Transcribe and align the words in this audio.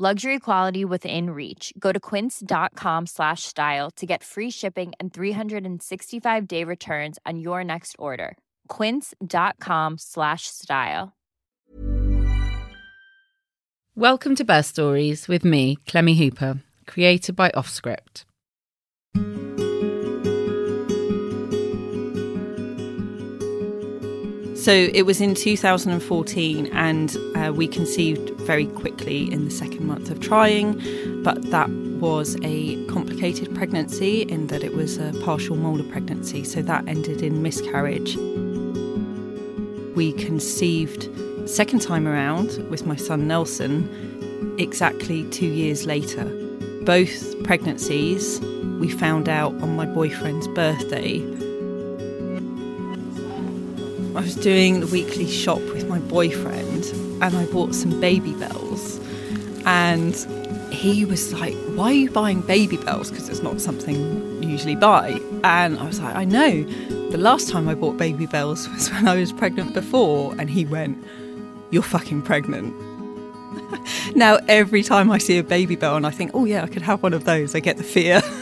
Luxury 0.00 0.38
quality 0.38 0.84
within 0.84 1.30
reach. 1.30 1.72
Go 1.76 1.90
to 1.90 1.98
quince.com 1.98 3.06
slash 3.06 3.42
style 3.42 3.90
to 3.96 4.06
get 4.06 4.22
free 4.22 4.48
shipping 4.48 4.92
and 5.00 5.12
365 5.12 6.46
day 6.46 6.62
returns 6.62 7.18
on 7.26 7.40
your 7.40 7.64
next 7.64 7.96
order. 7.98 8.36
Quince.com 8.68 9.98
slash 9.98 10.42
style. 10.46 11.16
Welcome 13.96 14.36
to 14.36 14.44
Birth 14.44 14.66
Stories 14.66 15.26
with 15.26 15.44
me, 15.44 15.78
Clemmy 15.88 16.14
Hooper, 16.14 16.62
created 16.86 17.34
by 17.34 17.50
Offscript. 17.50 18.24
So 24.68 24.74
it 24.74 25.06
was 25.06 25.22
in 25.22 25.34
2014, 25.34 26.66
and 26.74 27.16
uh, 27.34 27.54
we 27.54 27.66
conceived 27.66 28.32
very 28.40 28.66
quickly 28.66 29.32
in 29.32 29.46
the 29.46 29.50
second 29.50 29.86
month 29.86 30.10
of 30.10 30.20
trying, 30.20 30.74
but 31.22 31.42
that 31.52 31.70
was 31.70 32.36
a 32.42 32.84
complicated 32.84 33.54
pregnancy 33.54 34.24
in 34.24 34.48
that 34.48 34.62
it 34.62 34.74
was 34.74 34.98
a 34.98 35.14
partial 35.24 35.56
molar 35.56 35.84
pregnancy, 35.84 36.44
so 36.44 36.60
that 36.60 36.86
ended 36.86 37.22
in 37.22 37.42
miscarriage. 37.42 38.16
We 39.96 40.12
conceived 40.12 41.08
second 41.48 41.80
time 41.80 42.06
around 42.06 42.58
with 42.68 42.84
my 42.84 42.96
son 42.96 43.26
Nelson 43.26 43.88
exactly 44.58 45.24
two 45.30 45.46
years 45.46 45.86
later. 45.86 46.26
Both 46.82 47.42
pregnancies 47.42 48.38
we 48.80 48.90
found 48.90 49.30
out 49.30 49.54
on 49.62 49.76
my 49.76 49.86
boyfriend's 49.86 50.46
birthday 50.48 51.20
I 54.18 54.20
was 54.20 54.34
doing 54.34 54.80
the 54.80 54.88
weekly 54.88 55.28
shop 55.30 55.60
with 55.60 55.88
my 55.88 56.00
boyfriend 56.00 56.86
and 57.22 57.36
I 57.36 57.46
bought 57.52 57.72
some 57.72 57.92
Babybels. 58.02 59.00
And 59.64 60.12
he 60.72 61.04
was 61.04 61.32
like, 61.32 61.54
Why 61.76 61.84
are 61.84 61.92
you 61.92 62.10
buying 62.10 62.42
Babybels? 62.42 63.10
Because 63.10 63.28
it's 63.28 63.44
not 63.44 63.60
something 63.60 64.42
you 64.42 64.48
usually 64.48 64.74
buy. 64.74 65.20
And 65.44 65.78
I 65.78 65.86
was 65.86 66.00
like, 66.00 66.16
I 66.16 66.24
know. 66.24 66.64
The 67.10 67.16
last 67.16 67.48
time 67.48 67.68
I 67.68 67.76
bought 67.76 67.96
Babybels 67.96 68.68
was 68.74 68.90
when 68.90 69.06
I 69.06 69.14
was 69.14 69.32
pregnant 69.32 69.72
before. 69.72 70.34
And 70.36 70.50
he 70.50 70.64
went, 70.64 70.98
You're 71.70 71.84
fucking 71.84 72.22
pregnant. 72.22 72.74
now, 74.16 74.40
every 74.48 74.82
time 74.82 75.12
I 75.12 75.18
see 75.18 75.38
a 75.38 75.44
Babybel 75.44 75.96
and 75.96 76.04
I 76.04 76.10
think, 76.10 76.32
Oh, 76.34 76.44
yeah, 76.44 76.64
I 76.64 76.66
could 76.66 76.82
have 76.82 77.04
one 77.04 77.14
of 77.14 77.22
those, 77.22 77.54
I 77.54 77.60
get 77.60 77.76
the 77.76 77.84
fear. 77.84 78.20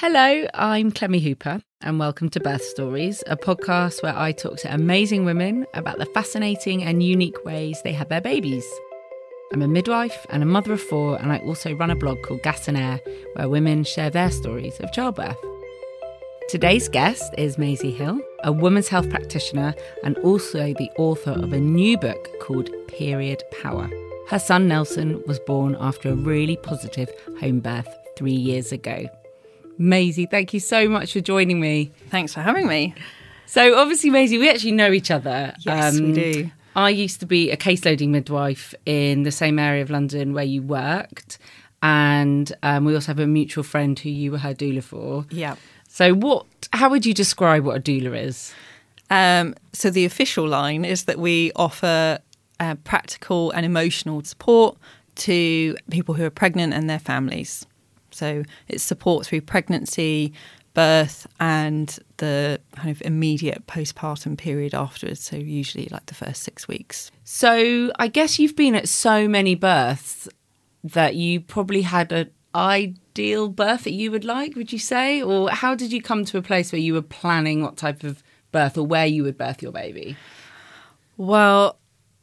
Hello, 0.00 0.46
I'm 0.54 0.92
Clemmy 0.92 1.18
Hooper, 1.18 1.60
and 1.80 1.98
welcome 1.98 2.28
to 2.28 2.38
Birth 2.38 2.62
Stories, 2.62 3.24
a 3.26 3.36
podcast 3.36 4.00
where 4.00 4.16
I 4.16 4.30
talk 4.30 4.58
to 4.58 4.72
amazing 4.72 5.24
women 5.24 5.66
about 5.74 5.98
the 5.98 6.06
fascinating 6.06 6.84
and 6.84 7.02
unique 7.02 7.44
ways 7.44 7.82
they 7.82 7.94
have 7.94 8.08
their 8.08 8.20
babies. 8.20 8.64
I'm 9.52 9.60
a 9.60 9.66
midwife 9.66 10.24
and 10.30 10.40
a 10.40 10.46
mother 10.46 10.72
of 10.74 10.80
four, 10.80 11.20
and 11.20 11.32
I 11.32 11.38
also 11.38 11.74
run 11.74 11.90
a 11.90 11.96
blog 11.96 12.22
called 12.22 12.44
Gas 12.44 12.68
and 12.68 12.76
Air, 12.76 13.00
where 13.32 13.48
women 13.48 13.82
share 13.82 14.08
their 14.08 14.30
stories 14.30 14.78
of 14.78 14.92
childbirth. 14.92 15.36
Today's 16.48 16.88
guest 16.88 17.34
is 17.36 17.58
Maisie 17.58 17.90
Hill, 17.90 18.20
a 18.44 18.52
women's 18.52 18.86
health 18.86 19.10
practitioner 19.10 19.74
and 20.04 20.16
also 20.18 20.74
the 20.74 20.92
author 20.96 21.32
of 21.32 21.52
a 21.52 21.58
new 21.58 21.98
book 21.98 22.28
called 22.40 22.70
Period 22.86 23.42
Power. 23.60 23.90
Her 24.28 24.38
son 24.38 24.68
Nelson 24.68 25.20
was 25.26 25.40
born 25.40 25.76
after 25.80 26.10
a 26.10 26.14
really 26.14 26.56
positive 26.56 27.10
home 27.40 27.58
birth 27.58 27.92
three 28.16 28.30
years 28.30 28.70
ago. 28.70 29.08
Maisie, 29.78 30.26
thank 30.26 30.52
you 30.52 30.60
so 30.60 30.88
much 30.88 31.12
for 31.12 31.20
joining 31.20 31.60
me. 31.60 31.92
Thanks 32.10 32.34
for 32.34 32.40
having 32.40 32.66
me. 32.66 32.94
So, 33.46 33.78
obviously, 33.78 34.10
Maisie, 34.10 34.36
we 34.36 34.50
actually 34.50 34.72
know 34.72 34.92
each 34.92 35.10
other. 35.10 35.54
Yes, 35.60 35.98
um, 35.98 36.06
we 36.06 36.12
do. 36.12 36.50
I 36.76 36.90
used 36.90 37.20
to 37.20 37.26
be 37.26 37.50
a 37.50 37.56
caseloading 37.56 38.10
midwife 38.10 38.74
in 38.84 39.22
the 39.22 39.30
same 39.30 39.58
area 39.58 39.82
of 39.82 39.90
London 39.90 40.34
where 40.34 40.44
you 40.44 40.62
worked. 40.62 41.38
And 41.82 42.52
um, 42.62 42.84
we 42.84 42.94
also 42.94 43.08
have 43.08 43.18
a 43.18 43.26
mutual 43.26 43.64
friend 43.64 43.98
who 43.98 44.10
you 44.10 44.32
were 44.32 44.38
her 44.38 44.54
doula 44.54 44.82
for. 44.82 45.24
Yeah. 45.30 45.56
So, 45.88 46.12
what? 46.12 46.46
How 46.72 46.90
would 46.90 47.06
you 47.06 47.14
describe 47.14 47.64
what 47.64 47.76
a 47.76 47.80
doula 47.80 48.22
is? 48.22 48.52
Um, 49.10 49.54
so, 49.72 49.90
the 49.90 50.04
official 50.04 50.46
line 50.46 50.84
is 50.84 51.04
that 51.04 51.18
we 51.18 51.52
offer 51.56 52.18
uh, 52.60 52.74
practical 52.84 53.50
and 53.52 53.64
emotional 53.64 54.22
support 54.24 54.76
to 55.16 55.76
people 55.90 56.14
who 56.14 56.24
are 56.24 56.30
pregnant 56.30 56.74
and 56.74 56.88
their 56.88 56.98
families. 56.98 57.66
So 58.18 58.42
it's 58.66 58.82
support 58.82 59.26
through 59.26 59.42
pregnancy, 59.42 60.32
birth, 60.74 61.26
and 61.40 61.98
the 62.18 62.60
kind 62.76 62.90
of 62.90 63.00
immediate 63.02 63.66
postpartum 63.66 64.36
period 64.36 64.74
afterwards. 64.74 65.22
So 65.24 65.36
usually 65.36 65.88
like 65.90 66.06
the 66.06 66.14
first 66.14 66.42
six 66.42 66.68
weeks. 66.68 67.10
So 67.24 67.92
I 67.98 68.08
guess 68.08 68.38
you've 68.38 68.56
been 68.56 68.74
at 68.74 68.88
so 68.88 69.28
many 69.28 69.54
births 69.54 70.28
that 70.84 71.14
you 71.14 71.40
probably 71.40 71.82
had 71.82 72.12
an 72.12 72.30
ideal 72.54 73.48
birth 73.48 73.84
that 73.84 73.92
you 73.92 74.10
would 74.10 74.24
like, 74.24 74.56
would 74.56 74.72
you 74.72 74.78
say? 74.78 75.22
Or 75.22 75.50
how 75.50 75.74
did 75.74 75.92
you 75.92 76.02
come 76.02 76.24
to 76.26 76.38
a 76.38 76.42
place 76.42 76.72
where 76.72 76.80
you 76.80 76.94
were 76.94 77.02
planning 77.02 77.62
what 77.62 77.76
type 77.76 78.04
of 78.04 78.22
birth 78.52 78.78
or 78.78 78.86
where 78.86 79.06
you 79.06 79.22
would 79.24 79.36
birth 79.36 79.62
your 79.62 79.72
baby? 79.72 80.16
Well, 81.16 81.78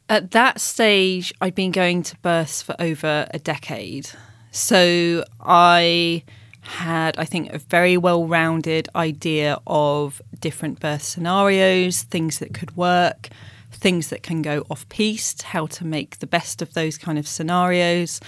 at 0.08 0.30
that 0.30 0.60
stage, 0.60 1.32
I'd 1.40 1.54
been 1.54 1.72
going 1.72 2.02
to 2.04 2.16
births 2.18 2.62
for 2.62 2.74
over 2.78 3.26
a 3.30 3.38
decade. 3.38 4.10
So 4.56 5.22
I 5.38 6.24
had, 6.62 7.18
I 7.18 7.26
think, 7.26 7.52
a 7.52 7.58
very 7.58 7.98
well 7.98 8.26
rounded 8.26 8.88
idea 8.96 9.58
of 9.66 10.22
different 10.40 10.80
birth 10.80 11.02
scenarios, 11.02 12.04
things 12.04 12.38
that 12.38 12.54
could 12.54 12.74
work, 12.74 13.28
things 13.70 14.08
that 14.08 14.22
can 14.22 14.40
go 14.40 14.64
off 14.70 14.88
piste, 14.88 15.42
how 15.42 15.66
to 15.66 15.84
make 15.84 16.20
the 16.20 16.26
best 16.26 16.62
of 16.62 16.72
those 16.72 16.96
kind 16.96 17.18
of 17.18 17.28
scenarios. 17.28 18.18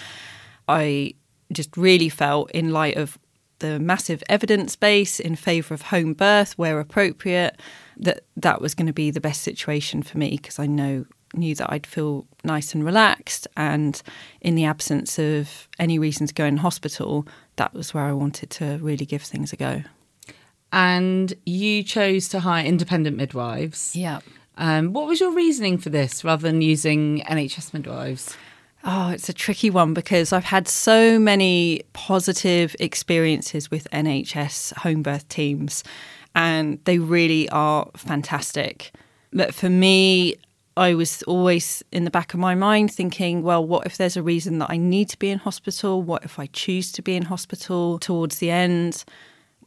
I 0.69 1.15
just 1.51 1.75
really 1.79 2.11
felt, 2.11 2.51
in 2.51 2.73
light 2.73 2.99
of 2.99 3.19
the 3.61 3.79
massive 3.79 4.23
evidence 4.29 4.77
base 4.77 5.19
in 5.19 5.35
favour 5.35 5.73
of 5.73 5.81
home 5.81 6.13
birth 6.13 6.59
where 6.59 6.79
appropriate, 6.79 7.59
that 7.97 8.21
that 8.37 8.61
was 8.61 8.75
going 8.75 8.87
to 8.87 8.93
be 8.93 9.11
the 9.11 9.19
best 9.19 9.41
situation 9.41 10.03
for 10.03 10.19
me 10.19 10.33
because 10.33 10.59
I 10.59 10.67
know 10.67 11.07
knew 11.35 11.55
that 11.55 11.71
I'd 11.73 11.87
feel 11.87 12.27
nice 12.45 12.75
and 12.75 12.85
relaxed. 12.85 13.47
And 13.57 14.01
in 14.41 14.55
the 14.55 14.65
absence 14.65 15.19
of 15.19 15.69
any 15.79 15.99
reason 15.99 16.27
to 16.27 16.35
go 16.35 16.45
in 16.45 16.59
hospital, 16.59 17.27
that 17.57 17.75
was 17.75 17.93
where 17.95 18.05
I 18.05 18.13
wanted 18.13 18.51
to 18.51 18.79
really 18.81 19.07
give 19.07 19.23
things 19.23 19.53
a 19.53 19.57
go. 19.57 19.83
And 20.73 21.33
you 21.47 21.83
chose 21.83 22.29
to 22.31 22.41
hire 22.41 22.65
independent 22.65 23.17
midwives. 23.17 23.97
Yeah. 23.97 24.21
Um, 24.59 24.93
what 24.93 25.07
was 25.07 25.21
your 25.21 25.33
reasoning 25.33 25.79
for 25.79 25.89
this 25.89 26.25
rather 26.25 26.43
than 26.43 26.63
using 26.63 27.23
NHS 27.23 27.73
midwives? 27.73 28.37
Oh, 28.85 29.11
it's 29.11 29.29
a 29.29 29.33
tricky 29.33 29.71
one 29.71 29.95
because 29.95 30.33
I've 30.33 30.45
had 30.45 30.69
so 30.69 31.19
many 31.19 31.83
positive 31.93 32.77
experiences 32.79 33.71
with 33.71 33.89
NHS 33.91 34.75
home 34.79 35.03
birth 35.03 35.29
teams, 35.29 35.83
and 36.35 36.79
they 36.85 36.99
really 36.99 37.49
are 37.51 37.89
fantastic. 37.97 38.93
But 39.33 39.55
for 39.55 39.69
me, 39.69 40.37
I 40.79 40.95
was 40.95 41.25
always 41.25 41.83
in 41.91 42.05
the 42.05 42.11
back 42.11 42.35
of 42.35 42.41
my 42.41 42.55
mind 42.55 42.93
thinking, 42.93 43.43
well, 43.43 43.67
what 43.67 43.85
if 43.85 43.97
there's 43.97 44.17
a 44.17 44.23
reason 44.23 44.61
that 44.61 44.71
I 44.71 44.77
need 44.77 45.09
to 45.09 45.19
be 45.19 45.29
in 45.29 45.41
hospital? 45.41 46.01
What 46.01 46.25
if 46.25 46.39
I 46.39 46.47
choose 46.47 46.93
to 46.93 47.03
be 47.03 47.17
in 47.17 47.25
hospital 47.25 47.99
towards 47.99 48.39
the 48.39 48.51
end? 48.51 49.05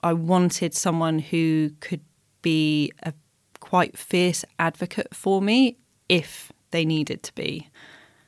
I 0.03 0.13
wanted 0.13 0.73
someone 0.73 1.19
who 1.19 1.71
could 1.81 1.99
be 2.41 2.93
a 3.03 3.13
quite 3.59 3.97
fierce 3.97 4.45
advocate 4.57 5.13
for 5.13 5.41
me 5.41 5.77
if 6.07 6.51
they 6.71 6.85
needed 6.85 7.23
to 7.23 7.35
be. 7.35 7.67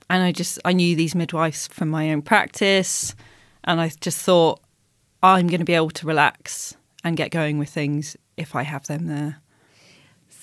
And 0.09 0.21
I 0.21 0.33
just, 0.33 0.59
I 0.65 0.73
knew 0.73 0.93
these 0.95 1.15
midwives 1.15 1.67
from 1.67 1.87
my 1.87 2.11
own 2.11 2.21
practice. 2.21 3.15
And 3.63 3.79
I 3.79 3.91
just 4.01 4.19
thought, 4.19 4.59
I'm 5.23 5.47
going 5.47 5.59
to 5.59 5.65
be 5.65 5.73
able 5.73 5.89
to 5.91 6.05
relax 6.05 6.75
and 7.01 7.15
get 7.15 7.31
going 7.31 7.59
with 7.59 7.69
things 7.69 8.17
if 8.35 8.55
I 8.55 8.63
have 8.63 8.87
them 8.87 9.07
there. 9.07 9.42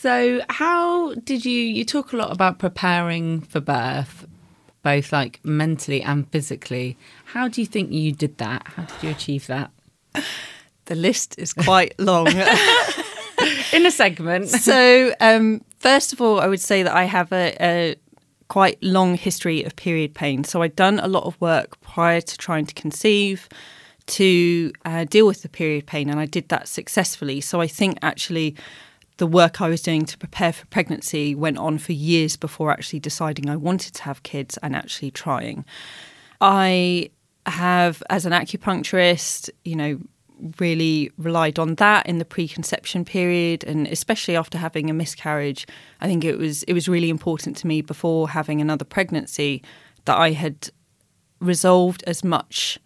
So, 0.01 0.41
how 0.49 1.13
did 1.13 1.45
you? 1.45 1.61
You 1.61 1.85
talk 1.85 2.15
a 2.15 2.17
lot 2.17 2.33
about 2.33 2.59
preparing 2.59 3.43
for 3.43 3.61
birth, 3.61 4.27
both 4.83 5.13
like 5.13 5.41
mentally 5.45 6.01
and 6.01 6.27
physically. 6.31 6.97
How 7.27 7.49
do 7.49 7.61
you 7.61 7.67
think 7.67 7.93
you 7.93 8.11
did 8.11 8.39
that? 8.39 8.67
How 8.67 8.85
did 8.85 9.03
you 9.03 9.11
achieve 9.11 9.47
that? 9.49 9.71
The 10.87 10.97
list 10.97 11.39
is 11.39 11.53
quite 11.53 11.95
long. 12.01 12.27
In 13.73 13.87
a 13.87 13.91
segment. 13.93 14.49
So, 14.71 15.15
um, 15.21 15.63
first 15.79 16.13
of 16.13 16.21
all, 16.21 16.41
I 16.41 16.49
would 16.49 16.61
say 16.61 16.83
that 16.83 16.93
I 16.93 17.05
have 17.05 17.31
a, 17.33 17.55
a 17.61 17.97
quite 18.49 18.83
long 18.83 19.15
history 19.15 19.63
of 19.63 19.77
period 19.77 20.15
pain. 20.15 20.43
So 20.43 20.63
I'd 20.63 20.75
done 20.75 20.99
a 20.99 21.07
lot 21.07 21.25
of 21.25 21.41
work 21.41 21.81
prior 21.81 22.21
to 22.23 22.39
trying 22.39 22.67
to 22.67 22.75
conceive 22.75 23.49
to 24.07 24.73
uh, 24.85 25.05
deal 25.05 25.27
with 25.27 25.43
the 25.43 25.49
period 25.49 25.87
pain, 25.87 26.09
and 26.11 26.19
I 26.19 26.27
did 26.27 26.49
that 26.49 26.67
successfully. 26.67 27.41
So 27.41 27.61
I 27.61 27.69
think 27.69 27.99
actually 28.03 28.57
the 29.21 29.27
work 29.27 29.61
I 29.61 29.69
was 29.69 29.83
doing 29.83 30.07
to 30.07 30.17
prepare 30.17 30.51
for 30.51 30.65
pregnancy 30.67 31.35
went 31.35 31.59
on 31.59 31.77
for 31.77 31.93
years 31.93 32.39
before 32.39 32.73
actually 32.73 33.01
deciding 33.01 33.51
I 33.51 33.57
wanted 33.57 33.93
to 33.97 34.03
have 34.05 34.23
kids 34.23 34.57
and 34.63 34.75
actually 34.75 35.11
trying. 35.11 35.67
I 36.41 37.11
have, 37.45 38.03
as 38.09 38.25
an 38.25 38.33
acupuncturist, 38.33 39.51
you 39.63 39.77
know, 39.77 40.01
really 40.59 41.11
relied 41.19 41.59
on 41.59 41.75
that 41.75 42.07
in 42.07 42.17
the 42.17 42.25
preconception 42.25 43.05
period 43.05 43.63
and 43.63 43.87
especially 43.89 44.37
after 44.37 44.57
having 44.57 44.89
a 44.89 44.95
miscarriage 44.95 45.67
i 46.01 46.07
think 46.07 46.25
it 46.25 46.39
was 46.39 46.63
it 46.63 46.73
was 46.73 46.89
really 46.89 47.11
important 47.11 47.55
to 47.55 47.67
me 47.67 47.83
before 47.83 48.27
having 48.27 48.59
another 48.59 48.87
pregnancy 48.87 49.63
that 50.07 50.17
i 50.17 50.31
had 50.31 50.71
resolved 51.41 52.03
as 52.07 52.25
much 52.25 52.79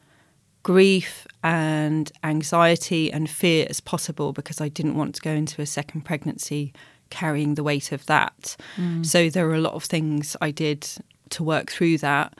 grief 0.64 1.26
and 1.44 2.11
anxiety 2.25 3.12
and 3.12 3.31
fear 3.31 3.66
as 3.70 3.81
possible 3.81 4.32
because 4.32 4.61
i 4.61 4.69
didn't 4.69 4.96
want 4.96 5.14
to 5.14 5.20
go 5.20 5.31
into 5.31 5.62
a 5.62 5.66
second 5.66 6.00
pregnancy 6.00 6.72
carrying 7.11 7.55
the 7.55 7.62
weight 7.62 7.93
of 7.93 8.05
that 8.06 8.56
mm. 8.76 9.06
so 9.06 9.31
there 9.31 9.46
were 9.46 9.55
a 9.55 9.61
lot 9.61 9.75
of 9.75 9.84
things 9.84 10.37
i 10.40 10.50
did 10.50 10.88
to 11.31 11.44
work 11.44 11.70
through 11.70 11.96
that 11.99 12.37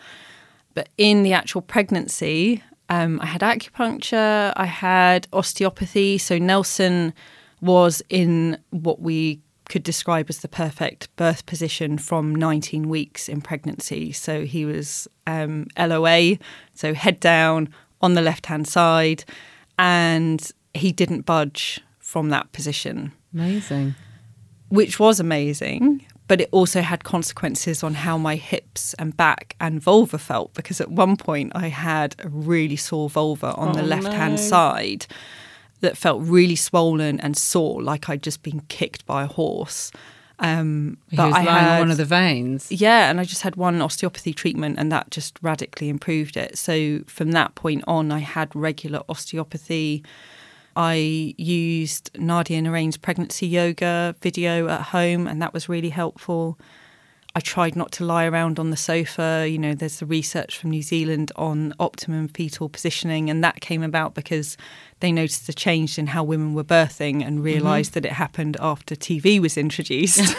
but 0.75 0.88
in 0.99 1.23
the 1.23 1.32
actual 1.32 1.62
pregnancy 1.62 2.61
um, 2.88 3.21
I 3.21 3.26
had 3.26 3.41
acupuncture, 3.41 4.53
I 4.56 4.67
had 4.67 5.27
osteopathy. 5.32 6.19
So 6.19 6.38
Nelson 6.38 7.15
was 7.61 8.03
in 8.11 8.59
what 8.70 9.00
we 9.00 9.41
could 9.70 9.82
describe 9.82 10.27
as 10.29 10.41
the 10.41 10.49
perfect 10.49 11.15
birth 11.17 11.47
position 11.47 11.97
from 11.97 12.35
19 12.35 12.88
weeks 12.88 13.29
in 13.29 13.41
pregnancy. 13.41 14.12
So 14.12 14.44
he 14.44 14.67
was 14.67 15.09
um, 15.27 15.67
LOA, 15.79 16.37
so 16.75 16.93
head 16.93 17.19
down 17.19 17.70
on 18.05 18.15
the 18.15 18.23
left 18.23 18.47
hand 18.47 18.69
side, 18.69 19.25
and 19.79 20.53
he 20.75 20.93
didn't 20.93 21.23
budge 21.23 21.81
from 21.99 22.29
that 22.29 22.53
position. 22.53 23.12
Amazing. 23.33 23.95
Which 24.69 25.01
was 25.01 25.19
amazing 25.19 26.05
but 26.27 26.41
it 26.41 26.49
also 26.53 26.81
had 26.81 27.05
consequences 27.05 27.83
on 27.83 27.95
how 27.95 28.17
my 28.17 28.37
hips 28.37 28.95
and 28.95 29.17
back 29.17 29.56
and 29.61 29.81
vulva 29.81 30.19
felt 30.19 30.55
because 30.55 30.81
at 30.81 30.91
one 30.91 31.17
point 31.17 31.53
I 31.55 31.69
had 31.69 32.17
a 32.19 32.29
really 32.29 32.77
sore 32.77 33.11
vulva 33.11 33.55
on 33.55 33.71
oh, 33.71 33.73
the 33.73 33.83
left 33.83 34.12
hand 34.12 34.37
no. 34.37 34.43
side 34.43 35.06
that 35.81 35.97
felt 35.99 36.23
really 36.23 36.56
swollen 36.56 37.21
and 37.21 37.37
sore, 37.37 37.83
like 37.83 38.09
I'd 38.09 38.23
just 38.23 38.43
been 38.43 38.61
kicked 38.69 39.05
by 39.05 39.25
a 39.25 39.27
horse. 39.27 39.93
Um, 40.38 40.98
he 41.10 41.16
but 41.16 41.28
was 41.28 41.36
I 41.36 41.40
had 41.42 41.78
one 41.78 41.90
of 41.90 41.96
the 41.96 42.04
veins. 42.04 42.70
Yeah, 42.70 43.10
and 43.10 43.20
I 43.20 43.25
just 43.25 43.42
had 43.42 43.56
one 43.56 43.81
osteopathy 43.81 44.34
treatment, 44.34 44.78
and 44.78 44.90
that 44.90 45.10
just 45.10 45.38
radically 45.42 45.88
improved 45.88 46.36
it. 46.36 46.58
So 46.58 47.00
from 47.06 47.32
that 47.32 47.54
point 47.54 47.84
on, 47.86 48.10
I 48.10 48.19
had 48.19 48.54
regular 48.54 49.02
osteopathy. 49.08 50.02
I 50.76 51.34
used 51.38 52.10
Nadia 52.19 52.60
Narain's 52.60 52.96
pregnancy 52.96 53.46
yoga 53.46 54.16
video 54.20 54.69
at 54.69 54.82
home, 54.82 55.26
and 55.26 55.40
that 55.40 55.54
was 55.54 55.69
really 55.69 55.90
helpful. 55.90 56.58
I 57.36 57.40
tried 57.40 57.75
not 57.75 57.90
to 57.92 58.04
lie 58.04 58.26
around 58.26 58.60
on 58.60 58.70
the 58.70 58.76
sofa. 58.76 59.46
You 59.50 59.58
know, 59.58 59.75
there's 59.75 59.98
the 59.98 60.06
research 60.06 60.56
from 60.56 60.70
New 60.70 60.82
Zealand 60.82 61.32
on 61.34 61.75
optimum 61.81 62.28
fetal 62.28 62.69
positioning, 62.69 63.28
and 63.28 63.42
that 63.42 63.60
came 63.60 63.82
about 63.82 64.14
because 64.14 64.56
they 65.00 65.10
noticed 65.10 65.48
a 65.48 65.52
change 65.52 65.98
in 65.98 66.06
how 66.08 66.22
women 66.22 66.54
were 66.54 66.64
birthing 66.64 67.26
and 67.26 67.42
realised 67.42 67.90
mm-hmm. 67.90 68.00
that 68.02 68.08
it 68.08 68.12
happened 68.12 68.56
after 68.60 68.94
TV 68.94 69.40
was 69.40 69.58
introduced. 69.58 70.36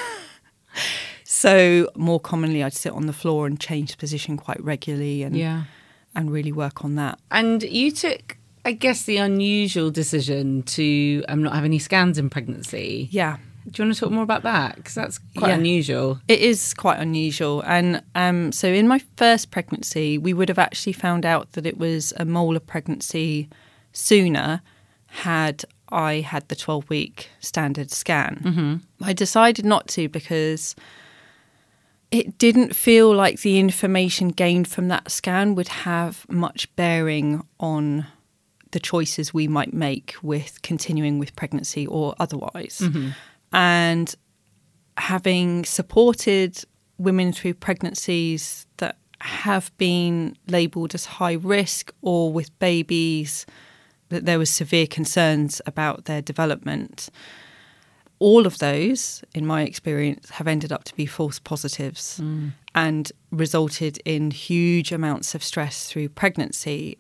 so 1.26 1.90
more 1.96 2.20
commonly, 2.20 2.64
I'd 2.64 2.74
sit 2.74 2.94
on 2.94 3.08
the 3.08 3.14
floor 3.14 3.46
and 3.46 3.60
change 3.60 3.98
position 3.98 4.38
quite 4.38 4.64
regularly, 4.64 5.22
and 5.24 5.36
yeah. 5.36 5.64
and 6.16 6.32
really 6.32 6.54
work 6.54 6.86
on 6.86 6.96
that. 6.96 7.20
And 7.30 7.62
you 7.64 7.92
took 7.92 8.38
I 8.66 8.72
guess 8.72 9.04
the 9.04 9.18
unusual 9.18 9.92
decision 9.92 10.64
to 10.64 11.24
um, 11.28 11.44
not 11.44 11.54
have 11.54 11.66
any 11.66 11.78
scans 11.78 12.18
in 12.18 12.32
pregnancy. 12.32 13.10
Yeah. 13.12 13.38
Do 13.70 13.82
you 13.82 13.88
want 13.88 13.96
to 13.96 14.00
talk 14.00 14.12
more 14.12 14.24
about 14.24 14.44
that? 14.44 14.76
Because 14.76 14.94
that's 14.94 15.20
quite 15.38 15.50
yeah. 15.50 15.56
unusual. 15.56 16.20
It 16.28 16.40
is 16.40 16.74
quite 16.74 17.00
unusual. 17.00 17.62
And 17.66 18.04
um, 18.14 18.52
so, 18.52 18.68
in 18.68 18.88
my 18.88 19.00
first 19.18 19.50
pregnancy, 19.52 20.18
we 20.18 20.34
would 20.34 20.50
have 20.50 20.60
actually 20.60 20.94
found 20.94 21.26
out 21.26 21.54
that 21.54 21.66
it 21.66 21.78
was 21.78 22.14
a 22.18 22.26
molar 22.26 22.60
pregnancy 22.60 23.50
sooner 23.92 24.62
had 25.08 25.66
I 25.90 26.22
had 26.22 26.48
the 26.50 26.56
12 26.56 26.90
week 26.90 27.30
standard 27.40 27.92
scan. 27.92 28.42
Mm-hmm. 28.44 29.06
I 29.06 29.14
decided 29.14 29.66
not 29.66 29.88
to 29.90 30.10
because 30.10 30.76
it 32.12 32.38
didn't 32.38 32.76
feel 32.76 33.14
like 33.14 33.42
the 33.42 33.60
information 33.60 34.30
gained 34.30 34.68
from 34.68 34.88
that 34.90 35.12
scan 35.12 35.56
would 35.56 35.70
have 35.70 36.26
much 36.30 36.74
bearing 36.76 37.46
on 37.60 38.08
the 38.72 38.80
choices 38.80 39.34
we 39.34 39.48
might 39.48 39.74
make 39.74 40.16
with 40.22 40.62
continuing 40.62 41.18
with 41.18 41.36
pregnancy 41.36 41.88
or 41.88 42.14
otherwise. 42.20 42.80
Mm-hmm. 42.84 43.10
And 43.56 44.14
having 44.98 45.66
supported 45.66 46.64
women 46.98 47.32
through 47.32 47.56
pregnancies 47.56 48.68
that 48.78 48.98
have 49.22 49.76
been 49.78 50.38
labelled 50.48 50.94
as 50.94 51.06
high 51.06 51.34
risk 51.34 51.92
or 52.02 52.32
with 52.32 52.58
babies 52.60 53.46
that 54.10 54.26
there 54.26 54.38
was 54.38 54.50
severe 54.50 54.86
concerns 54.86 55.62
about 55.66 56.06
their 56.06 56.22
development. 56.22 57.10
All 58.20 58.46
of 58.46 58.60
those, 58.60 59.24
in 59.34 59.46
my 59.46 59.64
experience, 59.64 60.30
have 60.32 60.48
ended 60.48 60.72
up 60.72 60.84
to 60.86 60.96
be 60.96 61.06
false 61.06 61.40
positives 61.40 62.20
mm. 62.22 62.52
and 62.74 63.12
resulted 63.32 64.00
in 64.06 64.32
huge 64.32 64.92
amounts 64.92 65.34
of 65.34 65.44
stress 65.44 65.90
through 65.90 66.10
pregnancy. 66.10 66.98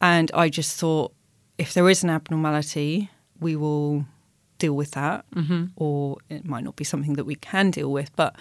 And 0.00 0.30
I 0.32 0.48
just 0.48 0.78
thought, 0.78 1.12
if 1.58 1.74
there 1.74 1.88
is 1.88 2.02
an 2.02 2.10
abnormality, 2.10 3.10
we 3.38 3.54
will 3.56 4.06
deal 4.66 4.74
with 4.74 4.92
that, 4.92 5.24
mm-hmm. 5.34 5.66
or 5.76 6.16
it 6.28 6.44
might 6.44 6.64
not 6.64 6.76
be 6.76 6.84
something 6.84 7.14
that 7.14 7.24
we 7.24 7.34
can 7.34 7.70
deal 7.70 7.90
with. 7.90 8.14
But 8.16 8.36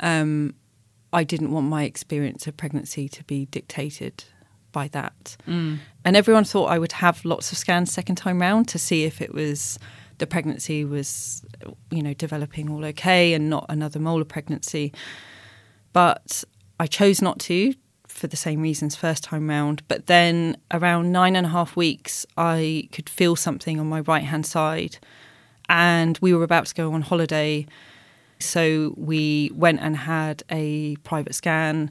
um, 0.00 0.54
I 1.12 1.24
didn't 1.24 1.50
want 1.50 1.66
my 1.68 1.84
experience 1.84 2.46
of 2.46 2.56
pregnancy 2.56 3.08
to 3.08 3.24
be 3.24 3.46
dictated 3.46 4.24
by 4.72 4.88
that. 4.88 5.36
Mm. 5.46 5.78
And 6.04 6.16
everyone 6.16 6.44
thought 6.44 6.66
I 6.66 6.78
would 6.78 6.92
have 6.92 7.24
lots 7.24 7.52
of 7.52 7.58
scans 7.58 7.92
second 7.92 8.16
time 8.16 8.40
round 8.40 8.68
to 8.68 8.78
see 8.78 9.04
if 9.04 9.20
it 9.20 9.32
was 9.34 9.78
the 10.18 10.26
pregnancy 10.26 10.84
was, 10.84 11.42
you 11.90 12.02
know, 12.02 12.14
developing 12.14 12.70
all 12.70 12.84
okay 12.84 13.32
and 13.34 13.50
not 13.50 13.66
another 13.68 13.98
molar 13.98 14.24
pregnancy. 14.24 14.92
But 15.92 16.44
I 16.78 16.86
chose 16.86 17.20
not 17.20 17.38
to 17.40 17.74
for 18.06 18.26
the 18.26 18.36
same 18.36 18.60
reasons 18.60 18.94
first 18.94 19.24
time 19.24 19.48
round. 19.48 19.82
But 19.88 20.06
then 20.06 20.56
around 20.70 21.12
nine 21.12 21.34
and 21.34 21.46
a 21.46 21.50
half 21.50 21.76
weeks, 21.76 22.26
I 22.36 22.88
could 22.92 23.08
feel 23.08 23.36
something 23.36 23.80
on 23.80 23.88
my 23.88 24.00
right 24.00 24.24
hand 24.24 24.46
side. 24.46 24.98
And 25.68 26.18
we 26.20 26.34
were 26.34 26.44
about 26.44 26.66
to 26.66 26.74
go 26.74 26.92
on 26.92 27.02
holiday. 27.02 27.66
So 28.38 28.94
we 28.96 29.50
went 29.54 29.80
and 29.80 29.96
had 29.96 30.42
a 30.50 30.96
private 30.96 31.34
scan. 31.34 31.90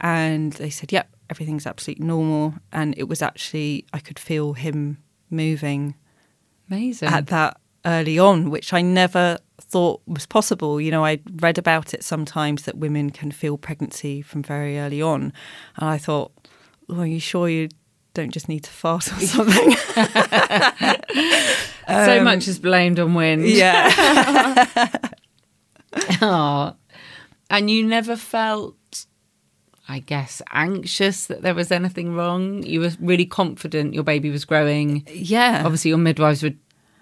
And 0.00 0.52
they 0.54 0.70
said, 0.70 0.92
yep, 0.92 1.08
everything's 1.30 1.66
absolutely 1.66 2.06
normal. 2.06 2.54
And 2.72 2.94
it 2.96 3.04
was 3.04 3.22
actually, 3.22 3.86
I 3.92 3.98
could 3.98 4.18
feel 4.18 4.54
him 4.54 4.98
moving. 5.30 5.94
Amazing. 6.70 7.08
At 7.08 7.28
that 7.28 7.58
early 7.84 8.18
on, 8.18 8.50
which 8.50 8.72
I 8.72 8.80
never 8.82 9.38
thought 9.60 10.02
was 10.06 10.26
possible. 10.26 10.80
You 10.80 10.90
know, 10.90 11.04
I 11.04 11.20
read 11.40 11.58
about 11.58 11.94
it 11.94 12.04
sometimes 12.04 12.62
that 12.64 12.76
women 12.76 13.10
can 13.10 13.30
feel 13.30 13.56
pregnancy 13.56 14.22
from 14.22 14.42
very 14.42 14.78
early 14.78 15.02
on. 15.02 15.32
And 15.76 15.88
I 15.88 15.98
thought, 15.98 16.32
oh, 16.88 17.00
are 17.00 17.06
you 17.06 17.20
sure 17.20 17.48
you 17.48 17.68
don't 18.14 18.30
just 18.30 18.48
need 18.48 18.64
to 18.64 18.70
fart 18.70 19.10
or 19.10 19.20
something? 19.20 19.76
so 21.92 22.18
um, 22.18 22.24
much 22.24 22.48
is 22.48 22.58
blamed 22.58 22.98
on 22.98 23.14
wind. 23.14 23.46
Yeah. 23.48 24.66
oh. 26.22 26.74
And 27.50 27.70
you 27.70 27.86
never 27.86 28.16
felt 28.16 28.76
I 29.88 29.98
guess, 29.98 30.40
anxious 30.52 31.26
that 31.26 31.42
there 31.42 31.54
was 31.54 31.70
anything 31.70 32.14
wrong. 32.14 32.62
You 32.62 32.80
were 32.80 32.92
really 33.00 33.26
confident 33.26 33.92
your 33.92 34.04
baby 34.04 34.30
was 34.30 34.44
growing. 34.44 35.06
Yeah. 35.12 35.62
Obviously, 35.64 35.90
your 35.90 35.98
midwives 35.98 36.42
were 36.42 36.54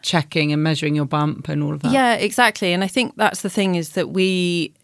checking 0.03 0.53
and 0.53 0.63
measuring 0.63 0.95
your 0.95 1.05
bump 1.05 1.49
and 1.49 1.63
all 1.63 1.75
of 1.75 1.83
that. 1.83 1.93
Yeah, 1.93 2.15
exactly. 2.15 2.73
And 2.73 2.83
I 2.83 2.87
think 2.87 3.15
that's 3.17 3.43
the 3.43 3.51
thing 3.51 3.75
is 3.75 3.91
that 3.91 4.11
we 4.11 4.75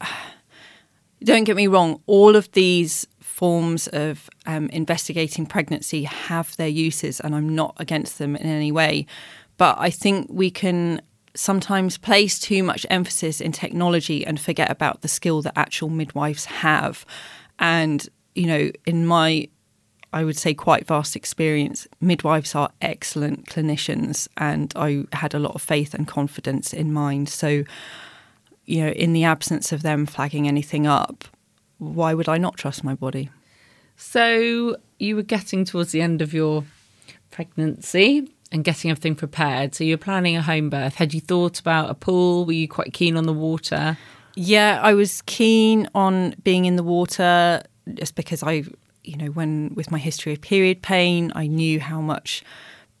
don't 1.24 1.44
get 1.44 1.56
me 1.56 1.66
wrong, 1.66 2.00
all 2.06 2.36
of 2.36 2.50
these 2.52 3.06
forms 3.20 3.88
of 3.88 4.30
um, 4.46 4.68
investigating 4.68 5.44
pregnancy 5.44 6.04
have 6.04 6.56
their 6.56 6.68
uses, 6.68 7.20
and 7.20 7.34
I'm 7.34 7.54
not 7.54 7.74
against 7.78 8.18
them 8.18 8.36
in 8.36 8.46
any 8.46 8.70
way. 8.70 9.06
But 9.60 9.76
I 9.78 9.90
think 9.90 10.28
we 10.30 10.50
can 10.50 11.02
sometimes 11.34 11.98
place 11.98 12.38
too 12.38 12.62
much 12.62 12.86
emphasis 12.88 13.42
in 13.42 13.52
technology 13.52 14.24
and 14.24 14.40
forget 14.40 14.70
about 14.70 15.02
the 15.02 15.08
skill 15.08 15.42
that 15.42 15.52
actual 15.54 15.90
midwives 15.90 16.46
have. 16.46 17.04
And, 17.58 18.08
you 18.34 18.46
know, 18.46 18.70
in 18.86 19.06
my 19.06 19.48
I 20.14 20.24
would 20.24 20.38
say, 20.38 20.54
quite 20.54 20.86
vast 20.86 21.14
experience. 21.14 21.86
Midwives 22.00 22.54
are 22.54 22.70
excellent 22.80 23.46
clinicians, 23.46 24.28
and 24.36 24.72
I 24.74 25.04
had 25.12 25.34
a 25.34 25.38
lot 25.38 25.54
of 25.54 25.62
faith 25.62 25.94
and 25.94 26.08
confidence 26.08 26.72
in 26.72 26.92
mine. 26.92 27.26
So, 27.26 27.62
you 28.64 28.84
know, 28.84 28.90
in 28.90 29.12
the 29.12 29.24
absence 29.24 29.72
of 29.72 29.82
them 29.82 30.06
flagging 30.06 30.48
anything 30.48 30.86
up, 30.86 31.24
why 31.78 32.12
would 32.14 32.28
I 32.28 32.38
not 32.38 32.56
trust 32.56 32.82
my 32.82 32.94
body? 32.94 33.28
So 33.96 34.78
you 34.98 35.14
were 35.16 35.22
getting 35.22 35.64
towards 35.64 35.92
the 35.92 36.00
end 36.00 36.22
of 36.22 36.34
your 36.34 36.64
pregnancy 37.30 38.32
and 38.52 38.64
getting 38.64 38.90
everything 38.90 39.14
prepared. 39.14 39.74
So 39.74 39.84
you're 39.84 39.98
planning 39.98 40.36
a 40.36 40.42
home 40.42 40.70
birth. 40.70 40.96
Had 40.96 41.14
you 41.14 41.20
thought 41.20 41.60
about 41.60 41.90
a 41.90 41.94
pool? 41.94 42.44
Were 42.44 42.52
you 42.52 42.68
quite 42.68 42.92
keen 42.92 43.16
on 43.16 43.24
the 43.24 43.32
water? 43.32 43.96
Yeah, 44.34 44.80
I 44.82 44.94
was 44.94 45.22
keen 45.22 45.88
on 45.94 46.34
being 46.42 46.64
in 46.64 46.76
the 46.76 46.82
water 46.82 47.62
just 47.94 48.14
because 48.14 48.42
I, 48.42 48.64
you 49.04 49.16
know, 49.16 49.26
when 49.26 49.72
with 49.74 49.90
my 49.90 49.98
history 49.98 50.32
of 50.32 50.40
period 50.40 50.82
pain, 50.82 51.32
I 51.34 51.46
knew 51.46 51.80
how 51.80 52.00
much 52.00 52.42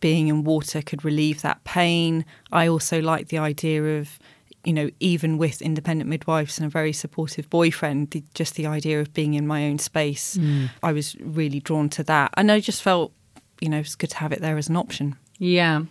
being 0.00 0.28
in 0.28 0.44
water 0.44 0.82
could 0.82 1.04
relieve 1.04 1.42
that 1.42 1.62
pain. 1.64 2.24
I 2.52 2.66
also 2.68 3.00
liked 3.00 3.28
the 3.28 3.38
idea 3.38 3.98
of, 3.98 4.18
you 4.64 4.72
know, 4.72 4.90
even 4.98 5.38
with 5.38 5.62
independent 5.62 6.08
midwives 6.08 6.58
and 6.58 6.66
a 6.66 6.70
very 6.70 6.92
supportive 6.92 7.48
boyfriend, 7.50 8.10
the, 8.10 8.24
just 8.34 8.54
the 8.54 8.66
idea 8.66 9.00
of 9.00 9.12
being 9.12 9.34
in 9.34 9.46
my 9.46 9.66
own 9.66 9.78
space, 9.78 10.36
mm. 10.36 10.70
I 10.82 10.92
was 10.92 11.16
really 11.20 11.60
drawn 11.60 11.88
to 11.90 12.02
that. 12.04 12.32
And 12.36 12.50
I 12.50 12.60
just 12.60 12.82
felt, 12.82 13.12
you 13.60 13.68
know, 13.68 13.78
it's 13.78 13.94
good 13.94 14.10
to 14.10 14.16
have 14.16 14.32
it 14.32 14.40
there 14.40 14.56
as 14.56 14.68
an 14.68 14.76
option. 14.76 15.16
Yeah. 15.40 15.84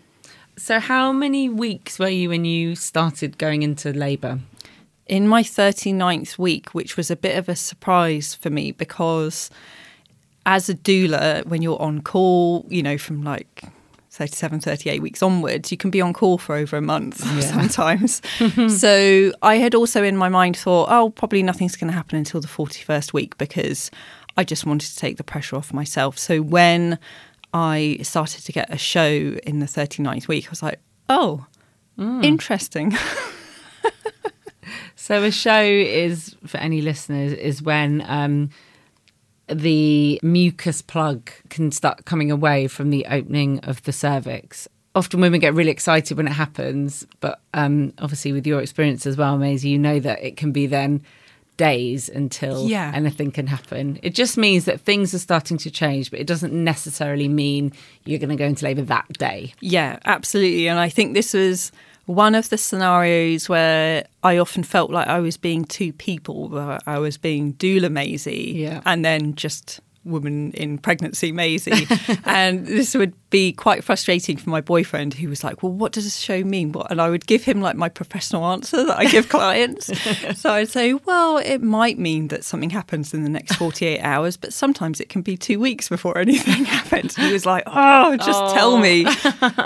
So, 0.58 0.80
how 0.80 1.12
many 1.12 1.50
weeks 1.50 1.98
were 1.98 2.08
you 2.08 2.30
when 2.30 2.46
you 2.46 2.76
started 2.76 3.38
going 3.38 3.64
into 3.64 3.92
labour? 3.92 4.40
In 5.08 5.28
my 5.28 5.42
39th 5.42 6.38
week, 6.38 6.76
which 6.76 6.96
was 6.96 7.10
a 7.10 7.16
bit 7.16 7.36
of 7.36 7.50
a 7.50 7.56
surprise 7.56 8.36
for 8.36 8.52
me 8.52 8.72
because 8.72 9.50
as 10.46 10.70
a 10.70 10.76
doula, 10.76 11.46
when 11.48 11.64
you're 11.64 11.82
on 11.82 12.02
call, 12.02 12.64
you 12.70 12.84
know, 12.84 12.98
from 13.00 13.24
like 13.24 13.64
37, 14.12 14.60
38 14.60 15.02
weeks 15.02 15.24
onwards, 15.24 15.72
you 15.72 15.78
can 15.78 15.90
be 15.90 16.00
on 16.00 16.14
call 16.14 16.38
for 16.38 16.56
over 16.56 16.78
a 16.78 16.82
month 16.82 17.26
yeah. 17.34 17.40
sometimes. 17.40 18.22
so 18.80 19.32
I 19.42 19.56
had 19.56 19.74
also 19.74 20.04
in 20.04 20.16
my 20.16 20.30
mind 20.30 20.58
thought, 20.58 20.90
oh, 20.92 21.10
probably 21.10 21.42
nothing's 21.42 21.76
going 21.76 21.90
to 21.90 21.98
happen 21.98 22.20
until 22.20 22.40
the 22.40 22.48
41st 22.48 23.14
week 23.14 23.36
because 23.40 23.90
I 24.38 24.44
just 24.44 24.66
wanted 24.66 24.90
to 24.90 24.96
take 24.96 25.18
the 25.18 25.24
pressure 25.24 25.56
off 25.56 25.74
myself. 25.74 26.20
So 26.20 26.42
when 26.42 27.00
I 27.54 28.00
started 28.04 28.46
to 28.46 28.52
get 28.52 28.72
a 28.74 28.78
show 28.78 29.06
in 29.44 29.60
the 29.60 29.66
39th 29.66 30.28
week, 30.28 30.48
I 30.48 30.50
was 30.50 30.64
like, 30.64 30.80
oh, 31.08 31.46
mm. 31.98 32.24
interesting. 32.24 32.96
so 34.96 35.24
a 35.24 35.32
show 35.32 35.62
is, 35.62 36.36
for 36.46 36.58
any 36.58 36.82
listeners, 36.82 37.34
is 37.34 37.62
when. 37.62 38.04
Um, 38.08 38.50
the 39.50 40.20
mucus 40.22 40.82
plug 40.82 41.32
can 41.50 41.72
start 41.72 42.06
coming 42.06 42.32
away 42.32 42.68
from 42.68 42.92
the 42.92 43.06
opening 43.10 43.60
of 43.62 43.82
the 43.84 43.92
cervix. 43.92 44.68
Often 44.96 45.22
women 45.22 45.40
get 45.40 45.54
really 45.54 45.72
excited 45.72 46.18
when 46.18 46.28
it 46.28 46.34
happens, 46.34 47.06
but 47.20 47.42
um, 47.54 47.94
obviously, 48.00 48.32
with 48.32 48.46
your 48.46 48.62
experience 48.62 49.06
as 49.06 49.18
well, 49.18 49.38
Maisie, 49.38 49.70
you 49.70 49.78
know 49.78 50.00
that 50.00 50.24
it 50.24 50.38
can 50.38 50.52
be 50.52 50.68
then 50.68 51.02
days 51.60 52.08
until 52.08 52.68
yeah. 52.68 52.92
anything 52.96 53.32
can 53.32 53.46
happen. 53.46 54.00
It 54.02 54.16
just 54.16 54.38
means 54.38 54.64
that 54.66 54.80
things 54.80 55.14
are 55.14 55.20
starting 55.20 55.58
to 55.58 55.70
change, 55.70 56.10
but 56.10 56.20
it 56.20 56.26
doesn't 56.26 56.54
necessarily 56.54 57.28
mean 57.28 57.74
you're 58.06 58.18
going 58.18 58.30
to 58.30 58.38
go 58.38 58.46
into 58.46 58.64
labour 58.64 58.84
that 58.84 59.08
day. 59.20 59.54
Yeah, 59.60 60.00
absolutely. 60.06 60.70
And 60.70 60.80
I 60.80 60.88
think 60.88 61.14
this 61.14 61.34
was 61.34 61.74
one 62.06 62.34
of 62.34 62.50
the 62.50 62.58
scenarios 62.58 63.50
where 63.50 64.08
I 64.24 64.38
often 64.38 64.64
felt 64.64 64.90
like 64.90 65.08
I 65.08 65.20
was 65.20 65.36
being 65.36 65.66
two 65.66 65.92
people, 65.92 66.58
I 66.88 66.98
was 66.98 67.18
being 67.18 67.54
doula 67.56 67.92
Maisie 67.92 68.54
yeah. 68.56 68.82
and 68.86 69.04
then 69.04 69.36
just 69.36 69.82
woman 70.04 70.52
in 70.54 70.78
pregnancy 70.78 71.32
Maisie. 71.32 71.88
and 72.26 72.66
this 72.66 72.96
would 72.96 73.14
be 73.30 73.52
quite 73.52 73.84
frustrating 73.84 74.38
for 74.38 74.50
my 74.50 74.62
boyfriend 74.62 75.14
who 75.14 75.30
was 75.30 75.44
like, 75.44 75.62
Well, 75.62 75.72
what 75.72 75.92
does 75.92 76.04
this 76.06 76.18
show 76.18 76.44
mean? 76.44 76.72
What? 76.72 76.90
And 76.92 77.02
I 77.02 77.10
would 77.10 77.26
give 77.28 77.44
him 77.44 77.62
like 77.62 77.76
my 77.76 77.90
professional 77.90 78.46
answer 78.46 78.86
that 78.86 78.98
I 78.98 79.06
give 79.06 79.30
clients. 79.30 79.92
so 80.40 80.52
I'd 80.52 80.70
say, 80.70 80.94
Well, 80.94 81.38
it 81.38 81.62
might 81.62 82.00
mean 82.00 82.30
that 82.30 82.44
something 82.44 82.70
happens 82.70 83.14
in 83.14 83.24
the 83.24 83.30
next 83.30 83.56
48 83.56 84.00
hours, 84.02 84.38
but 84.38 84.54
sometimes 84.54 85.00
it 85.00 85.10
can 85.10 85.22
be 85.22 85.38
two 85.38 85.60
weeks 85.60 85.90
before 85.90 86.18
anything 86.18 86.66
happens. 86.66 87.16
he 87.16 87.32
was 87.32 87.46
like, 87.46 87.64
Oh, 87.68 88.18
just 88.18 88.42
oh. 88.42 88.54
tell 88.54 88.78
me. 88.78 89.06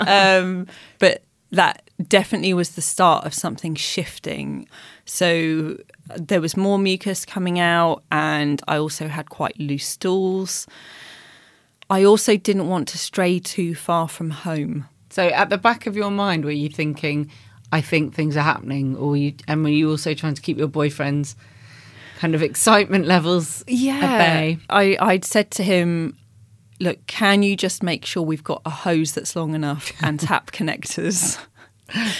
Um, 0.06 0.66
but 0.98 1.22
that 1.52 1.88
definitely 2.08 2.54
was 2.54 2.70
the 2.70 2.82
start 2.82 3.24
of 3.24 3.34
something 3.34 3.74
shifting. 3.74 4.68
So 5.04 5.76
there 6.06 6.40
was 6.40 6.56
more 6.56 6.78
mucus 6.78 7.24
coming 7.24 7.58
out, 7.58 8.02
and 8.12 8.60
I 8.68 8.78
also 8.78 9.08
had 9.08 9.30
quite 9.30 9.58
loose 9.58 9.86
stools. 9.86 10.66
I 11.90 12.04
also 12.04 12.36
didn't 12.36 12.68
want 12.68 12.88
to 12.88 12.98
stray 12.98 13.38
too 13.38 13.74
far 13.74 14.08
from 14.08 14.30
home. 14.30 14.88
So 15.10 15.28
at 15.28 15.50
the 15.50 15.58
back 15.58 15.86
of 15.86 15.96
your 15.96 16.10
mind, 16.10 16.44
were 16.44 16.50
you 16.50 16.68
thinking, 16.68 17.30
I 17.72 17.80
think 17.80 18.14
things 18.14 18.36
are 18.36 18.42
happening? 18.42 18.96
Or 18.96 19.16
you, 19.16 19.34
and 19.46 19.62
were 19.62 19.70
you 19.70 19.90
also 19.90 20.14
trying 20.14 20.34
to 20.34 20.42
keep 20.42 20.58
your 20.58 20.68
boyfriend's 20.68 21.36
kind 22.18 22.34
of 22.34 22.42
excitement 22.42 23.06
levels 23.06 23.62
yeah. 23.66 24.00
at 24.02 24.18
bay? 24.18 24.58
I, 24.70 24.96
I'd 25.00 25.24
said 25.24 25.50
to 25.52 25.62
him, 25.62 26.18
look, 26.80 27.06
can 27.06 27.42
you 27.42 27.56
just 27.56 27.82
make 27.82 28.04
sure 28.04 28.22
we've 28.22 28.44
got 28.44 28.62
a 28.64 28.70
hose 28.70 29.12
that's 29.12 29.36
long 29.36 29.54
enough 29.54 29.92
and 30.02 30.18
tap 30.20 30.50
connectors? 30.50 31.38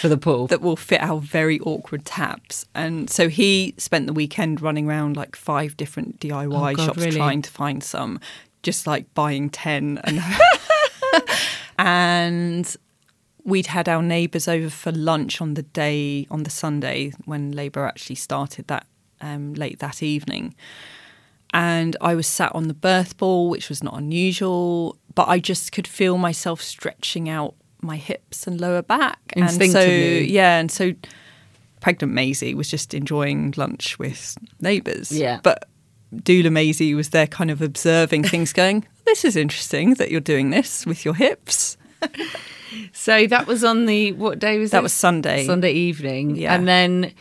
For 0.00 0.08
the 0.08 0.18
pool. 0.18 0.46
That 0.48 0.60
will 0.60 0.76
fit 0.76 1.00
our 1.02 1.20
very 1.20 1.58
awkward 1.60 2.04
taps. 2.04 2.66
And 2.74 3.08
so 3.08 3.28
he 3.28 3.74
spent 3.78 4.06
the 4.06 4.12
weekend 4.12 4.60
running 4.60 4.88
around 4.88 5.16
like 5.16 5.36
five 5.36 5.76
different 5.76 6.20
DIY 6.20 6.72
oh 6.72 6.76
God, 6.76 6.86
shops 6.86 6.98
really? 6.98 7.16
trying 7.16 7.42
to 7.42 7.50
find 7.50 7.82
some, 7.82 8.20
just 8.62 8.86
like 8.86 9.12
buying 9.14 9.48
10. 9.48 10.00
And, 10.04 10.22
and 11.78 12.76
we'd 13.42 13.66
had 13.66 13.88
our 13.88 14.02
neighbours 14.02 14.48
over 14.48 14.68
for 14.68 14.92
lunch 14.92 15.40
on 15.40 15.54
the 15.54 15.62
day, 15.62 16.26
on 16.30 16.42
the 16.42 16.50
Sunday 16.50 17.12
when 17.24 17.52
Labour 17.52 17.86
actually 17.86 18.16
started 18.16 18.66
that 18.68 18.86
um, 19.20 19.54
late 19.54 19.78
that 19.78 20.02
evening 20.02 20.54
and 21.54 21.96
I 22.00 22.16
was 22.16 22.26
sat 22.26 22.52
on 22.52 22.66
the 22.66 22.74
birth 22.74 23.16
ball, 23.16 23.48
which 23.48 23.68
was 23.68 23.80
not 23.80 23.96
unusual, 23.96 24.98
but 25.14 25.28
I 25.28 25.38
just 25.38 25.70
could 25.70 25.86
feel 25.86 26.18
myself 26.18 26.60
stretching 26.60 27.28
out 27.28 27.54
my 27.84 27.96
hips 27.96 28.46
and 28.46 28.60
lower 28.60 28.82
back. 28.82 29.20
And 29.34 29.50
so, 29.50 29.80
yeah, 29.80 30.58
and 30.58 30.70
so 30.70 30.92
pregnant 31.80 32.14
Maisie 32.14 32.54
was 32.54 32.70
just 32.70 32.94
enjoying 32.94 33.52
lunch 33.56 33.98
with 33.98 34.36
neighbours. 34.60 35.12
Yeah. 35.12 35.40
But 35.42 35.68
doula 36.14 36.50
Maisie 36.50 36.94
was 36.94 37.10
there 37.10 37.26
kind 37.26 37.50
of 37.50 37.60
observing 37.60 38.24
things 38.24 38.52
going, 38.54 38.86
this 39.04 39.24
is 39.24 39.36
interesting 39.36 39.94
that 39.94 40.10
you're 40.10 40.20
doing 40.20 40.50
this 40.50 40.86
with 40.86 41.04
your 41.04 41.14
hips. 41.14 41.76
so 42.92 43.26
that 43.26 43.46
was 43.46 43.62
on 43.64 43.86
the, 43.86 44.12
what 44.12 44.38
day 44.38 44.58
was 44.58 44.70
that? 44.70 44.78
That 44.78 44.82
was 44.82 44.92
Sunday. 44.92 45.44
Sunday 45.44 45.72
evening. 45.72 46.36
Yeah. 46.36 46.54
And 46.54 46.66
then 46.66 47.12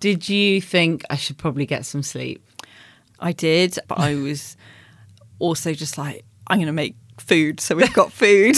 did 0.00 0.28
you 0.28 0.60
think 0.60 1.04
I 1.10 1.16
should 1.16 1.38
probably 1.38 1.66
get 1.66 1.84
some 1.84 2.02
sleep? 2.02 2.44
I 3.18 3.32
did, 3.32 3.78
but 3.88 3.98
I 3.98 4.14
was 4.16 4.56
also 5.38 5.72
just 5.74 5.98
like, 5.98 6.24
I'm 6.46 6.58
going 6.58 6.66
to 6.66 6.72
make 6.72 6.96
food. 7.18 7.60
So 7.60 7.74
we've 7.76 7.92
got 7.92 8.12
food. 8.12 8.56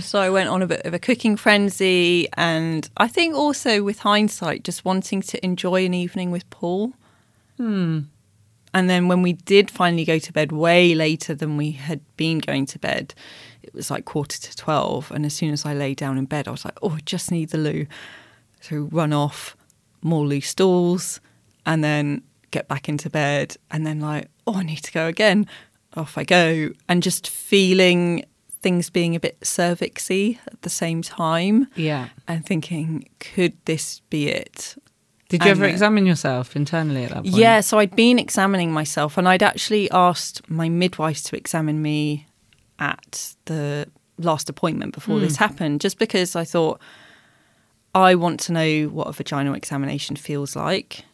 So 0.00 0.20
I 0.20 0.30
went 0.30 0.48
on 0.48 0.62
a 0.62 0.66
bit 0.66 0.84
of 0.84 0.94
a 0.94 0.98
cooking 0.98 1.36
frenzy. 1.36 2.28
And 2.34 2.88
I 2.96 3.08
think 3.08 3.34
also 3.34 3.82
with 3.82 4.00
hindsight, 4.00 4.64
just 4.64 4.84
wanting 4.84 5.22
to 5.22 5.44
enjoy 5.44 5.84
an 5.84 5.94
evening 5.94 6.30
with 6.30 6.48
Paul. 6.50 6.92
Hmm. 7.56 8.00
And 8.74 8.88
then 8.88 9.08
when 9.08 9.20
we 9.22 9.34
did 9.34 9.70
finally 9.70 10.04
go 10.04 10.18
to 10.18 10.32
bed 10.32 10.50
way 10.50 10.94
later 10.94 11.34
than 11.34 11.56
we 11.56 11.72
had 11.72 12.00
been 12.16 12.38
going 12.38 12.64
to 12.66 12.78
bed, 12.78 13.14
it 13.62 13.74
was 13.74 13.90
like 13.90 14.06
quarter 14.06 14.40
to 14.40 14.56
12. 14.56 15.10
And 15.10 15.26
as 15.26 15.34
soon 15.34 15.52
as 15.52 15.66
I 15.66 15.74
lay 15.74 15.94
down 15.94 16.16
in 16.16 16.24
bed, 16.24 16.48
I 16.48 16.52
was 16.52 16.64
like, 16.64 16.78
oh, 16.82 16.90
I 16.90 17.00
just 17.04 17.30
need 17.30 17.50
the 17.50 17.58
loo. 17.58 17.86
So 18.60 18.88
run 18.90 19.12
off, 19.12 19.56
more 20.00 20.24
loose 20.24 20.48
stools, 20.48 21.20
and 21.66 21.84
then 21.84 22.22
get 22.50 22.68
back 22.68 22.88
into 22.88 23.10
bed 23.10 23.56
and 23.70 23.86
then 23.86 24.00
like, 24.00 24.28
oh, 24.46 24.54
I 24.54 24.62
need 24.62 24.82
to 24.84 24.92
go 24.92 25.06
again. 25.06 25.46
Off 25.94 26.16
I 26.16 26.24
go. 26.24 26.70
And 26.88 27.02
just 27.02 27.28
feeling 27.28 28.24
things 28.62 28.88
being 28.90 29.14
a 29.14 29.20
bit 29.20 29.38
cervixy 29.40 30.38
at 30.46 30.62
the 30.62 30.70
same 30.70 31.02
time. 31.02 31.66
Yeah. 31.74 32.08
And 32.28 32.46
thinking, 32.46 33.08
could 33.18 33.56
this 33.64 34.00
be 34.08 34.28
it? 34.28 34.76
Did 35.28 35.44
you 35.44 35.50
and 35.50 35.58
ever 35.58 35.68
examine 35.68 36.06
yourself 36.06 36.54
internally 36.54 37.04
at 37.04 37.10
that 37.10 37.22
point? 37.22 37.34
Yeah, 37.34 37.60
so 37.60 37.78
I'd 37.78 37.96
been 37.96 38.18
examining 38.18 38.70
myself 38.70 39.18
and 39.18 39.28
I'd 39.28 39.42
actually 39.42 39.90
asked 39.90 40.48
my 40.48 40.68
midwife 40.68 41.22
to 41.24 41.36
examine 41.36 41.82
me 41.82 42.26
at 42.78 43.34
the 43.46 43.88
last 44.18 44.48
appointment 44.48 44.92
before 44.92 45.18
mm. 45.18 45.22
this 45.22 45.36
happened, 45.36 45.80
just 45.80 45.98
because 45.98 46.36
I 46.36 46.44
thought 46.44 46.80
I 47.94 48.14
want 48.14 48.40
to 48.40 48.52
know 48.52 48.84
what 48.88 49.08
a 49.08 49.12
vaginal 49.12 49.54
examination 49.54 50.16
feels 50.16 50.54
like. 50.54 51.04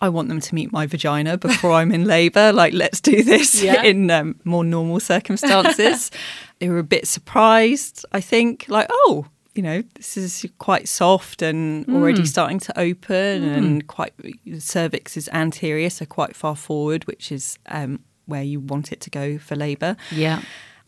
I 0.00 0.08
want 0.08 0.28
them 0.28 0.40
to 0.40 0.54
meet 0.54 0.72
my 0.72 0.86
vagina 0.86 1.36
before 1.36 1.72
I'm 1.72 1.90
in 1.90 2.04
labour. 2.04 2.52
Like, 2.52 2.72
let's 2.72 3.00
do 3.00 3.22
this 3.22 3.62
yeah. 3.62 3.82
in 3.82 4.10
um, 4.10 4.36
more 4.44 4.64
normal 4.64 5.00
circumstances. 5.00 6.10
they 6.60 6.68
were 6.68 6.78
a 6.78 6.84
bit 6.84 7.06
surprised, 7.08 8.06
I 8.12 8.20
think, 8.20 8.66
like, 8.68 8.88
oh, 8.90 9.26
you 9.54 9.62
know, 9.62 9.82
this 9.94 10.16
is 10.16 10.46
quite 10.58 10.86
soft 10.86 11.42
and 11.42 11.84
mm. 11.84 11.96
already 11.96 12.24
starting 12.24 12.60
to 12.60 12.78
open, 12.78 13.42
mm. 13.42 13.56
and 13.56 13.86
quite 13.88 14.14
cervix 14.60 15.16
is 15.16 15.28
anterior, 15.32 15.90
so 15.90 16.06
quite 16.06 16.36
far 16.36 16.54
forward, 16.54 17.04
which 17.08 17.32
is 17.32 17.58
um, 17.66 17.98
where 18.26 18.44
you 18.44 18.60
want 18.60 18.92
it 18.92 19.00
to 19.00 19.10
go 19.10 19.36
for 19.36 19.56
labour. 19.56 19.96
Yeah. 20.12 20.42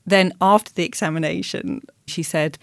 Then 0.07 0.33
after 0.41 0.73
the 0.73 0.85
examination, 0.85 1.83
she 2.07 2.23
said, 2.23 2.59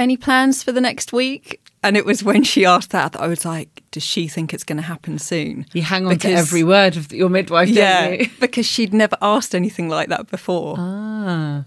"Any 0.00 0.16
plans 0.16 0.64
for 0.64 0.72
the 0.72 0.80
next 0.80 1.12
week?" 1.12 1.63
And 1.84 1.98
it 1.98 2.06
was 2.06 2.24
when 2.24 2.42
she 2.42 2.64
asked 2.64 2.90
that 2.90 3.12
that 3.12 3.20
I 3.20 3.26
was 3.26 3.44
like, 3.44 3.82
does 3.90 4.02
she 4.02 4.26
think 4.26 4.54
it's 4.54 4.64
going 4.64 4.78
to 4.78 4.82
happen 4.82 5.18
soon? 5.18 5.66
You 5.74 5.82
hang 5.82 6.06
on 6.06 6.18
to 6.18 6.32
every 6.32 6.64
word 6.64 6.96
of 6.96 7.12
your 7.12 7.28
midwife, 7.28 7.68
Yeah, 7.68 8.08
you? 8.08 8.26
because 8.40 8.64
she'd 8.66 8.94
never 8.94 9.18
asked 9.20 9.54
anything 9.54 9.90
like 9.90 10.08
that 10.08 10.30
before. 10.30 10.76
Ah. 10.78 11.64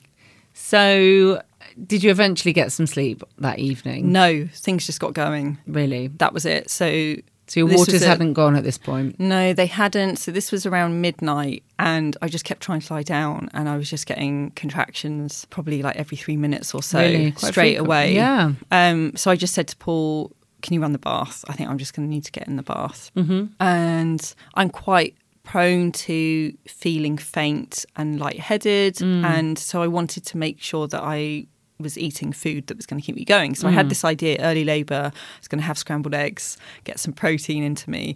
So, 0.54 1.42
did 1.86 2.04
you 2.04 2.10
eventually 2.10 2.52
get 2.52 2.72
some 2.72 2.88
sleep 2.88 3.24
that 3.38 3.60
evening? 3.60 4.12
No, 4.12 4.48
things 4.52 4.88
just 4.88 5.00
got 5.00 5.14
going. 5.14 5.60
Really? 5.68 6.08
That 6.08 6.34
was 6.34 6.46
it. 6.46 6.72
So, 6.72 7.16
So 7.48 7.62
your 7.62 7.70
this 7.70 7.78
waters 7.80 8.02
it. 8.04 8.08
hadn't 8.08 8.34
gone 8.34 8.56
at 8.56 8.64
this 8.64 8.78
point? 8.78 9.20
No, 9.20 9.54
they 9.54 9.66
hadn't. 9.68 10.18
So 10.18 10.32
this 10.32 10.52
was 10.52 10.66
around 10.66 11.00
midnight, 11.02 11.64
and 11.80 12.16
I 12.22 12.28
just 12.28 12.44
kept 12.46 12.62
trying 12.62 12.82
to 12.82 12.94
lie 12.94 13.04
down, 13.04 13.50
and 13.54 13.70
I 13.70 13.78
was 13.78 13.90
just 13.90 14.06
getting 14.06 14.52
contractions, 14.52 15.46
probably 15.50 15.82
like 15.82 15.96
every 15.96 16.18
three 16.18 16.38
minutes 16.38 16.74
or 16.76 16.84
so, 16.84 17.00
Really? 17.00 17.32
Straight 17.38 17.78
away. 17.78 18.14
Yeah. 18.16 18.54
Um. 18.72 19.16
So 19.16 19.32
I 19.32 19.36
just 19.36 19.54
said 19.54 19.68
to 19.70 19.78
Paul, 19.78 20.32
"Can 20.62 20.74
you 20.74 20.82
run 20.82 20.92
the 20.92 21.00
bath? 21.00 21.46
I 21.48 21.54
think 21.54 21.70
I'm 21.70 21.78
just 21.78 21.94
going 21.96 22.08
to 22.08 22.14
need 22.14 22.26
to 22.26 22.32
get 22.32 22.48
in 22.48 22.56
the 22.58 22.64
bath." 22.64 23.12
Mm-hmm. 23.16 23.46
And 23.62 24.36
I'm 24.56 24.70
quite 24.70 25.16
prone 25.44 25.94
to 25.94 26.54
feeling 26.68 27.18
faint 27.18 27.86
and 27.96 28.20
lightheaded, 28.20 28.96
Mm. 28.96 29.24
and 29.24 29.58
so 29.58 29.82
I 29.82 29.88
wanted 29.88 30.26
to 30.26 30.38
make 30.38 30.60
sure 30.62 30.88
that 30.90 31.02
I 31.02 31.48
was 31.80 31.98
eating 31.98 32.32
food 32.34 32.68
that 32.68 32.78
was 32.78 32.86
going 32.86 33.00
to 33.02 33.06
keep 33.06 33.16
me 33.16 33.24
going. 33.26 33.56
So 33.56 33.68
I 33.68 33.72
Mm. 33.72 33.76
had 33.76 33.90
this 33.90 34.04
idea 34.04 34.38
early 34.40 34.64
labour, 34.66 35.12
I 35.14 35.40
was 35.40 35.48
going 35.48 35.60
to 35.60 35.66
have 35.66 35.78
scrambled 35.78 36.14
eggs, 36.14 36.58
get 36.84 37.00
some 37.00 37.14
protein 37.14 37.64
into 37.64 37.90
me. 37.90 38.16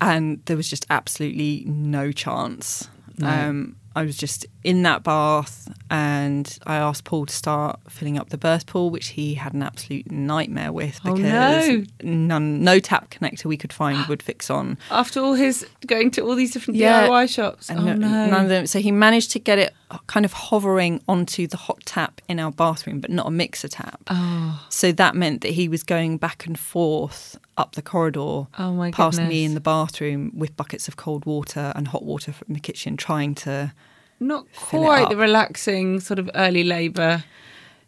And 0.00 0.40
there 0.46 0.56
was 0.56 0.68
just 0.68 0.86
absolutely 0.90 1.64
no 1.66 2.12
chance. 2.12 2.88
Um, 3.22 3.76
I 3.94 4.02
was 4.04 4.16
just 4.16 4.46
in 4.64 4.82
that 4.84 5.02
bath 5.02 5.68
and 5.90 6.58
I 6.66 6.76
asked 6.76 7.04
Paul 7.04 7.26
to 7.26 7.34
start 7.34 7.78
filling 7.88 8.16
up 8.18 8.30
the 8.30 8.38
birth 8.38 8.66
pool, 8.66 8.90
which 8.90 9.08
he 9.08 9.34
had 9.34 9.52
an 9.54 9.62
absolute 9.62 10.10
nightmare 10.10 10.72
with 10.72 11.00
Oh, 11.04 11.14
because 11.14 11.68
no. 11.70 11.84
none, 12.02 12.62
no 12.64 12.78
tap 12.78 13.10
connector 13.10 13.44
we 13.46 13.56
could 13.56 13.72
find 13.72 14.06
would 14.08 14.22
fix 14.22 14.48
on. 14.50 14.78
After 14.90 15.20
all 15.20 15.34
his 15.34 15.66
going 15.86 16.10
to 16.12 16.22
all 16.22 16.34
these 16.34 16.52
different 16.52 16.78
Yeah. 16.78 17.06
DIY 17.08 17.28
shops. 17.34 17.68
And 17.68 17.80
oh, 17.80 17.84
no- 17.84 17.94
no. 17.94 18.26
none 18.26 18.42
of 18.44 18.48
them. 18.48 18.66
So 18.66 18.78
he 18.80 18.90
managed 18.92 19.30
to 19.32 19.38
get 19.38 19.58
it 19.58 19.74
kind 20.06 20.24
of 20.24 20.32
hovering 20.32 21.02
onto 21.06 21.46
the 21.46 21.56
hot 21.58 21.80
tap 21.84 22.20
in 22.28 22.40
our 22.40 22.50
bathroom, 22.50 23.00
but 23.00 23.10
not 23.10 23.26
a 23.26 23.30
mixer 23.30 23.68
tap. 23.68 24.00
Oh. 24.08 24.64
So 24.70 24.90
that 24.92 25.14
meant 25.14 25.42
that 25.42 25.50
he 25.52 25.68
was 25.68 25.82
going 25.82 26.16
back 26.16 26.46
and 26.46 26.58
forth 26.58 27.36
up 27.58 27.74
the 27.74 27.82
corridor, 27.82 28.46
Oh, 28.58 28.72
my 28.72 28.90
past 28.90 29.18
goodness. 29.18 29.28
me 29.30 29.44
in 29.44 29.52
the 29.52 29.60
bathroom 29.60 30.32
with 30.34 30.56
buckets 30.56 30.88
of 30.88 30.96
cold 30.96 31.26
water 31.26 31.72
and 31.76 31.88
hot 31.88 32.02
water 32.04 32.32
from 32.32 32.54
the 32.54 32.60
kitchen, 32.60 32.96
trying 32.96 33.34
to. 33.34 33.74
Not 34.22 34.46
quite 34.56 35.08
the 35.10 35.16
relaxing 35.16 36.00
sort 36.00 36.18
of 36.18 36.30
early 36.34 36.62
labour. 36.64 37.24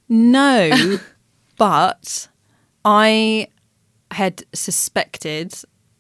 No, 0.09 0.99
but 1.57 2.29
I 2.85 3.49
had 4.11 4.45
suspected, 4.53 5.55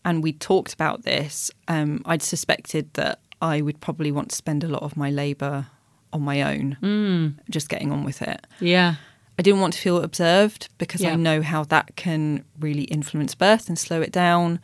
and 0.04 0.22
we 0.22 0.32
talked 0.32 0.72
about 0.74 1.02
this. 1.02 1.50
Um, 1.68 2.02
I'd 2.04 2.22
suspected 2.22 2.92
that 2.94 3.20
I 3.40 3.60
would 3.60 3.80
probably 3.80 4.10
want 4.12 4.30
to 4.30 4.36
spend 4.36 4.64
a 4.64 4.68
lot 4.68 4.82
of 4.82 4.96
my 4.96 5.10
labour 5.10 5.66
on 6.12 6.22
my 6.22 6.42
own, 6.42 6.76
Mm. 6.82 7.34
just 7.50 7.68
getting 7.68 7.90
on 7.92 8.04
with 8.04 8.22
it. 8.22 8.46
Yeah. 8.60 8.96
I 9.38 9.42
didn't 9.42 9.60
want 9.60 9.72
to 9.74 9.80
feel 9.80 9.98
observed 10.00 10.68
because 10.78 11.00
Yeah. 11.00 11.12
I 11.12 11.16
know 11.16 11.42
how 11.42 11.64
that 11.64 11.96
can 11.96 12.44
really 12.60 12.84
influence 12.84 13.34
birth 13.34 13.68
and 13.68 13.76
slow 13.78 14.00
it 14.00 14.12
down. 14.12 14.60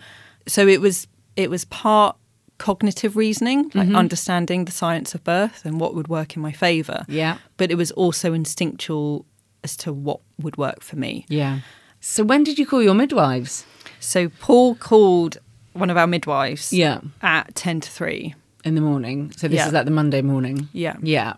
So 0.47 0.67
it 0.69 0.81
was 0.81 1.07
it 1.37 1.51
was 1.51 1.65
part 1.65 2.17
cognitive 2.61 3.17
reasoning, 3.17 3.71
like 3.75 3.89
mm-hmm. 3.89 3.97
understanding 3.97 4.67
the 4.67 4.73
science 4.73 5.15
of 5.15 5.25
birth 5.25 5.65
and 5.65 5.81
what 5.81 5.95
would 5.95 6.09
work 6.09 6.37
in 6.37 6.43
my 6.43 6.53
favour. 6.53 7.05
Yeah. 7.09 7.39
But 7.57 7.71
it 7.71 7.77
was 7.77 7.91
also 7.93 8.35
instinctual 8.35 9.25
as 9.65 9.77
to 9.79 9.93
what 9.93 10.21
would 10.39 10.57
work 10.59 10.83
for 10.83 10.97
me. 10.97 11.25
Yeah. 11.29 11.61
So 12.01 12.23
when 12.23 12.45
did 12.45 12.59
you 12.59 12.67
call 12.67 12.83
your 12.83 12.95
midwives? 12.95 13.65
So 13.99 14.29
Paul 14.29 14.75
called 14.75 15.39
one 15.73 15.91
of 15.91 15.97
our 15.97 16.07
midwives 16.07 16.73
Yeah. 16.73 17.01
at 17.23 17.55
ten 17.55 17.81
to 17.81 17.91
three. 17.91 18.35
In 18.63 18.75
the 18.75 18.83
morning. 18.83 19.33
So 19.37 19.49
this 19.49 19.57
Yeah. 19.57 19.67
is 19.69 19.73
like 19.73 19.87
the 19.87 19.91
Monday 19.91 20.21
morning. 20.21 20.69
Yeah. 20.73 20.97
Yeah. 21.03 21.35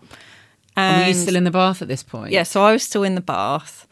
And, 0.75 1.01
were 1.01 1.07
you 1.07 1.13
still 1.13 1.37
in 1.37 1.45
the 1.45 1.51
bath 1.51 1.81
at 1.81 1.87
this 1.87 2.03
point? 2.03 2.31
Yeah, 2.31 2.43
so 2.43 2.61
I 2.63 2.71
was 2.73 2.83
still 2.83 3.03
in 3.03 3.15
the 3.15 3.21
bath. 3.21 3.87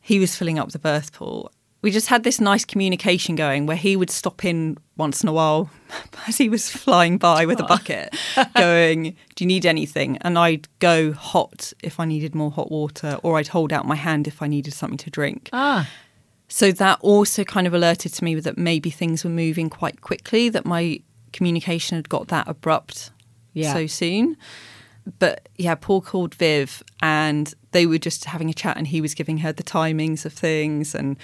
He 0.00 0.18
was 0.18 0.36
filling 0.36 0.58
up 0.58 0.70
the 0.72 0.78
birth 0.78 1.12
pool. 1.12 1.50
We 1.84 1.90
just 1.90 2.08
had 2.08 2.24
this 2.24 2.40
nice 2.40 2.64
communication 2.64 3.36
going 3.36 3.66
where 3.66 3.76
he 3.76 3.94
would 3.94 4.08
stop 4.08 4.42
in 4.42 4.78
once 4.96 5.22
in 5.22 5.28
a 5.28 5.34
while 5.34 5.68
as 6.26 6.38
he 6.38 6.48
was 6.48 6.70
flying 6.70 7.18
by 7.18 7.44
with 7.44 7.60
a 7.60 7.64
bucket, 7.64 8.16
going, 8.56 9.14
Do 9.34 9.44
you 9.44 9.46
need 9.46 9.66
anything? 9.66 10.16
And 10.22 10.38
I'd 10.38 10.66
go 10.78 11.12
hot 11.12 11.74
if 11.82 12.00
I 12.00 12.06
needed 12.06 12.34
more 12.34 12.50
hot 12.50 12.70
water, 12.70 13.18
or 13.22 13.36
I'd 13.36 13.48
hold 13.48 13.70
out 13.70 13.86
my 13.86 13.96
hand 13.96 14.26
if 14.26 14.40
I 14.40 14.46
needed 14.46 14.72
something 14.72 14.96
to 14.96 15.10
drink. 15.10 15.50
Ah. 15.52 15.90
So 16.48 16.72
that 16.72 17.00
also 17.02 17.44
kind 17.44 17.66
of 17.66 17.74
alerted 17.74 18.14
to 18.14 18.24
me 18.24 18.34
that 18.36 18.56
maybe 18.56 18.88
things 18.88 19.22
were 19.22 19.28
moving 19.28 19.68
quite 19.68 20.00
quickly, 20.00 20.48
that 20.48 20.64
my 20.64 21.00
communication 21.34 21.96
had 21.96 22.08
got 22.08 22.28
that 22.28 22.48
abrupt 22.48 23.10
Yeah. 23.52 23.74
so 23.74 23.86
soon. 23.86 24.38
But 25.18 25.50
yeah, 25.56 25.74
Paul 25.74 26.00
called 26.00 26.34
Viv 26.34 26.82
and 27.02 27.52
they 27.72 27.84
were 27.84 27.98
just 27.98 28.24
having 28.24 28.48
a 28.48 28.54
chat 28.54 28.78
and 28.78 28.86
he 28.86 29.02
was 29.02 29.12
giving 29.12 29.36
her 29.38 29.52
the 29.52 29.62
timings 29.62 30.24
of 30.24 30.32
things 30.32 30.94
and 30.94 31.18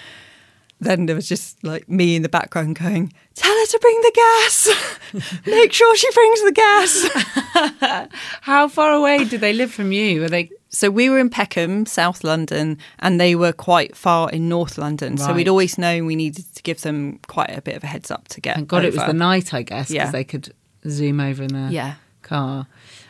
then 0.81 1.07
there 1.07 1.17
was 1.17 1.29
just 1.29 1.63
like 1.63 1.89
me 1.89 2.17
in 2.17 2.23
the 2.23 2.29
background 2.29 2.77
going, 2.79 3.13
Tell 3.35 3.53
her 3.55 3.67
to 3.67 3.79
bring 3.81 4.01
the 4.03 4.13
gas. 4.15 5.43
Make 5.47 5.73
sure 5.73 5.97
she 5.97 6.09
brings 6.13 6.43
the 6.45 6.53
gas. 6.53 8.09
How 8.43 8.69
far 8.69 8.93
away 8.93 9.25
did 9.25 9.41
they 9.41 9.53
live 9.53 9.73
from 9.73 9.93
you? 9.93 10.21
Were 10.23 10.29
they 10.29 10.51
So 10.69 10.91
we 10.91 11.09
were 11.09 11.19
in 11.19 11.31
Peckham, 11.31 11.87
South 11.87 12.23
London, 12.25 12.79
and 12.99 13.21
they 13.21 13.35
were 13.35 13.53
quite 13.53 13.97
far 13.97 14.31
in 14.31 14.49
North 14.49 14.79
London. 14.79 15.17
So 15.19 15.33
we'd 15.35 15.49
always 15.49 15.79
known 15.79 16.07
we 16.07 16.17
needed 16.17 16.45
to 16.55 16.63
give 16.63 16.81
them 16.83 17.19
quite 17.29 17.57
a 17.57 17.63
bit 17.63 17.77
of 17.77 17.85
a 17.85 17.87
heads 17.87 18.11
up 18.11 18.29
to 18.29 18.41
get. 18.41 18.57
Thank 18.57 18.69
God 18.69 18.85
it 18.85 18.93
was 18.95 19.05
the 19.05 19.13
night, 19.13 19.53
I 19.55 19.63
guess, 19.63 19.89
because 19.89 19.95
Yeah. 19.95 20.11
they 20.11 20.25
could 20.25 20.53
zoom 20.89 21.21
over 21.21 21.43
in 21.43 21.53
their 21.53 21.71
Yeah. 21.71 21.95
car. 22.23 22.67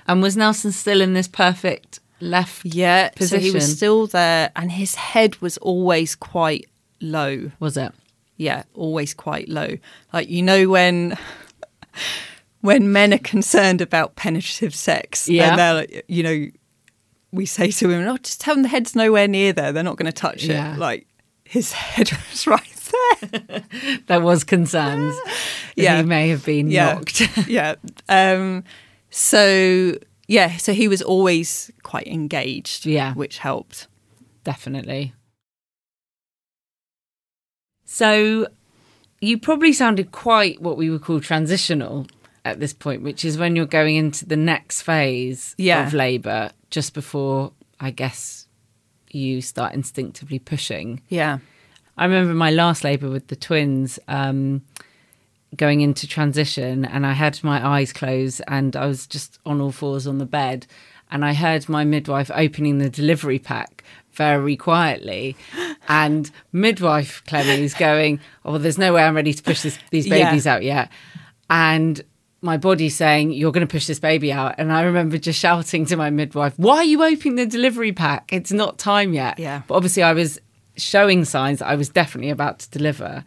And 0.06 0.22
was 0.22 0.36
Nelson 0.36 0.72
still 0.72 1.00
in 1.00 1.14
this 1.14 1.28
perfect 1.28 2.00
left 2.20 2.64
Yeah, 2.64 3.08
position? 3.10 3.38
so 3.38 3.44
he 3.44 3.50
was 3.50 3.76
still 3.76 4.06
there, 4.06 4.50
and 4.56 4.72
his 4.72 4.94
head 4.96 5.40
was 5.40 5.56
always 5.58 6.14
quite 6.14 6.66
low. 7.00 7.50
Was 7.60 7.76
it? 7.76 7.92
Yeah, 8.36 8.62
always 8.74 9.12
quite 9.14 9.48
low. 9.48 9.76
Like 10.12 10.28
you 10.30 10.42
know 10.42 10.68
when 10.68 11.16
when 12.60 12.92
men 12.92 13.12
are 13.14 13.18
concerned 13.18 13.80
about 13.80 14.16
penetrative 14.16 14.74
sex, 14.74 15.28
Yeah. 15.28 15.50
and 15.50 15.58
they're 15.58 15.74
like, 15.74 16.04
you 16.08 16.22
know, 16.22 16.50
we 17.32 17.46
say 17.46 17.70
to 17.70 17.86
women, 17.88 18.08
"Oh, 18.08 18.16
just 18.18 18.40
tell 18.40 18.54
them 18.54 18.62
the 18.62 18.68
head's 18.68 18.94
nowhere 18.96 19.28
near 19.28 19.52
there; 19.52 19.72
they're 19.72 19.82
not 19.82 19.96
going 19.96 20.06
to 20.06 20.12
touch 20.12 20.44
Yeah. 20.44 20.74
it." 20.74 20.78
Like 20.78 21.06
his 21.44 21.72
head 21.84 22.10
was 22.30 22.46
right 22.46 22.62
there. 22.62 23.62
There 24.06 24.20
was 24.20 24.42
concerns. 24.44 25.14
Yeah. 25.76 25.98
He 25.98 26.02
may 26.04 26.28
have 26.30 26.44
been 26.44 26.70
yeah, 26.70 26.94
knocked. 26.94 27.48
yeah. 27.48 27.74
Um, 28.08 28.64
so 29.10 29.94
yeah, 30.26 30.56
so 30.56 30.72
he 30.72 30.88
was 30.88 31.02
always 31.02 31.70
quite 31.82 32.06
engaged. 32.06 32.86
Yeah. 32.86 33.14
which 33.14 33.38
helped. 33.38 33.86
Definitely. 34.44 35.12
So 37.92 38.46
you 39.20 39.36
probably 39.36 39.72
sounded 39.72 40.12
quite 40.12 40.62
what 40.62 40.76
we 40.76 40.88
would 40.90 41.02
call 41.02 41.20
transitional 41.20 42.06
at 42.44 42.60
this 42.60 42.72
point, 42.72 43.02
which 43.02 43.24
is 43.24 43.36
when 43.36 43.56
you're 43.56 43.66
going 43.66 43.96
into 43.96 44.24
the 44.24 44.36
next 44.36 44.82
phase 44.82 45.56
Yeah. 45.58 45.84
of 45.88 45.92
labour, 45.92 46.52
just 46.70 46.94
before 46.94 47.52
I 47.80 47.90
guess 47.90 48.46
you 49.10 49.42
start 49.42 49.74
instinctively 49.74 50.38
pushing. 50.38 51.00
Yeah, 51.08 51.38
I 51.98 52.04
remember 52.04 52.32
my 52.32 52.52
last 52.52 52.84
labour 52.84 53.10
with 53.10 53.26
the 53.26 53.34
twins, 53.36 53.98
um, 54.06 54.62
going 55.56 55.80
into 55.80 56.06
transition, 56.06 56.84
and 56.84 57.04
I 57.04 57.14
had 57.14 57.42
my 57.42 57.58
eyes 57.66 57.92
closed, 57.92 58.40
and 58.46 58.76
I 58.76 58.86
was 58.86 59.08
just 59.08 59.40
on 59.44 59.60
all 59.60 59.72
fours 59.72 60.06
on 60.06 60.18
the 60.18 60.26
bed, 60.26 60.68
and 61.10 61.24
I 61.24 61.34
heard 61.34 61.68
my 61.68 61.82
midwife 61.82 62.30
opening 62.32 62.78
the 62.78 62.88
delivery 62.88 63.40
pack 63.40 63.82
very 64.12 64.56
quietly, 64.56 65.36
and 65.88 66.30
midwife 66.52 67.22
Clemmy's 67.26 67.74
going, 67.74 68.20
"Oh, 68.44 68.58
there's 68.58 68.78
no 68.78 68.92
way 68.94 69.02
I'm 69.02 69.16
ready 69.16 69.32
to 69.34 69.42
push 69.42 69.62
this, 69.62 69.78
these 69.90 70.06
Yeah. 70.06 70.28
babies 70.30 70.46
out 70.46 70.62
yet," 70.62 70.90
and 71.48 72.02
my 72.42 72.56
body 72.56 72.88
saying, 72.88 73.32
You're 73.32 73.52
going 73.52 73.66
to 73.66 73.70
push 73.70 73.86
this 73.86 73.98
baby 74.00 74.32
out. 74.32 74.54
And 74.56 74.72
I 74.72 74.80
remember 74.80 75.18
just 75.18 75.38
shouting 75.38 75.84
to 75.84 75.96
my 75.98 76.08
midwife, 76.08 76.54
Why 76.56 76.76
are 76.78 76.84
you 76.84 77.02
opening 77.04 77.34
the 77.34 77.44
delivery 77.44 77.92
pack? 77.92 78.32
It's 78.32 78.50
not 78.50 78.78
time 78.78 79.12
yet. 79.12 79.38
Yeah. 79.38 79.60
But 79.66 79.74
obviously, 79.74 80.02
I 80.02 80.14
was 80.14 80.40
showing 80.74 81.26
signs 81.26 81.58
that 81.58 81.66
I 81.68 81.74
was 81.74 81.90
definitely 81.90 82.30
about 82.30 82.60
to 82.60 82.70
deliver. 82.70 83.24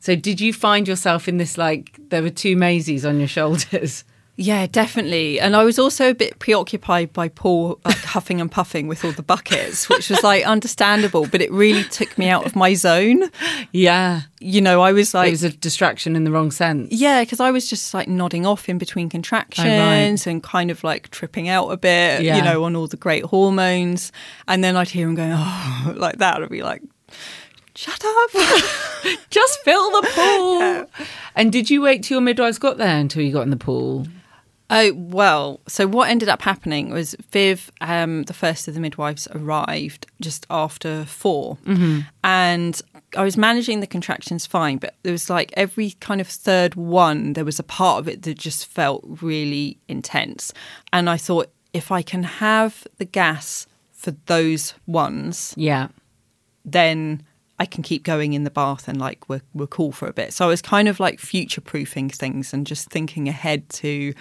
So, 0.00 0.16
did 0.16 0.40
you 0.40 0.54
find 0.54 0.88
yourself 0.88 1.28
in 1.28 1.36
this 1.36 1.58
like 1.58 1.98
there 2.08 2.22
were 2.22 2.30
two 2.30 2.56
Maisies 2.56 3.06
on 3.06 3.18
your 3.18 3.28
shoulders? 3.28 4.04
Yeah, 4.36 4.66
definitely. 4.66 5.40
And 5.40 5.56
I 5.56 5.64
was 5.64 5.78
also 5.78 6.10
a 6.10 6.14
bit 6.14 6.38
preoccupied 6.38 7.12
by 7.14 7.28
Paul 7.28 7.80
like 7.84 7.96
huffing 8.04 8.40
and 8.40 8.50
puffing 8.50 8.86
with 8.86 9.04
all 9.04 9.12
the 9.12 9.22
buckets, 9.22 9.88
which 9.88 10.10
was 10.10 10.22
like 10.22 10.44
understandable, 10.44 11.26
but 11.26 11.40
it 11.40 11.50
really 11.50 11.84
took 11.84 12.16
me 12.18 12.28
out 12.28 12.44
of 12.44 12.54
my 12.54 12.74
zone. 12.74 13.30
Yeah. 13.72 14.22
You 14.38 14.60
know, 14.60 14.82
I 14.82 14.92
was 14.92 15.14
like, 15.14 15.28
it 15.28 15.32
was 15.32 15.42
a 15.44 15.50
distraction 15.50 16.16
in 16.16 16.24
the 16.24 16.30
wrong 16.30 16.50
sense. 16.50 16.92
yeah, 16.92 17.22
because 17.22 17.40
I 17.40 17.50
was 17.50 17.68
just 17.70 17.94
like 17.94 18.08
nodding 18.08 18.44
off 18.44 18.68
in 18.68 18.76
between 18.76 19.06
oh, 19.06 19.10
contractions 19.10 20.26
and 20.26 20.42
kind 20.42 20.70
of 20.70 20.84
like 20.84 21.08
tripping 21.10 21.48
out 21.48 21.68
a 21.68 21.76
bit, 21.78 22.22
Yeah. 22.22 22.36
you 22.36 22.42
know, 22.42 22.64
on 22.64 22.76
all 22.76 22.86
the 22.86 22.96
great 22.98 23.24
hormones. 23.24 24.12
And 24.46 24.62
then 24.62 24.76
I'd 24.76 24.90
hear 24.90 25.08
him 25.08 25.14
going, 25.14 25.32
oh, 25.34 25.92
like 25.96 26.18
that. 26.18 26.42
I'd 26.42 26.50
be 26.50 26.62
like 26.62 26.82
shut 27.74 28.02
up. 28.04 28.30
Just 29.30 29.60
fill 29.64 29.90
the 29.92 30.08
pool. 30.14 31.06
And 31.34 31.52
did 31.52 31.70
you 31.70 31.80
wait 31.82 32.02
till 32.02 32.16
your 32.16 32.22
midwives 32.22 32.58
got 32.58 32.76
there 32.76 32.98
until 32.98 33.22
you 33.22 33.32
got 33.32 33.42
in 33.42 33.50
the 33.50 33.56
pool? 33.56 34.06
Oh 34.68 34.92
well, 34.94 35.60
so 35.68 35.86
what 35.86 36.08
ended 36.10 36.28
up 36.28 36.42
happening 36.42 36.90
was 36.90 37.14
Viv, 37.30 37.70
um, 37.80 38.24
the 38.24 38.34
first 38.34 38.66
of 38.66 38.74
the 38.74 38.80
midwives, 38.80 39.28
arrived 39.32 40.06
just 40.20 40.44
after 40.50 41.04
4 41.04 41.56
and 42.24 42.82
I 43.16 43.22
was 43.22 43.36
managing 43.36 43.78
the 43.80 43.86
contractions 43.86 44.44
fine, 44.46 44.78
but 44.78 44.94
there 45.04 45.12
was 45.12 45.30
like 45.30 45.52
every 45.56 45.92
kind 46.00 46.20
of 46.20 46.26
third 46.28 46.74
one, 46.74 47.34
there 47.34 47.44
was 47.44 47.58
a 47.60 47.62
part 47.62 48.00
of 48.00 48.08
it 48.08 48.22
that 48.22 48.36
just 48.38 48.66
felt 48.66 49.04
really 49.22 49.78
intense, 49.88 50.52
and 50.92 51.08
I 51.08 51.16
thought 51.16 51.48
if 51.72 51.92
I 51.92 52.02
can 52.02 52.24
have 52.24 52.86
the 52.98 53.04
gas 53.04 53.66
for 53.92 54.10
those 54.26 54.74
ones, 54.86 55.54
Yeah. 55.56 55.88
then 56.64 57.22
I 57.58 57.66
can 57.66 57.82
keep 57.82 58.02
going 58.02 58.32
in 58.34 58.44
the 58.44 58.50
bath 58.50 58.88
and 58.88 58.98
like 58.98 59.28
we're 59.28 59.40
we're 59.54 59.66
cool 59.66 59.92
for 59.92 60.08
a 60.08 60.12
bit. 60.12 60.32
So 60.34 60.44
I 60.44 60.48
was 60.48 60.60
kind 60.60 60.88
of 60.88 61.00
like 61.00 61.18
future 61.20 61.60
proofing 61.62 62.10
things 62.10 62.52
and 62.52 62.66
just 62.66 62.88
thinking 62.90 63.28
ahead 63.28 63.68
to 63.70 64.12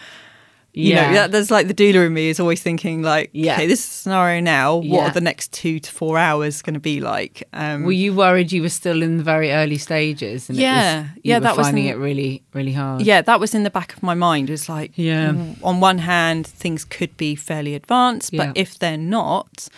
you 0.75 0.89
Yeah. 0.93 1.07
know, 1.07 1.13
that, 1.13 1.31
there's 1.31 1.49
like 1.49 1.67
the 1.67 1.73
doula 1.73 2.05
in 2.05 2.13
me 2.13 2.27
is 2.29 2.39
always 2.39 2.61
thinking 2.61 3.01
like, 3.01 3.29
Yeah. 3.33 3.53
okay, 3.53 3.65
this 3.67 3.83
scenario 3.83 4.41
now, 4.41 4.75
what 4.75 4.85
Yeah. 4.85 5.07
are 5.07 5.11
the 5.11 5.21
next 5.21 5.53
two 5.53 5.79
to 5.79 5.89
four 5.91 6.17
hours 6.17 6.61
going 6.61 6.73
to 6.73 6.79
be 6.79 6.99
like? 6.99 7.43
Um, 7.53 7.83
Were 7.83 7.91
you 8.03 8.13
worried 8.13 8.51
you 8.51 8.61
were 8.61 8.69
still 8.81 9.01
in 9.01 9.17
the 9.17 9.23
very 9.23 9.51
early 9.51 9.77
stages? 9.77 10.49
And 10.49 10.57
Yeah. 10.57 10.73
it 10.75 11.01
was, 11.01 11.09
you 11.15 11.21
Yeah, 11.23 11.35
were 11.37 11.43
that 11.43 11.57
was 11.57 11.67
finding 11.67 11.85
in- 11.85 11.93
it 11.93 11.97
really, 11.97 12.43
really 12.53 12.73
hard. 12.73 13.01
yeah, 13.03 13.21
that 13.21 13.39
was 13.39 13.55
in 13.55 13.63
the 13.63 13.69
back 13.69 13.95
of 13.95 14.03
my 14.03 14.13
mind. 14.15 14.49
It 14.49 14.53
was 14.53 14.67
like, 14.69 14.91
Yeah. 14.95 15.33
on 15.63 15.79
one 15.79 15.99
hand, 15.99 16.45
things 16.45 16.83
could 16.83 17.15
be 17.17 17.35
fairly 17.35 17.73
advanced, 17.73 18.31
but 18.35 18.47
Yeah. 18.47 18.51
if 18.63 18.77
they're 18.77 18.97
not, 18.97 19.69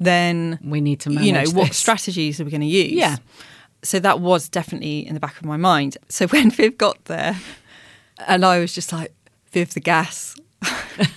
then 0.00 0.58
We 0.62 0.80
need 0.80 1.00
to 1.00 1.10
manage 1.10 1.26
you 1.26 1.32
know 1.32 1.44
what 1.50 1.74
strategies 1.74 2.40
are 2.40 2.44
we 2.44 2.50
going 2.52 2.60
to 2.60 2.66
use 2.66 2.92
Yeah. 2.92 3.16
so 3.82 3.98
that 3.98 4.20
was 4.20 4.48
definitely 4.48 5.06
in 5.06 5.14
the 5.14 5.20
back 5.20 5.36
of 5.40 5.44
my 5.44 5.56
mind 5.56 5.96
so 6.08 6.26
when 6.32 6.50
viv 6.50 6.78
got 6.78 7.04
there 7.06 7.36
and 8.26 8.44
i 8.44 8.58
was 8.60 8.72
just 8.72 8.92
like 8.92 9.12
viv 9.52 9.74
the 9.74 9.80
gas 9.80 10.34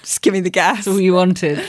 just 0.03 0.21
give 0.21 0.33
me 0.33 0.39
the 0.39 0.49
gas 0.49 0.77
That's 0.77 0.87
all 0.87 0.99
you 1.01 1.13
wanted. 1.13 1.63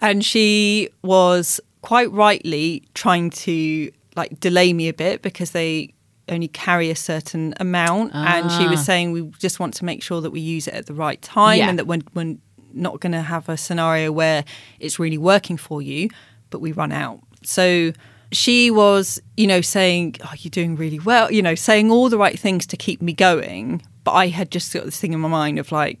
and 0.00 0.24
she 0.24 0.88
was 1.02 1.60
quite 1.82 2.10
rightly 2.12 2.82
trying 2.94 3.30
to 3.30 3.90
like 4.16 4.40
delay 4.40 4.72
me 4.72 4.88
a 4.88 4.94
bit 4.94 5.22
because 5.22 5.50
they 5.52 5.94
only 6.28 6.48
carry 6.48 6.90
a 6.90 6.96
certain 6.96 7.54
amount 7.60 8.14
and 8.14 8.50
she 8.52 8.66
was 8.66 8.80
Ah. 8.80 8.82
saying 8.82 9.12
we 9.12 9.22
just 9.38 9.60
want 9.60 9.72
to 9.74 9.84
make 9.84 10.02
sure 10.02 10.20
that 10.20 10.30
we 10.30 10.40
use 10.40 10.66
it 10.68 10.74
at 10.74 10.86
the 10.86 10.94
right 10.94 11.20
time 11.22 11.58
Yeah. 11.58 11.68
and 11.70 11.78
that 11.78 11.86
we're, 11.86 12.00
we're 12.14 12.36
not 12.74 13.00
going 13.00 13.12
to 13.12 13.22
have 13.22 13.48
a 13.48 13.56
scenario 13.56 14.12
where 14.12 14.44
it's 14.80 14.98
really 14.98 15.16
working 15.18 15.56
for 15.56 15.80
you 15.80 16.08
but 16.50 16.60
we 16.60 16.72
run 16.72 16.92
out 16.92 17.20
so 17.42 17.92
she 18.32 18.70
was 18.70 19.20
you 19.38 19.46
know 19.46 19.60
saying 19.62 20.16
oh 20.24 20.32
you're 20.38 20.50
doing 20.50 20.76
really 20.76 20.98
well 20.98 21.30
you 21.32 21.40
know 21.40 21.54
saying 21.54 21.90
all 21.90 22.10
the 22.10 22.18
right 22.18 22.38
things 22.38 22.66
to 22.66 22.76
keep 22.76 23.00
me 23.00 23.12
going 23.14 23.80
but 24.04 24.12
i 24.12 24.26
had 24.28 24.50
just 24.50 24.72
got 24.74 24.84
this 24.84 25.00
thing 25.00 25.14
in 25.14 25.20
my 25.20 25.28
mind 25.28 25.58
of 25.58 25.72
like 25.72 25.98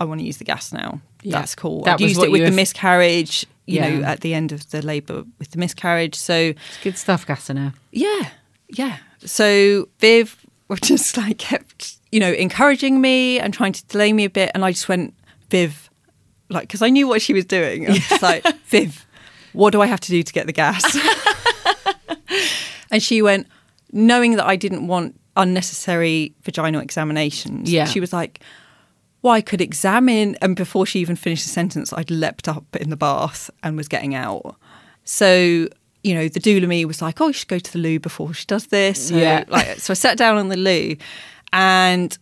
i 0.00 0.04
want 0.04 0.18
to 0.20 0.26
use 0.26 0.38
the 0.38 0.44
gas 0.44 0.72
now 0.72 1.00
Yeah. 1.22 1.38
that's 1.38 1.54
cool 1.54 1.82
That 1.84 1.94
i'd 1.94 2.00
used 2.00 2.20
it 2.22 2.30
with 2.32 2.44
the 2.44 2.50
miscarriage 2.50 3.46
you 3.66 3.80
know 3.80 4.02
at 4.02 4.20
the 4.22 4.34
end 4.34 4.50
of 4.52 4.68
the 4.70 4.82
labour 4.82 5.22
with 5.38 5.52
the 5.52 5.58
miscarriage. 5.58 6.16
So 6.16 6.34
It's 6.34 6.82
good 6.82 6.98
stuff, 6.98 7.24
Gassina. 7.24 7.72
yeah, 7.92 8.30
yeah. 8.70 8.96
So 9.24 9.88
Viv 10.00 10.44
was 10.68 10.80
just 10.80 11.16
like 11.16 11.38
kept 11.38 11.98
you 12.10 12.18
know 12.18 12.32
encouraging 12.32 13.00
me 13.00 13.38
and 13.38 13.54
trying 13.54 13.72
to 13.74 13.84
delay 13.86 14.12
me 14.12 14.24
a 14.24 14.30
bit, 14.30 14.50
and 14.54 14.64
I 14.64 14.72
just 14.72 14.88
went 14.88 15.14
Viv, 15.50 15.88
like 16.48 16.62
because 16.66 16.82
I 16.82 16.88
knew 16.90 17.06
what 17.06 17.22
she 17.22 17.32
was 17.32 17.44
doing. 17.44 17.86
I 17.86 17.90
was 17.90 18.08
just 18.08 18.22
like 18.22 18.44
Viv, 18.66 19.06
what 19.52 19.70
do 19.70 19.82
I 19.82 19.86
have 19.86 20.00
to 20.00 20.10
do 20.10 20.20
to 20.24 20.32
get 20.32 20.46
the 20.46 20.52
gas? 20.52 20.82
and 22.90 23.00
she 23.02 23.22
went, 23.22 23.46
knowing 23.92 24.34
that 24.36 24.46
I 24.46 24.56
didn't 24.56 24.86
want 24.88 25.18
unnecessary 25.36 26.34
vaginal 26.42 26.80
examinations. 26.80 27.70
Yeah. 27.72 27.84
she 27.84 28.00
was 28.00 28.12
like. 28.12 28.40
Well, 29.22 29.34
I 29.34 29.40
could 29.42 29.60
examine, 29.60 30.36
and 30.40 30.56
before 30.56 30.86
she 30.86 30.98
even 31.00 31.16
finished 31.16 31.44
the 31.44 31.50
sentence, 31.50 31.92
I'd 31.92 32.10
leapt 32.10 32.48
up 32.48 32.64
in 32.76 32.88
the 32.90 32.96
bath 32.96 33.50
and 33.62 33.76
was 33.76 33.86
getting 33.88 34.14
out. 34.14 34.56
So, 35.04 35.68
you 36.02 36.14
know, 36.14 36.28
the 36.28 36.40
doula 36.40 36.66
me 36.66 36.84
was 36.84 37.02
like, 37.02 37.20
"Oh, 37.20 37.26
you 37.28 37.32
should 37.34 37.48
go 37.48 37.58
to 37.58 37.72
the 37.72 37.78
loo 37.78 37.98
before 37.98 38.32
she 38.32 38.46
does 38.46 38.66
this." 38.68 39.08
So, 39.08 39.16
Yeah. 39.16 39.44
Like, 39.48 39.78
so 39.78 39.92
I 39.92 39.94
sat 39.94 40.16
down 40.16 40.36
on 40.38 40.48
the 40.48 40.56
loo, 40.56 40.96
and 41.52 42.16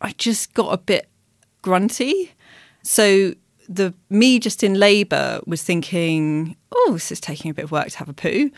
I 0.00 0.12
just 0.12 0.54
got 0.54 0.72
a 0.72 0.76
bit 0.78 1.08
grunty. 1.62 2.32
So 2.82 3.34
the 3.68 3.94
me 4.10 4.38
just 4.38 4.62
in 4.62 4.74
labour 4.74 5.40
was 5.46 5.62
thinking, 5.62 6.56
"Oh, 6.70 6.90
this 6.92 7.10
is 7.10 7.20
taking 7.20 7.50
a 7.50 7.54
bit 7.54 7.64
of 7.64 7.72
work 7.72 7.88
to 7.88 7.98
have 7.98 8.08
a 8.08 8.12
poo," 8.12 8.50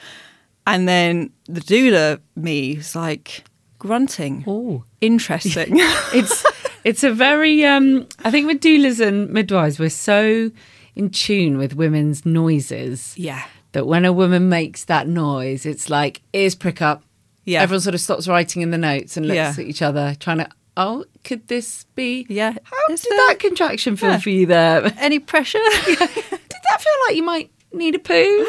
and 0.67 0.87
then 0.87 1.31
the 1.47 1.61
doula 1.61 2.21
me 2.35 2.77
was 2.77 2.95
like 2.95 3.45
grunting. 3.79 4.45
Oh. 4.47 4.85
Interesting. 5.01 5.69
it's 6.13 6.45
it's 6.87 7.03
a 7.03 7.13
very 7.13 7.65
um 7.65 8.07
I 8.25 8.31
think 8.31 8.47
with 8.47 8.61
doulas 8.61 9.01
and 9.07 9.29
midwives 9.31 9.79
we're 9.79 9.91
so 9.91 10.51
in 10.95 11.11
tune 11.11 11.59
with 11.59 11.75
women's 11.75 12.25
noises 12.25 13.13
yeah. 13.19 13.45
that 13.73 13.87
when 13.87 14.05
a 14.05 14.13
woman 14.13 14.49
makes 14.49 14.85
that 14.85 15.07
noise 15.09 15.67
it's 15.67 15.91
like 15.91 16.23
ears 16.33 16.55
prick 16.55 16.81
up. 16.81 17.03
Yeah. 17.45 17.63
Everyone 17.63 17.81
sort 17.81 17.95
of 17.95 18.01
stops 18.01 18.27
writing 18.27 18.63
in 18.63 18.71
the 18.71 18.79
notes 18.79 19.17
and 19.17 19.27
looks 19.27 19.37
Yeah. 19.37 19.51
at 19.51 19.61
each 19.61 19.83
other 19.83 20.17
trying 20.19 20.39
to 20.39 20.49
oh 20.77 21.05
could 21.25 21.47
this 21.49 21.85
be 21.95 22.25
Yeah. 22.29 22.53
How 22.63 22.77
Is 22.95 23.01
did 23.03 23.11
there- 23.11 23.19
that 23.29 23.39
contraction 23.41 23.97
feel 23.97 24.11
Yeah. 24.13 24.19
for 24.21 24.31
you 24.31 24.47
there? 24.47 24.93
Any 24.99 25.19
pressure? 25.19 25.59
did 25.87 25.99
that 25.99 26.81
feel 26.81 26.99
like 27.09 27.17
you 27.17 27.23
might 27.25 27.51
need 27.73 27.95
a 27.97 27.99
poo? 27.99 28.47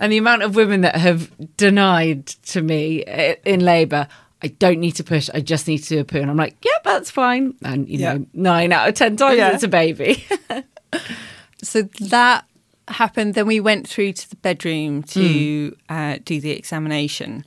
And 0.00 0.10
the 0.12 0.16
amount 0.18 0.42
of 0.42 0.56
women 0.56 0.80
that 0.80 0.96
have 0.96 1.30
denied 1.56 2.26
to 2.26 2.60
me 2.62 3.04
in 3.44 3.60
labour, 3.60 4.08
I 4.44 4.48
don't 4.48 4.78
need 4.78 4.92
to 4.96 5.04
push, 5.04 5.30
I 5.32 5.40
just 5.40 5.66
need 5.66 5.78
to 5.78 5.88
do 5.88 6.00
a 6.00 6.04
poo. 6.04 6.18
And 6.18 6.30
I'm 6.30 6.36
like, 6.36 6.54
yep, 6.62 6.84
that's 6.84 7.10
fine. 7.10 7.54
And, 7.64 7.88
you 7.88 7.98
Yeah. 7.98 8.14
know, 8.18 8.26
nine 8.34 8.72
out 8.72 8.86
of 8.88 8.94
10 8.94 9.16
times 9.16 9.38
Yeah. 9.38 9.52
it's 9.54 9.62
a 9.62 9.68
baby. 9.68 10.22
so 11.62 11.82
that 12.00 12.44
happened. 12.88 13.32
Then 13.34 13.46
we 13.46 13.58
went 13.60 13.88
through 13.88 14.12
to 14.12 14.28
the 14.30 14.36
bedroom 14.36 15.02
to 15.04 15.74
uh, 15.88 16.18
do 16.24 16.40
the 16.40 16.50
examination. 16.50 17.44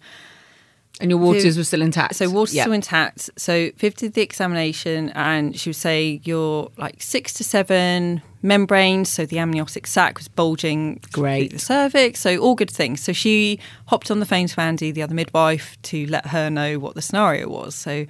and 0.99 1.11
your 1.11 1.19
waters 1.19 1.55
were 1.55 1.63
still 1.63 1.83
intact. 1.83 2.15
So 2.15 2.27
water's 2.31 2.55
Yeah. 2.55 2.63
still 2.63 2.73
intact. 2.73 3.29
So 3.37 3.69
Viv 3.77 3.93
did 3.93 4.13
the 4.15 4.21
examination, 4.23 5.11
and 5.11 5.55
she 5.55 5.69
would 5.69 5.75
say 5.75 6.19
you're 6.23 6.71
like 6.77 7.03
six 7.03 7.33
to 7.35 7.43
seven 7.43 8.23
membranes. 8.41 9.09
So 9.09 9.25
the 9.25 9.39
amniotic 9.39 9.87
sac 9.87 10.17
was 10.17 10.27
bulging 10.27 11.01
Great. 11.11 11.51
the 11.53 11.59
cervix. 11.59 12.19
So 12.19 12.37
all 12.37 12.55
good 12.55 12.71
things. 12.71 13.03
So 13.03 13.13
she 13.13 13.59
hopped 13.87 14.11
on 14.11 14.19
the 14.19 14.25
phone 14.25 14.47
to 14.47 14.61
Andy, 14.61 14.91
the 14.91 15.01
other 15.01 15.15
midwife, 15.15 15.77
to 15.83 16.05
let 16.07 16.27
her 16.27 16.49
know 16.49 16.79
what 16.79 16.95
the 16.95 17.01
scenario 17.01 17.49
was. 17.49 17.75
So, 17.75 18.05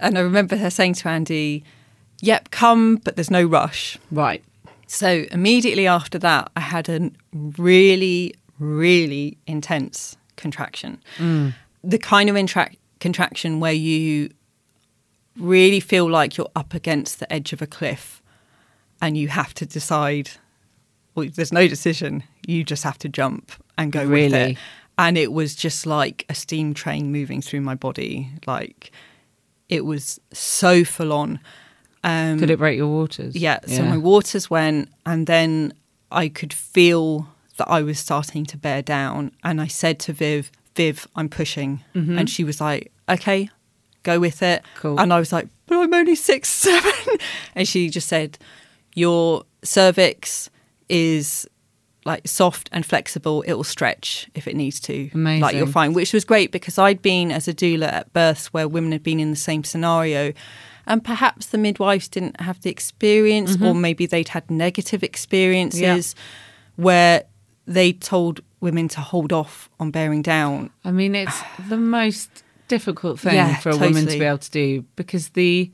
and 0.00 0.18
I 0.18 0.20
remember 0.20 0.56
her 0.56 0.70
saying 0.70 0.94
to 0.94 1.08
Andy, 1.08 1.64
"Yep, 2.20 2.50
come, 2.50 2.96
but 2.96 3.16
there's 3.16 3.30
no 3.30 3.44
rush." 3.44 3.98
Right. 4.10 4.42
So 4.86 5.24
immediately 5.30 5.86
after 5.86 6.18
that, 6.20 6.50
I 6.56 6.60
had 6.60 6.88
a 6.88 7.10
really, 7.32 8.34
really 8.58 9.38
intense 9.46 10.16
contraction. 10.36 11.00
Mm. 11.18 11.54
The 11.82 11.98
kind 11.98 12.30
of 12.30 12.36
intra- 12.36 12.70
contraction 13.00 13.60
where 13.60 13.72
you 13.72 14.30
really 15.36 15.80
feel 15.80 16.08
like 16.08 16.36
you're 16.36 16.50
up 16.54 16.74
against 16.74 17.18
the 17.18 17.32
edge 17.32 17.52
of 17.52 17.60
a 17.60 17.66
cliff 17.66 18.22
and 19.00 19.16
you 19.16 19.28
have 19.28 19.54
to 19.54 19.66
decide. 19.66 20.30
Well, 21.14 21.28
there's 21.32 21.52
no 21.52 21.68
decision. 21.68 22.24
You 22.46 22.64
just 22.64 22.82
have 22.82 22.98
to 22.98 23.08
jump 23.08 23.52
and 23.78 23.92
go 23.92 24.08
with 24.08 24.34
it. 24.34 24.56
And 24.98 25.16
it 25.16 25.32
was 25.32 25.54
just 25.54 25.86
like 25.86 26.24
a 26.28 26.34
steam 26.34 26.74
train 26.74 27.12
moving 27.12 27.40
through 27.40 27.60
my 27.60 27.74
body. 27.74 28.30
Like 28.46 28.90
it 29.68 29.84
was 29.84 30.20
so 30.32 30.84
full 30.84 31.12
on. 31.12 31.38
Um, 32.02 32.38
Could 32.38 32.50
it 32.50 32.58
break 32.58 32.76
your 32.76 32.88
waters? 32.88 33.34
yeah, 33.34 33.60
so 33.66 33.82
my 33.82 33.96
waters 33.96 34.50
went, 34.50 34.90
and 35.06 35.26
then 35.26 35.72
I 36.12 36.28
could 36.28 36.52
feel 36.52 37.28
that 37.56 37.66
I 37.68 37.80
was 37.82 37.98
starting 37.98 38.44
to 38.46 38.58
bear 38.58 38.82
down. 38.82 39.32
And 39.42 39.60
I 39.60 39.68
said 39.68 39.98
to 40.00 40.12
Viv, 40.12 40.50
Viv, 40.76 41.06
I'm 41.16 41.28
pushing. 41.28 41.82
And 41.94 42.28
she 42.28 42.44
was 42.44 42.60
like, 42.60 42.92
okay, 43.08 43.48
go 44.02 44.18
with 44.20 44.42
it. 44.42 44.62
Cool. 44.76 45.00
And 45.00 45.12
I 45.14 45.18
was 45.18 45.32
like, 45.32 45.48
but 45.66 45.78
I'm 45.78 45.94
only 45.94 46.14
six, 46.14 46.48
seven. 46.50 46.92
and 47.54 47.66
she 47.66 47.88
just 47.88 48.08
said, 48.08 48.36
your 48.94 49.44
cervix 49.62 50.50
is 50.88 51.46
like 52.04 52.26
soft 52.28 52.68
and 52.72 52.84
flexible. 52.84 53.42
It 53.42 53.54
will 53.54 53.64
stretch 53.64 54.28
if 54.34 54.46
it 54.46 54.56
needs 54.56 54.80
to. 54.80 55.10
Amazing. 55.14 55.40
Like 55.40 55.56
you're 55.56 55.66
fine, 55.66 55.92
which 55.92 56.12
was 56.12 56.24
great 56.24 56.52
because 56.52 56.78
I'd 56.78 57.02
been 57.02 57.30
as 57.30 57.48
a 57.48 57.54
doula 57.54 57.92
at 57.92 58.12
births 58.12 58.52
where 58.52 58.68
women 58.68 58.92
had 58.92 59.02
been 59.02 59.20
in 59.20 59.30
the 59.30 59.36
same 59.36 59.64
scenario. 59.64 60.32
And 60.86 61.02
perhaps 61.02 61.46
the 61.46 61.56
midwives 61.56 62.08
didn't 62.08 62.40
have 62.42 62.60
the 62.60 62.68
experience, 62.68 63.54
or 63.54 63.58
mm-hmm. 63.58 63.80
maybe 63.80 64.04
they'd 64.04 64.28
had 64.28 64.50
negative 64.50 65.02
experiences 65.02 66.14
where 66.76 67.24
they 67.66 67.94
told 67.94 68.40
women 68.60 68.88
to 68.88 69.00
hold 69.00 69.32
off 69.32 69.70
on 69.80 69.90
bearing 69.90 70.20
down. 70.20 70.70
I 70.84 70.90
mean, 70.90 71.14
it's 71.14 71.40
the 71.68 71.78
most 71.78 72.44
difficult 72.68 73.18
thing 73.18 73.34
Yeah, 73.34 73.56
for 73.56 73.70
a 73.70 73.76
woman 73.78 74.06
to 74.06 74.18
be 74.18 74.24
able 74.24 74.38
to 74.38 74.50
do 74.50 74.84
because 74.96 75.30
the. 75.30 75.70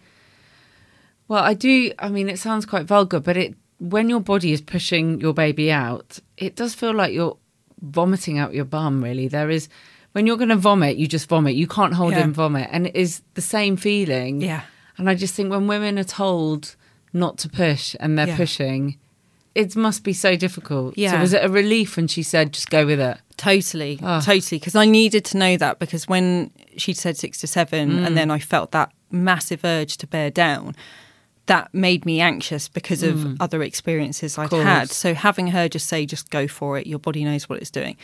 Well, 1.30 1.44
I 1.44 1.54
do. 1.54 1.92
I 2.00 2.08
mean, 2.08 2.28
it 2.28 2.40
sounds 2.40 2.66
quite 2.66 2.86
vulgar, 2.86 3.20
but 3.20 3.36
it 3.36 3.54
when 3.78 4.10
your 4.10 4.20
body 4.20 4.52
is 4.52 4.60
pushing 4.60 5.20
your 5.20 5.32
baby 5.32 5.70
out, 5.70 6.18
it 6.36 6.56
does 6.56 6.74
feel 6.74 6.92
like 6.92 7.14
you're 7.14 7.36
vomiting 7.80 8.36
out 8.36 8.52
your 8.52 8.64
bum. 8.64 9.02
Really, 9.02 9.28
there 9.28 9.48
is 9.48 9.68
when 10.12 10.26
you're 10.26 10.36
going 10.36 10.48
to 10.48 10.56
vomit, 10.56 10.96
you 10.96 11.06
just 11.06 11.28
vomit. 11.28 11.54
You 11.54 11.68
can't 11.68 11.94
hold 11.94 12.14
Yeah. 12.14 12.24
in 12.24 12.32
vomit. 12.32 12.68
And 12.72 12.88
it 12.88 12.96
is 12.96 13.22
the 13.34 13.40
same 13.40 13.76
feeling. 13.76 14.40
Yeah. 14.42 14.62
And 14.98 15.08
I 15.08 15.14
just 15.14 15.34
think 15.34 15.50
when 15.52 15.68
women 15.68 16.00
are 16.00 16.04
told 16.04 16.74
not 17.12 17.38
to 17.38 17.48
push 17.48 17.94
and 18.00 18.18
they're 18.18 18.26
Yeah. 18.26 18.36
pushing, 18.36 18.96
it 19.54 19.76
must 19.76 20.02
be 20.02 20.12
so 20.12 20.34
difficult. 20.34 20.96
So 20.96 21.00
Yeah. 21.00 21.20
was 21.20 21.32
it 21.32 21.44
a 21.44 21.48
relief 21.48 21.96
when 21.96 22.08
she 22.08 22.24
said, 22.24 22.52
just 22.52 22.70
go 22.70 22.84
with 22.84 22.98
it? 22.98 23.18
Totally, 23.36 24.00
Ah. 24.02 24.20
totally. 24.20 24.58
Because 24.58 24.74
I 24.74 24.84
needed 24.84 25.24
to 25.26 25.38
know 25.38 25.56
that 25.56 25.78
because 25.78 26.08
when 26.08 26.50
she 26.76 26.92
said 26.92 27.16
six 27.16 27.38
to 27.42 27.46
seven, 27.46 27.90
Mm. 28.00 28.06
and 28.06 28.16
then 28.16 28.32
I 28.32 28.40
felt 28.40 28.72
that 28.72 28.90
massive 29.12 29.64
urge 29.64 29.96
to 29.98 30.06
bear 30.08 30.30
down, 30.30 30.74
that 31.50 31.74
made 31.74 32.06
me 32.06 32.20
anxious 32.20 32.68
because 32.68 33.02
of 33.02 33.40
other 33.42 33.60
experiences 33.60 34.38
I'd 34.38 34.52
had. 34.52 34.88
So 34.88 35.14
having 35.14 35.48
her 35.48 35.68
just 35.68 35.88
say, 35.88 36.06
just 36.06 36.30
go 36.30 36.46
for 36.46 36.78
it, 36.78 36.86
your 36.86 37.00
body 37.00 37.24
knows 37.24 37.48
what 37.48 37.58
it's 37.60 37.72
doing. 37.72 37.96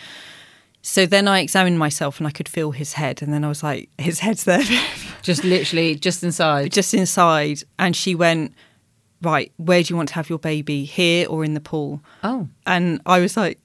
So 0.82 1.06
then 1.06 1.28
I 1.28 1.38
examined 1.38 1.78
myself 1.78 2.18
and 2.18 2.26
I 2.26 2.32
could 2.32 2.48
feel 2.48 2.72
his 2.72 2.94
head. 2.94 3.22
And 3.22 3.32
then 3.32 3.44
I 3.44 3.48
was 3.48 3.62
like, 3.62 3.88
his 3.98 4.18
head's 4.18 4.42
there, 4.42 4.64
Just 5.22 5.44
literally, 5.44 5.94
just 5.94 6.24
inside. 6.24 6.72
just 6.72 6.92
inside. 6.92 7.62
And 7.78 7.94
she 7.94 8.16
went, 8.16 8.52
right, 9.22 9.52
where 9.58 9.80
do 9.80 9.92
you 9.92 9.96
want 9.96 10.08
to 10.08 10.16
have 10.16 10.28
your 10.28 10.40
baby, 10.40 10.84
here 10.84 11.28
or 11.28 11.44
in 11.44 11.54
the 11.54 11.60
pool? 11.60 12.00
oh. 12.24 12.48
and 12.66 13.00
I 13.06 13.20
was 13.20 13.36
like, 13.36 13.60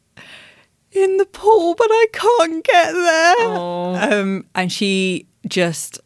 in 0.91 1.17
the 1.17 1.25
pool, 1.25 1.73
but 1.73 1.87
I 1.89 2.05
can't 2.13 2.63
get 2.63 2.91
there. 2.91 3.35
Oh. 3.47 3.95
Um, 3.95 4.45
and 4.53 4.71
she 4.71 5.25
just 5.47 5.99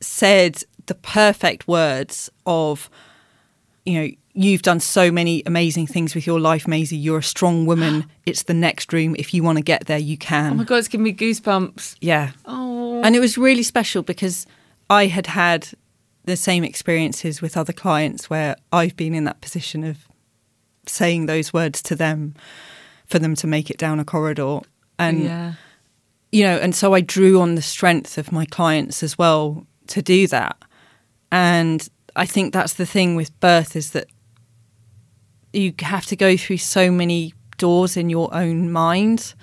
said 0.00 0.64
the 0.86 0.94
perfect 0.94 1.68
words 1.68 2.28
of, 2.44 2.90
you 3.84 4.00
know, 4.00 4.08
you've 4.32 4.62
done 4.62 4.80
so 4.80 5.10
many 5.10 5.42
amazing 5.46 5.86
things 5.86 6.14
with 6.14 6.26
your 6.26 6.40
life, 6.40 6.66
Maisie. 6.66 6.96
You're 6.96 7.18
a 7.18 7.22
strong 7.22 7.66
woman. 7.66 8.06
it's 8.26 8.44
the 8.44 8.54
next 8.54 8.92
room. 8.92 9.14
If 9.18 9.34
you 9.34 9.42
want 9.42 9.58
to 9.58 9.64
get 9.64 9.86
there, 9.86 9.98
you 9.98 10.16
can. 10.16 10.52
Oh 10.52 10.56
my 10.56 10.64
God, 10.64 10.76
it's 10.76 10.88
giving 10.88 11.04
me 11.04 11.12
goosebumps. 11.12 11.96
yeah. 12.00 12.32
Oh. 12.46 13.02
And 13.02 13.14
it 13.14 13.20
was 13.20 13.36
really 13.36 13.62
special 13.62 14.02
because 14.02 14.46
I 14.88 15.06
had 15.06 15.26
had 15.26 15.68
the 16.24 16.36
same 16.36 16.64
experiences 16.64 17.42
with 17.42 17.56
other 17.56 17.72
clients 17.72 18.30
where 18.30 18.56
I've 18.72 18.96
been 18.96 19.14
in 19.14 19.24
that 19.24 19.40
position 19.40 19.84
of 19.84 20.08
saying 20.86 21.26
those 21.26 21.52
words 21.52 21.82
to 21.82 21.94
them 21.94 22.34
for 23.06 23.18
them 23.18 23.34
to 23.36 23.46
make 23.46 23.70
it 23.70 23.76
down 23.76 24.00
a 24.00 24.04
corridor. 24.04 24.60
And, 24.98 25.24
yeah. 25.24 25.52
you 26.32 26.44
know, 26.44 26.56
and 26.56 26.74
so 26.74 26.94
I 26.94 27.02
drew 27.02 27.40
on 27.40 27.54
the 27.54 27.62
strength 27.62 28.16
of 28.16 28.32
my 28.32 28.46
clients 28.46 29.02
as 29.02 29.18
well 29.18 29.66
to 29.88 30.00
do 30.00 30.26
that. 30.28 30.56
And 31.30 31.86
I 32.16 32.26
think 32.26 32.52
that's 32.52 32.74
the 32.74 32.86
thing 32.86 33.16
with 33.16 33.38
birth 33.40 33.76
is 33.76 33.90
that 33.90 34.06
you 35.52 35.72
have 35.80 36.06
to 36.06 36.16
go 36.16 36.36
through 36.36 36.58
so 36.58 36.90
many 36.90 37.34
doors 37.58 37.96
in 37.96 38.10
your 38.10 38.32
own 38.34 38.70
mind, 38.70 39.34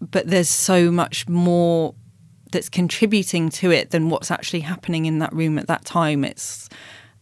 but 0.00 0.28
there's 0.28 0.48
so 0.48 0.90
much 0.90 1.28
more 1.28 1.94
that's 2.52 2.68
contributing 2.68 3.48
to 3.48 3.70
it 3.70 3.90
than 3.90 4.08
what's 4.08 4.30
actually 4.30 4.60
happening 4.60 5.06
in 5.06 5.18
that 5.20 5.32
room 5.32 5.58
at 5.58 5.66
that 5.68 5.84
time. 5.84 6.24
It's 6.24 6.68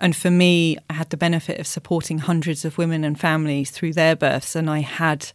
and 0.00 0.14
for 0.14 0.30
me, 0.30 0.78
I 0.88 0.94
had 0.94 1.10
the 1.10 1.16
benefit 1.16 1.58
of 1.58 1.66
supporting 1.66 2.18
hundreds 2.18 2.64
of 2.64 2.78
women 2.78 3.02
and 3.02 3.18
families 3.18 3.70
through 3.70 3.94
their 3.94 4.14
births, 4.14 4.54
and 4.54 4.70
I 4.70 4.80
had 4.80 5.32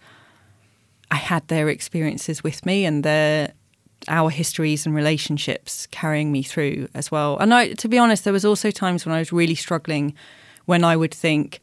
I 1.12 1.18
had 1.18 1.48
their 1.48 1.70
experiences 1.70 2.44
with 2.44 2.66
me 2.66 2.86
and 2.86 3.04
their 3.04 3.54
our 4.08 4.30
histories 4.30 4.86
and 4.86 4.96
relationships 4.96 5.88
carrying 5.88 6.32
me 6.32 6.44
through 6.44 6.88
as 6.94 7.12
well. 7.12 7.38
And 7.38 7.54
I, 7.54 7.74
to 7.74 7.88
be 7.88 7.98
honest, 7.98 8.24
there 8.24 8.34
was 8.34 8.46
also 8.46 8.72
times 8.72 9.06
when 9.06 9.16
I 9.16 9.20
was 9.20 9.32
really 9.32 9.56
struggling, 9.56 10.14
when 10.66 10.84
I 10.84 10.96
would 10.96 11.14
think, 11.14 11.60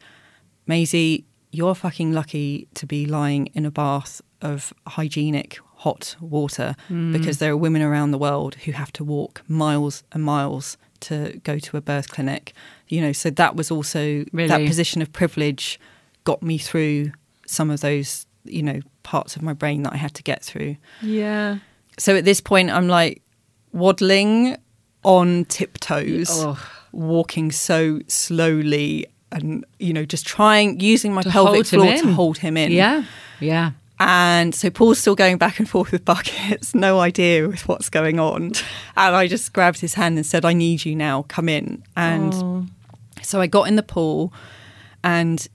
Maisie, 0.67 1.25
you're 1.51 1.75
fucking 1.75 2.13
lucky 2.13 2.67
to 2.75 2.85
be 2.85 3.05
lying 3.05 3.47
in 3.47 3.65
a 3.65 3.71
bath 3.71 4.21
of 4.41 4.73
hygienic 4.87 5.59
hot 5.75 6.15
water 6.19 6.75
mm. 6.89 7.11
because 7.11 7.39
there 7.39 7.51
are 7.51 7.57
women 7.57 7.81
around 7.81 8.11
the 8.11 8.17
world 8.17 8.55
who 8.55 8.71
have 8.71 8.93
to 8.93 9.03
walk 9.03 9.41
miles 9.47 10.03
and 10.11 10.23
miles 10.23 10.77
to 10.99 11.39
go 11.43 11.57
to 11.57 11.77
a 11.77 11.81
birth 11.81 12.09
clinic. 12.09 12.53
You 12.87 13.01
know, 13.01 13.11
so 13.11 13.29
that 13.31 13.55
was 13.55 13.71
also 13.71 14.23
that 14.33 14.67
position 14.67 15.01
of 15.01 15.11
privilege 15.11 15.79
got 16.23 16.43
me 16.43 16.57
through 16.57 17.11
some 17.47 17.69
of 17.69 17.81
those, 17.81 18.25
you 18.43 18.61
know, 18.61 18.79
parts 19.03 19.35
of 19.35 19.41
my 19.41 19.53
brain 19.53 19.83
that 19.83 19.93
I 19.93 19.97
had 19.97 20.13
to 20.15 20.23
get 20.23 20.43
through. 20.43 20.77
Yeah. 21.01 21.57
So 22.01 22.15
at 22.15 22.25
this 22.25 22.41
point, 22.41 22.71
I'm 22.71 22.87
like 22.87 23.21
waddling 23.73 24.57
on 25.03 25.45
tiptoes, 25.45 26.29
Oh. 26.31 26.57
walking 26.91 27.51
so 27.51 27.99
slowly, 28.07 29.05
and 29.31 29.63
you 29.79 29.93
know, 29.93 30.05
just 30.05 30.25
trying 30.25 30.79
using 30.79 31.13
my 31.13 31.21
To 31.21 31.29
pelvic 31.29 31.67
floor 31.67 31.95
to 31.95 32.13
hold 32.13 32.37
him 32.39 32.57
in. 32.57 32.71
Yeah. 32.71 33.03
Yeah. 33.39 33.71
And 33.99 34.55
so 34.55 34.71
Paul's 34.71 34.97
still 34.97 35.13
going 35.15 35.37
back 35.37 35.59
and 35.59 35.69
forth 35.69 35.91
with 35.91 36.03
buckets, 36.13 36.73
no 36.73 36.99
idea 36.99 37.47
with 37.47 37.67
what's 37.67 37.87
going 37.89 38.19
on. 38.19 38.45
And 38.97 39.15
I 39.15 39.27
just 39.27 39.53
grabbed 39.53 39.79
his 39.79 39.93
hand 39.93 40.17
and 40.17 40.25
said, 40.25 40.43
I 40.43 40.53
need 40.53 40.83
you 40.85 40.95
now, 40.95 41.23
come 41.27 41.47
in. 41.47 41.83
And 41.95 42.33
Oh. 42.33 42.65
so 43.21 43.39
I 43.41 43.45
got 43.47 43.67
in 43.67 43.75
the 43.75 43.83
pool 43.83 44.33
and 45.03 45.47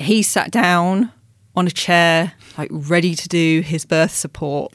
he 0.00 0.22
sat 0.24 0.50
down 0.50 1.12
on 1.54 1.68
a 1.68 1.70
chair, 1.70 2.32
like 2.58 2.68
ready 2.72 3.14
to 3.14 3.28
do 3.28 3.60
his 3.60 3.84
birth 3.84 4.10
support. 4.12 4.72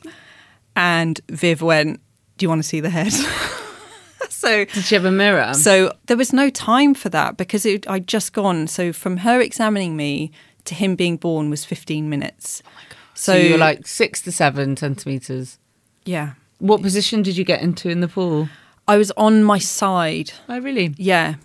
And 0.79 1.19
Viv 1.29 1.61
went, 1.61 1.99
Do 2.37 2.45
you 2.45 2.49
want 2.49 2.63
to 2.63 2.67
see 2.67 2.79
the 2.79 2.89
head? 2.89 3.11
so 4.29 4.63
Did 4.65 4.85
she 4.85 4.95
have 4.95 5.05
a 5.05 5.11
mirror? 5.11 5.53
so 5.53 5.93
there 6.07 6.17
was 6.17 6.31
no 6.33 6.49
time 6.49 6.93
for 6.93 7.09
that 7.09 7.35
because 7.37 7.65
it, 7.65 7.87
I'd 7.89 8.07
just 8.07 8.31
gone. 8.33 8.65
So 8.67 8.93
from 8.93 9.17
her 9.17 9.41
examining 9.41 9.97
me 9.97 10.31
to 10.65 10.73
him 10.75 10.95
being 10.95 11.17
born 11.17 11.49
was 11.49 11.65
15 11.65 12.09
minutes. 12.09 12.63
Oh 12.65 12.69
my 12.75 12.81
God. 12.89 12.97
so 13.13 13.35
you 13.35 13.51
were 13.51 13.57
like 13.57 13.85
six 13.87 14.21
to 14.21 14.31
seven 14.31 14.77
centimeters. 14.77 15.59
yeah. 16.05 16.33
What 16.59 16.81
position 16.81 17.21
did 17.21 17.37
you 17.37 17.45
get 17.45 17.61
into 17.61 17.89
in 17.89 18.01
the 18.01 18.09
pool? 18.09 18.49
I 18.85 18.97
was 18.97 19.11
on 19.11 19.45
my 19.45 19.59
side. 19.59 20.33
Oh, 20.49 20.59
really? 20.59 20.93
Yeah. 20.97 21.35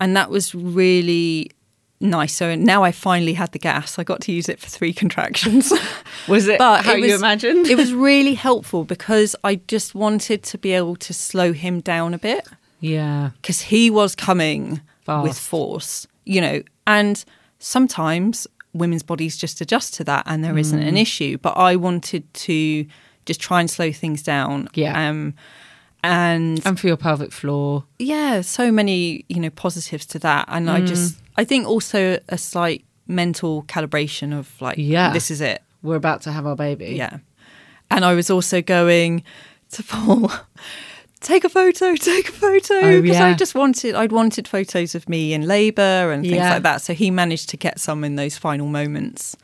And 0.00 0.16
that 0.16 0.28
was 0.28 0.56
really 0.56 1.52
nice. 2.00 2.32
So 2.34 2.54
now 2.54 2.82
I 2.82 2.92
finally 2.92 3.34
had 3.34 3.52
the 3.52 3.58
gas. 3.58 3.98
I 3.98 4.04
got 4.04 4.20
to 4.22 4.32
use 4.32 4.48
it 4.48 4.58
for 4.58 4.68
three 4.68 4.92
contractions. 5.02 5.72
Was 6.28 6.48
it 6.48 6.58
but 6.58 6.84
how 6.84 6.92
it 6.94 6.98
you 7.00 7.12
was- 7.12 7.20
imagined? 7.20 7.66
it 7.66 7.76
was 7.76 7.92
really 7.92 8.34
helpful 8.34 8.84
because 8.84 9.36
I 9.44 9.56
just 9.68 9.94
wanted 9.94 10.42
to 10.44 10.58
be 10.58 10.72
able 10.72 10.96
to 10.96 11.12
slow 11.12 11.52
him 11.52 11.80
down 11.80 12.14
a 12.14 12.18
bit 12.18 12.46
yeah. 12.80 13.30
because 13.40 13.60
he 13.62 13.90
was 13.90 14.14
coming 14.14 14.80
Fast. 15.04 15.22
with 15.22 15.38
force, 15.38 16.06
you 16.24 16.40
know, 16.40 16.62
and 16.86 17.24
sometimes 17.58 18.46
women's 18.72 19.02
bodies 19.02 19.36
just 19.36 19.60
adjust 19.60 19.94
to 19.94 20.04
that 20.04 20.22
and 20.26 20.42
there 20.44 20.54
not 20.54 20.80
Mm. 20.82 20.88
an 20.88 20.96
issue. 20.96 21.36
But 21.38 21.56
I 21.56 21.76
wanted 21.76 22.32
to 22.34 22.86
just 23.26 23.40
try 23.40 23.60
and 23.60 23.68
slow 23.70 23.92
things 23.92 24.22
down. 24.22 24.68
Yeah. 24.74 25.08
Um, 25.08 25.34
and 26.02 26.60
And 26.66 26.78
for 26.78 26.86
your 26.86 26.96
pelvic 26.96 27.32
floor. 27.32 27.84
yeah, 27.98 28.40
so 28.40 28.70
many, 28.72 29.24
you 29.28 29.40
know, 29.40 29.50
positives 29.50 30.06
to 30.06 30.18
that. 30.20 30.46
And 30.48 30.66
Mm. 30.68 30.72
I 30.74 30.80
just, 30.82 31.18
I 31.36 31.44
think 31.44 31.66
also 31.66 32.18
a 32.28 32.38
slight 32.38 32.84
mental 33.06 33.62
calibration 33.64 34.32
of 34.38 34.48
like, 34.60 34.76
Yeah. 34.78 35.12
this 35.12 35.30
is 35.30 35.40
it. 35.40 35.62
We're 35.82 35.96
about 35.96 36.22
to 36.22 36.32
have 36.32 36.46
our 36.46 36.56
baby. 36.56 36.94
Yeah. 36.96 37.18
And 37.90 38.04
I 38.04 38.14
was 38.14 38.30
also 38.30 38.62
going 38.62 39.24
to 39.72 39.82
Paul, 39.82 40.30
take 41.20 41.44
a 41.44 41.48
photo, 41.48 41.94
take 41.96 42.28
a 42.28 42.32
photo. 42.32 42.74
Oh, 42.74 43.02
Because 43.02 43.16
yeah. 43.18 43.26
I 43.26 43.34
just 43.34 43.54
wanted, 43.54 43.94
I'd 43.94 44.12
wanted 44.12 44.46
photos 44.48 44.94
of 44.94 45.08
me 45.08 45.32
in 45.32 45.42
labour 45.46 46.12
and 46.12 46.22
things 46.22 46.36
Yeah. 46.36 46.54
like 46.54 46.62
that. 46.62 46.82
So 46.82 46.94
he 46.94 47.10
managed 47.10 47.48
to 47.50 47.56
get 47.56 47.78
some 47.80 48.04
in 48.04 48.16
those 48.16 48.36
final 48.38 48.66
moments. 48.68 49.36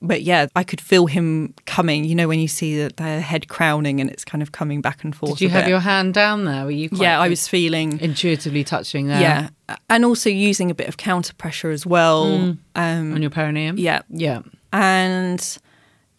But 0.00 0.22
yeah, 0.22 0.46
I 0.54 0.62
could 0.62 0.80
feel 0.80 1.06
him 1.06 1.54
coming. 1.66 2.04
You 2.04 2.14
know, 2.14 2.28
when 2.28 2.38
you 2.38 2.46
see 2.46 2.76
the, 2.84 2.92
the 2.96 3.20
head 3.20 3.48
crowning 3.48 4.00
and 4.00 4.08
it's 4.10 4.24
kind 4.24 4.42
of 4.42 4.52
coming 4.52 4.80
back 4.80 5.02
and 5.02 5.14
forth. 5.14 5.32
Did 5.32 5.40
you 5.40 5.48
have 5.48 5.64
bit. 5.64 5.70
your 5.70 5.80
hand 5.80 6.14
down 6.14 6.44
there? 6.44 6.64
Were 6.64 6.70
you? 6.70 6.88
Yeah, 6.92 7.20
I 7.20 7.28
was 7.28 7.48
feeling. 7.48 7.98
intuitively 8.00 8.62
touching 8.62 9.08
there. 9.08 9.20
Yeah. 9.20 9.48
And 9.90 10.04
also 10.04 10.30
using 10.30 10.70
a 10.70 10.74
bit 10.74 10.86
of 10.88 10.96
counter 10.98 11.34
pressure 11.34 11.70
as 11.70 11.84
well. 11.84 12.26
Mm. 12.26 12.58
Um, 12.76 13.14
On 13.14 13.20
your 13.22 13.30
perineum. 13.30 13.76
yeah. 13.76 14.02
Yeah. 14.08 14.42
And 14.72 15.58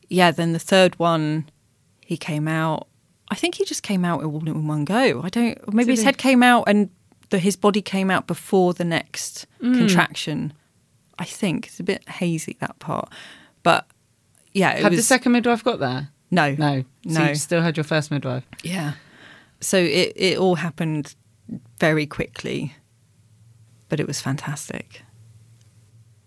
yeah, 0.10 0.32
then 0.32 0.54
the 0.54 0.60
third 0.60 0.98
one, 1.00 1.50
he 2.06 2.18
came 2.18 2.48
out. 2.48 2.88
I 3.32 3.36
think 3.36 3.56
he 3.56 3.64
just 3.66 3.84
came 3.84 4.04
out 4.04 4.24
all 4.24 4.46
in 4.48 4.68
one 4.68 4.84
go. 4.86 5.22
I 5.24 5.30
don't. 5.30 5.58
Maybe 5.74 5.86
Did 5.86 5.92
his 5.92 6.00
he? 6.00 6.06
head 6.06 6.18
came 6.18 6.44
out 6.44 6.64
and 6.68 6.90
the, 7.30 7.40
his 7.40 7.56
body 7.56 7.82
came 7.82 8.10
out 8.12 8.28
before 8.28 8.74
the 8.74 8.84
next 8.84 9.46
Mm. 9.62 9.78
contraction. 9.78 10.54
I 11.20 11.26
think 11.26 11.68
it's 11.68 11.80
a 11.80 11.84
bit 11.84 12.08
hazy 12.10 12.58
that 12.60 12.80
part, 12.80 13.10
but 13.72 13.88
yeah, 14.54 14.72
it 14.74 14.82
Had 14.84 14.92
was 14.92 15.00
the 15.00 15.04
second 15.04 15.32
midwife 15.34 15.64
got 15.64 15.80
there? 15.80 16.10
no, 16.32 16.52
No. 16.56 16.84
So 17.08 17.20
no, 17.20 17.28
you 17.30 17.36
still 17.36 17.62
had 17.62 17.76
your 17.78 17.84
first 17.84 18.12
midwife. 18.12 18.44
yeah. 18.64 18.94
So 19.62 19.78
it 19.78 20.14
it 20.16 20.38
all 20.38 20.56
happened 20.56 21.16
very 21.80 22.06
quickly, 22.06 22.74
but 23.90 24.00
it 24.00 24.08
was 24.08 24.22
fantastic. 24.22 25.02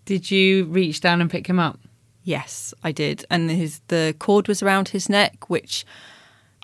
Did 0.05 0.29
you 0.29 0.65
reach 0.65 0.99
down 1.01 1.21
and 1.21 1.29
pick 1.31 1.47
him 1.47 1.59
up? 1.59 1.79
Yes, 2.23 2.73
I 2.83 2.91
did. 2.91 3.25
And 3.29 3.49
his 3.49 3.81
the 3.87 4.15
cord 4.19 4.47
was 4.47 4.61
around 4.63 4.89
his 4.89 5.09
neck, 5.09 5.49
which 5.49 5.85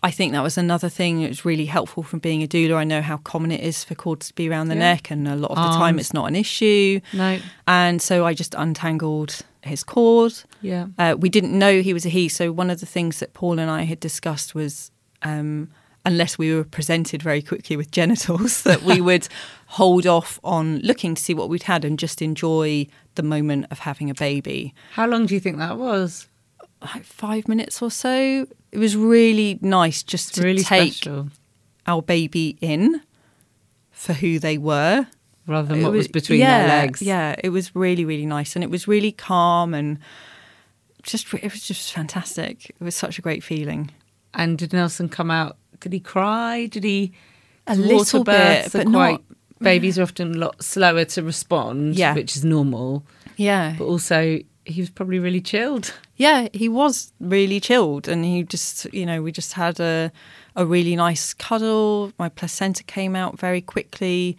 I 0.02 0.12
think 0.12 0.32
that 0.32 0.42
was 0.44 0.58
another 0.58 0.88
thing 0.88 1.22
that 1.22 1.28
was 1.30 1.44
really 1.44 1.66
helpful 1.66 2.04
from 2.04 2.20
being 2.20 2.42
a 2.42 2.48
doula. 2.48 2.76
I 2.76 2.84
know 2.86 3.02
how 3.02 3.18
common 3.18 3.52
it 3.52 3.60
is 3.62 3.84
for 3.84 3.96
cords 3.96 4.28
to 4.30 4.34
be 4.36 4.48
around 4.50 4.70
the 4.70 4.76
Yeah. 4.76 4.94
neck, 4.94 5.12
and 5.12 5.28
a 5.28 5.36
lot 5.36 5.52
of 5.52 5.58
the 5.58 5.78
time 5.78 6.00
it's 6.00 6.14
not 6.14 6.26
an 6.28 6.36
issue. 6.38 7.02
No. 7.14 7.40
And 7.68 8.02
so 8.02 8.26
I 8.26 8.34
just 8.34 8.56
untangled 8.56 9.42
his 9.62 9.84
cord. 9.84 10.34
Yeah. 10.62 10.88
Uh, 10.98 11.16
we 11.20 11.28
didn't 11.28 11.58
know 11.58 11.82
he 11.82 11.94
was 11.94 12.06
a 12.06 12.10
he, 12.10 12.30
so 12.30 12.52
one 12.52 12.70
of 12.70 12.80
the 12.80 12.86
things 12.86 13.20
that 13.20 13.34
Paul 13.34 13.60
and 13.60 13.70
I 13.70 13.84
had 13.84 14.00
discussed 14.00 14.56
was 14.56 14.90
um, 15.22 15.70
unless 16.06 16.38
we 16.38 16.56
were 16.56 16.64
presented 16.64 17.22
very 17.22 17.42
quickly 17.42 17.76
with 17.76 17.92
genitals, 17.92 18.64
that 18.70 18.84
we 18.84 19.02
would 19.10 19.28
hold 19.68 20.08
off 20.08 20.40
on 20.46 20.80
looking 20.80 21.14
to 21.14 21.22
see 21.22 21.34
what 21.34 21.50
we'd 21.50 21.64
had 21.64 21.84
and 21.84 22.00
just 22.00 22.22
enjoy 22.22 22.88
the 23.16 23.24
moment 23.24 23.66
of 23.70 23.80
having 23.80 24.10
a 24.10 24.14
baby. 24.14 24.74
How 24.94 25.08
long 25.08 25.26
do 25.26 25.34
you 25.34 25.42
think 25.42 25.58
that 25.58 25.78
was? 25.78 26.30
Like 26.82 27.04
five 27.04 27.48
minutes 27.48 27.82
or 27.82 27.92
so. 27.92 28.48
It 28.72 28.78
was 28.78 28.96
really 28.96 29.60
nice 29.62 30.02
just 30.04 30.36
to 30.36 30.42
really 30.44 30.64
take 30.64 30.94
special. 30.94 31.30
our 31.86 32.02
baby 32.02 32.58
in 32.62 33.02
for 33.92 34.14
who 34.14 34.40
they 34.40 34.58
were. 34.58 35.08
Rather 35.48 35.70
than 35.70 35.80
It 35.80 35.84
what 35.84 35.94
was, 35.94 36.08
between 36.08 36.40
yeah, 36.40 36.60
their 36.68 36.82
legs. 36.84 37.02
Yeah, 37.02 37.36
it 37.44 37.50
was 37.50 37.76
really, 37.76 38.06
really 38.06 38.26
nice. 38.28 38.56
And 38.56 38.64
it 38.64 38.70
was 38.70 38.88
really 38.88 39.12
calm 39.12 39.74
and 39.74 39.98
just, 41.04 41.34
it 41.34 41.52
was 41.52 41.66
just 41.68 41.92
fantastic. 41.92 42.70
It 42.70 42.82
was 42.84 42.96
such 42.96 43.18
a 43.18 43.22
great 43.22 43.44
feeling. 43.44 43.90
And 44.36 44.58
did 44.58 44.74
Nelson 44.74 45.10
come 45.10 45.32
out? 45.32 45.58
Did 45.80 45.92
he 45.92 46.00
cry? 46.00 46.68
Did 46.68 46.84
he? 46.84 47.14
A 47.68 47.76
little 47.76 48.24
bit, 48.24 48.72
but 48.72 48.86
quite. 48.88 49.12
not- 49.12 49.22
Babies 49.62 50.00
are 50.00 50.04
often 50.04 50.36
a 50.36 50.38
lot 50.38 50.64
slower 50.64 51.04
to 51.04 51.22
respond, 51.24 51.96
Yeah. 51.96 52.14
which 52.14 52.38
is 52.38 52.46
normal. 52.46 53.04
Yeah. 53.36 53.76
But 53.78 53.86
also, 53.86 54.40
he 54.70 54.82
was 54.82 54.90
probably 54.90 55.20
really 55.20 55.42
chilled. 55.42 55.94
Yeah, 56.16 56.48
he 56.54 56.70
was 56.70 57.12
really 57.20 57.60
chilled 57.60 58.08
and 58.08 58.24
he 58.26 58.44
just, 58.44 58.92
you 58.94 59.06
know, 59.06 59.22
we 59.22 59.32
just 59.32 59.54
had 59.54 59.80
a 59.80 60.12
a 60.56 60.66
really 60.66 60.96
nice 60.96 61.34
cuddle. 61.34 62.12
My 62.20 62.30
placenta 62.30 62.84
came 62.84 63.16
out 63.16 63.40
very 63.40 63.62
quickly. 63.62 64.38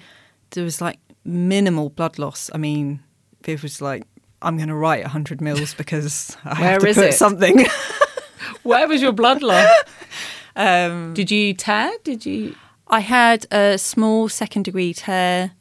There 0.51 0.65
was 0.65 0.81
like 0.81 0.99
minimal 1.25 1.89
blood 1.91 2.19
loss. 2.19 2.51
I 2.55 2.59
mean, 2.59 3.01
it 3.47 3.63
was 3.63 3.81
like 3.81 4.05
I'm 4.43 4.57
going 4.57 4.69
to 4.69 4.75
write 4.75 5.03
100 5.03 5.41
mils 5.41 5.75
because 5.75 6.37
I 6.45 6.61
Where 6.61 6.71
have 6.73 6.81
to 6.83 6.89
is 6.89 6.97
put 6.97 7.05
it? 7.07 7.15
something. 7.15 7.67
Where 8.63 8.89
was 8.89 9.01
your 9.03 9.13
blood 9.13 9.43
loss? 9.43 9.69
um, 10.57 11.15
Did 11.15 11.31
you 11.31 11.55
tear? 11.55 11.91
Did 12.05 12.25
you? 12.27 12.55
I 12.89 13.01
had 13.01 13.47
a 13.53 13.79
small 13.79 14.29
second 14.29 14.65
degree 14.65 14.93
tear, 14.95 15.53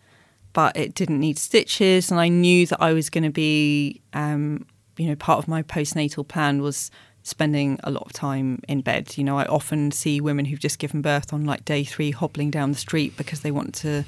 but 0.53 0.75
it 0.75 0.93
didn't 0.95 1.19
need 1.19 1.37
stitches, 1.37 2.11
and 2.11 2.19
I 2.19 2.27
knew 2.27 2.65
that 2.67 2.81
I 2.81 2.93
was 2.93 3.09
going 3.09 3.23
to 3.23 3.29
be, 3.29 4.01
um, 4.13 4.65
you 4.97 5.07
know, 5.07 5.15
part 5.15 5.39
of 5.39 5.47
my 5.47 5.61
postnatal 5.63 6.27
plan 6.27 6.61
was 6.61 6.91
spending 7.23 7.79
a 7.83 7.91
lot 7.91 8.03
of 8.03 8.13
time 8.13 8.59
in 8.67 8.81
bed. 8.81 9.17
You 9.17 9.23
know, 9.23 9.37
I 9.37 9.45
often 9.45 9.91
see 9.91 10.19
women 10.21 10.45
who've 10.45 10.59
just 10.59 10.79
given 10.79 11.01
birth 11.01 11.31
on 11.33 11.45
like 11.45 11.65
day 11.65 11.83
three 11.83 12.11
hobbling 12.11 12.49
down 12.49 12.71
the 12.71 12.77
street 12.77 13.15
because 13.17 13.41
they 13.41 13.51
want 13.51 13.75
to 13.75 14.03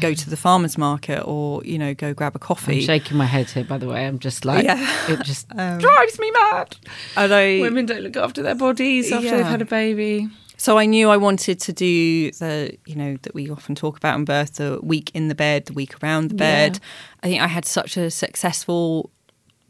go 0.00 0.12
to 0.12 0.28
the 0.28 0.36
farmer's 0.36 0.76
market 0.76 1.22
or, 1.24 1.64
you 1.64 1.78
know, 1.78 1.94
go 1.94 2.12
grab 2.12 2.34
a 2.34 2.36
I'm 2.36 2.40
coffee. 2.40 2.82
shaking 2.82 3.16
my 3.16 3.24
head 3.24 3.48
here, 3.48 3.64
by 3.64 3.78
the 3.78 3.88
way. 3.88 4.06
I'm 4.06 4.18
just 4.18 4.44
like, 4.44 4.64
Yeah. 4.64 4.76
it 5.10 5.22
just 5.22 5.46
Um, 5.56 5.78
drives 5.78 6.18
me 6.18 6.30
mad. 6.30 6.76
And 7.16 7.32
I- 7.32 7.60
Women 7.60 7.86
don't 7.86 8.02
look 8.02 8.16
after 8.18 8.42
their 8.42 8.54
bodies 8.54 9.10
after 9.10 9.30
they've 9.30 9.46
had 9.46 9.62
a 9.62 9.64
baby. 9.64 10.28
So 10.60 10.76
I 10.76 10.86
knew 10.86 11.08
I 11.08 11.16
wanted 11.16 11.60
to 11.60 11.72
do 11.72 12.32
the, 12.32 12.76
you 12.84 12.96
know, 12.96 13.16
that 13.22 13.32
we 13.32 13.48
often 13.48 13.76
talk 13.76 13.96
about 13.96 14.18
in 14.18 14.24
birth, 14.24 14.56
the 14.56 14.80
week 14.82 15.10
in 15.14 15.28
the 15.28 15.34
bed, 15.36 15.66
the 15.66 15.72
week 15.72 15.94
around 16.02 16.30
the 16.30 16.34
Yeah. 16.34 16.68
bed. 16.68 16.80
I 17.22 17.28
think 17.28 17.40
I 17.40 17.46
had 17.46 17.64
such 17.64 17.96
a 17.96 18.10
successful 18.10 19.10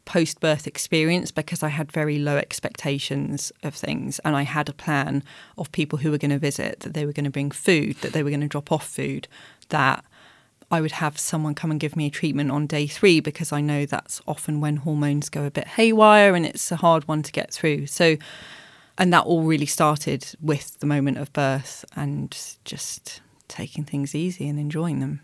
post 0.05 0.39
birth 0.39 0.65
experience 0.65 1.29
because 1.29 1.61
I 1.61 1.67
had 1.69 1.91
very 1.91 2.17
low 2.17 2.37
expectations 2.37 3.51
of 3.61 3.75
things 3.75 4.17
and 4.25 4.35
I 4.35 4.41
had 4.41 4.67
a 4.67 4.73
plan 4.73 5.21
of 5.59 5.71
people 5.71 5.99
who 5.99 6.09
were 6.09 6.17
going 6.17 6.31
to 6.31 6.39
visit, 6.39 6.79
that 6.79 6.95
they 6.95 7.05
were 7.05 7.13
going 7.13 7.25
to 7.25 7.29
bring 7.29 7.51
food, 7.51 7.97
that 8.01 8.13
they 8.13 8.23
were 8.23 8.31
going 8.31 8.41
to 8.41 8.47
drop 8.47 8.71
off 8.71 8.87
food, 8.87 9.27
that 9.69 10.03
I 10.71 10.81
would 10.81 10.93
have 10.93 11.19
someone 11.19 11.53
come 11.53 11.69
and 11.69 11.79
give 11.79 11.95
me 11.95 12.07
a 12.07 12.09
treatment 12.09 12.49
on 12.49 12.65
day 12.65 12.87
three 12.87 13.19
because 13.19 13.51
I 13.51 13.61
know 13.61 13.85
that's 13.85 14.21
often 14.27 14.59
when 14.59 14.77
hormones 14.77 15.29
go 15.29 15.43
a 15.45 15.51
bit 15.51 15.67
haywire 15.67 16.33
and 16.33 16.47
it's 16.47 16.71
a 16.71 16.77
hard 16.77 17.07
one 17.07 17.21
to 17.21 17.31
get 17.31 17.53
through. 17.53 17.85
So, 17.85 18.17
and 18.99 19.13
that 19.13 19.23
all 19.23 19.43
really 19.43 19.65
started 19.65 20.35
with 20.41 20.77
the 20.79 20.85
moment 20.85 21.17
of 21.17 21.31
birth 21.31 21.85
and 21.95 22.37
just 22.65 23.21
taking 23.47 23.85
things 23.85 24.13
easy 24.13 24.47
and 24.49 24.59
enjoying 24.59 24.99
them. 24.99 25.21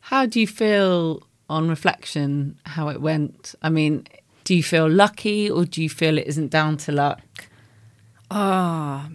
How 0.00 0.26
do 0.26 0.38
you 0.38 0.46
feel 0.46 1.26
on 1.48 1.68
reflection 1.68 2.60
how 2.66 2.88
it 2.90 3.00
went? 3.00 3.54
I 3.62 3.70
mean, 3.70 4.06
do 4.44 4.54
you 4.54 4.62
feel 4.62 4.88
lucky 4.88 5.50
or 5.50 5.64
do 5.64 5.82
you 5.82 5.88
feel 5.88 6.18
it 6.18 6.26
isn't 6.26 6.50
down 6.50 6.76
to 6.78 6.92
luck? 6.92 7.22
Ah, 8.30 9.08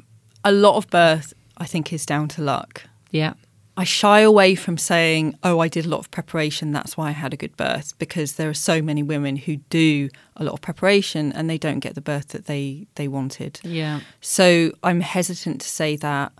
a 0.43 0.51
lot 0.51 0.75
of 0.75 0.89
birth, 0.89 1.33
I 1.55 1.65
think, 1.65 1.93
is 1.93 2.05
down 2.05 2.29
to 2.29 2.41
luck. 2.41 2.83
Yeah. 3.11 3.33
I 3.81 3.83
shy 3.83 4.19
away 4.19 4.53
from 4.53 4.77
saying, 4.77 5.39
oh, 5.41 5.57
I 5.57 5.67
did 5.67 5.87
a 5.87 5.89
lot 5.89 6.01
of 6.01 6.11
preparation, 6.11 6.71
that's 6.71 6.95
why 6.95 7.07
I 7.07 7.13
had 7.13 7.33
a 7.33 7.35
good 7.35 7.57
birth, 7.57 7.97
because 7.97 8.33
there 8.33 8.47
are 8.47 8.53
so 8.53 8.79
many 8.79 9.01
women 9.01 9.35
who 9.35 9.55
do 9.57 10.07
a 10.37 10.43
lot 10.43 10.53
of 10.53 10.61
preparation 10.61 11.31
and 11.31 11.49
they 11.49 11.57
don't 11.57 11.79
get 11.79 11.95
the 11.95 12.01
birth 12.01 12.27
that 12.27 12.45
they, 12.45 12.85
they 12.93 13.07
wanted. 13.07 13.59
Yeah. 13.63 14.01
So 14.21 14.71
I'm 14.83 15.01
hesitant 15.01 15.61
to 15.61 15.67
say 15.67 15.95
that. 15.95 16.31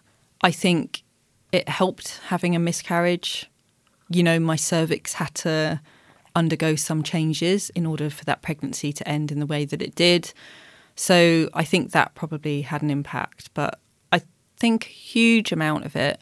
I 0.44 0.52
think 0.52 1.02
it 1.52 1.68
helped 1.68 2.20
having 2.28 2.56
a 2.56 2.60
miscarriage. 2.60 3.50
You 4.08 4.22
know, 4.22 4.40
my 4.40 4.56
cervix 4.56 5.14
had 5.14 5.34
to 5.36 5.82
undergo 6.36 6.76
some 6.76 7.02
changes 7.02 7.72
in 7.72 7.88
order 7.88 8.12
for 8.12 8.24
that 8.26 8.44
pregnancy 8.44 8.94
to 8.94 9.10
end 9.10 9.32
in 9.32 9.40
the 9.40 9.48
way 9.48 9.66
that 9.66 9.82
it 9.82 9.96
did. 9.96 10.32
So 10.96 11.50
I 11.56 11.64
think 11.64 11.90
that 11.90 12.14
probably 12.14 12.62
had 12.62 12.84
an 12.84 12.92
impact. 12.92 13.50
But 13.56 13.80
I 14.12 14.22
think 14.58 14.86
a 14.86 14.90
huge 14.90 15.52
amount 15.52 15.86
of 15.86 15.96
it 15.96 16.22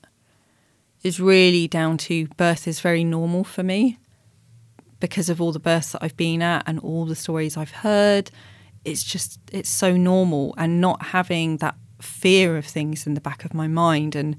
is 1.03 1.19
really 1.19 1.67
down 1.67 1.97
to 1.97 2.27
birth 2.37 2.67
is 2.67 2.79
very 2.79 3.03
normal 3.03 3.43
for 3.43 3.63
me 3.63 3.97
because 4.99 5.29
of 5.29 5.41
all 5.41 5.51
the 5.51 5.59
births 5.59 5.93
that 5.93 6.03
I've 6.03 6.17
been 6.17 6.41
at 6.41 6.63
and 6.67 6.79
all 6.79 7.05
the 7.05 7.15
stories 7.15 7.55
I've 7.55 7.71
heard. 7.71 8.31
It's 8.83 9.03
just, 9.03 9.39
it's 9.51 9.69
so 9.69 9.95
normal. 9.95 10.53
And 10.57 10.81
not 10.81 11.07
having 11.07 11.57
that 11.57 11.75
fear 12.01 12.57
of 12.57 12.65
things 12.65 13.07
in 13.07 13.13
the 13.13 13.21
back 13.21 13.45
of 13.45 13.53
my 13.53 13.67
mind 13.67 14.15
and 14.15 14.35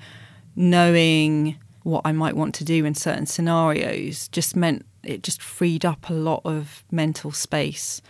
knowing 0.55 1.59
what 1.83 2.03
I 2.05 2.13
might 2.13 2.37
want 2.37 2.55
to 2.57 2.65
do 2.65 2.85
in 2.85 2.95
certain 2.95 3.27
scenarios 3.27 4.29
just 4.29 4.55
meant 4.55 4.85
it 5.03 5.23
just 5.23 5.41
freed 5.41 5.85
up 5.85 6.11
a 6.11 6.15
lot 6.15 6.43
of 6.45 6.85
mental 6.91 7.33
space, 7.33 8.03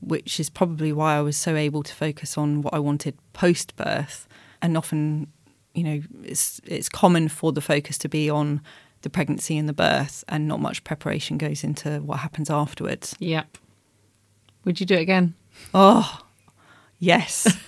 which 0.00 0.38
is 0.38 0.48
probably 0.48 0.92
why 0.92 1.16
I 1.16 1.20
was 1.20 1.36
so 1.36 1.56
able 1.56 1.82
to 1.82 1.94
focus 1.94 2.38
on 2.38 2.62
what 2.62 2.72
I 2.72 2.78
wanted 2.78 3.16
post 3.32 3.74
birth. 3.76 4.28
And 4.62 4.76
often, 4.76 5.32
you 5.74 5.84
know, 5.84 6.00
it's 6.24 6.60
it's 6.64 6.88
common 6.88 7.28
for 7.28 7.52
the 7.52 7.60
focus 7.60 7.98
to 7.98 8.08
be 8.08 8.28
on 8.30 8.60
the 9.02 9.10
pregnancy 9.10 9.56
and 9.56 9.68
the 9.68 9.72
birth, 9.72 10.24
and 10.28 10.46
not 10.46 10.60
much 10.60 10.84
preparation 10.84 11.38
goes 11.38 11.64
into 11.64 12.00
what 12.00 12.18
happens 12.20 12.50
afterwards. 12.50 13.14
Yep. 13.18 13.56
Would 14.64 14.78
you 14.80 14.84
do 14.86 14.94
it 14.94 15.00
again? 15.00 15.34
Oh, 15.74 16.20
yes. 16.98 17.46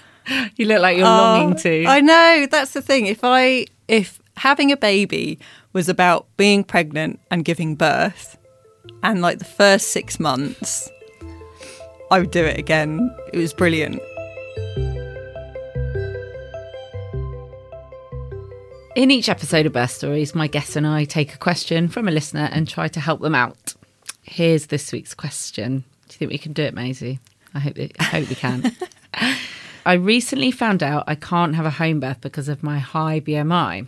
You 0.54 0.66
look 0.66 0.80
like 0.80 0.96
you're 0.96 1.04
Oh, 1.04 1.10
longing 1.10 1.56
to. 1.56 1.84
I 1.88 2.00
know 2.00 2.46
that's 2.48 2.74
the 2.74 2.80
thing. 2.80 3.06
If 3.06 3.24
I 3.24 3.66
if 3.88 4.20
having 4.36 4.70
a 4.70 4.76
baby 4.76 5.40
was 5.72 5.88
about 5.88 6.28
being 6.36 6.62
pregnant 6.62 7.18
and 7.28 7.44
giving 7.44 7.74
birth, 7.74 8.38
and 9.02 9.20
like 9.20 9.40
the 9.40 9.44
first 9.44 9.88
six 9.88 10.20
months, 10.20 10.88
I 12.12 12.20
would 12.20 12.30
do 12.30 12.44
it 12.44 12.56
again. 12.56 13.12
It 13.32 13.38
was 13.38 13.52
brilliant. 13.52 14.00
In 18.94 19.10
each 19.10 19.30
episode 19.30 19.64
of 19.64 19.72
Birth 19.72 19.92
Stories, 19.92 20.34
my 20.34 20.46
guests 20.46 20.76
and 20.76 20.86
I 20.86 21.04
take 21.04 21.34
a 21.34 21.38
question 21.38 21.88
from 21.88 22.08
a 22.08 22.10
listener 22.10 22.50
and 22.52 22.68
try 22.68 22.88
to 22.88 23.00
help 23.00 23.22
them 23.22 23.34
out. 23.34 23.74
Here's 24.22 24.66
this 24.66 24.92
week's 24.92 25.14
question. 25.14 25.84
Do 26.08 26.14
you 26.14 26.18
think 26.18 26.30
we 26.30 26.36
can 26.36 26.52
do 26.52 26.62
it, 26.62 26.74
Maisie? 26.74 27.18
I 27.54 27.60
hope 27.60 27.76
that, 27.76 27.92
I 27.98 28.04
hope 28.04 28.28
we 28.28 28.34
can. 28.34 28.76
I 29.86 29.94
recently 29.94 30.50
found 30.50 30.82
out 30.82 31.04
I 31.06 31.14
can't 31.14 31.54
have 31.54 31.64
a 31.64 31.70
home 31.70 32.00
birth 32.00 32.20
because 32.20 32.50
of 32.50 32.62
my 32.62 32.80
high 32.80 33.18
BMI, 33.20 33.86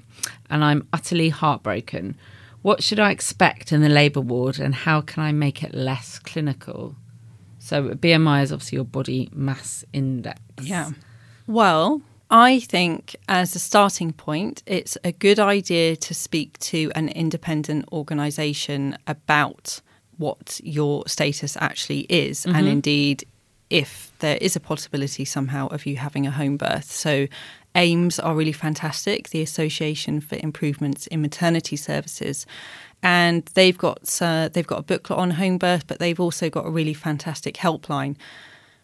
and 0.49 0.65
I'm 0.65 0.89
utterly 0.91 1.29
heartbroken. 1.29 2.17
What 2.63 2.83
should 2.83 2.99
I 2.99 3.11
expect 3.11 3.73
in 3.73 3.83
the 3.83 3.91
labour 3.91 4.23
ward, 4.23 4.59
and 4.59 4.75
how 4.75 5.03
can 5.03 5.23
I 5.23 5.33
make 5.33 5.63
it 5.63 5.75
less 5.75 6.19
clinical? 6.19 6.97
So, 7.59 7.91
BMI 7.91 8.43
is 8.43 8.53
obviously 8.53 8.77
your 8.77 8.87
body 8.87 9.29
mass 9.35 9.85
index. 9.93 10.41
Yeah. 10.63 10.93
Well, 11.47 12.01
I 12.35 12.59
think 12.59 13.15
as 13.29 13.55
a 13.55 13.61
starting 13.61 14.13
point, 14.13 14.65
it's 14.67 14.99
a 15.05 15.13
good 15.13 15.39
idea 15.39 15.95
to 15.95 16.15
speak 16.15 16.59
to 16.59 16.91
an 16.97 17.09
independent 17.11 17.89
organisation 17.93 18.99
about 19.07 19.81
what 20.19 20.61
your 20.65 21.07
status 21.07 21.57
actually 21.61 22.01
is, 22.09 22.45
and 22.45 22.67
indeed 22.67 23.25
if 23.71 24.11
there 24.19 24.37
is 24.41 24.57
a 24.57 24.61
possibility 24.61 25.25
somehow 25.25 25.69
of 25.69 25.87
you 25.87 25.97
having 25.97 26.27
a 26.27 26.33
home 26.33 26.57
birth. 26.57 26.91
So, 26.91 27.29
AIMS 27.77 28.19
are 28.19 28.35
really 28.35 28.51
fantastic, 28.53 29.29
the 29.29 29.41
Association 29.41 30.21
for 30.21 30.37
Improvements 30.43 31.07
in 31.07 31.23
Maternity 31.23 31.77
Services. 31.77 32.47
And 33.01 33.45
they've 33.55 33.79
got 33.79 34.21
uh, 34.21 34.49
they've 34.49 34.67
got 34.67 34.81
a 34.81 34.83
booklet 34.83 35.21
on 35.21 35.31
home 35.31 35.59
birth, 35.59 35.87
but 35.87 36.01
they've 36.01 36.19
also 36.19 36.51
got 36.51 36.67
a 36.67 36.71
really 36.71 36.95
fantastic 36.95 37.55
helpline. 37.55 38.17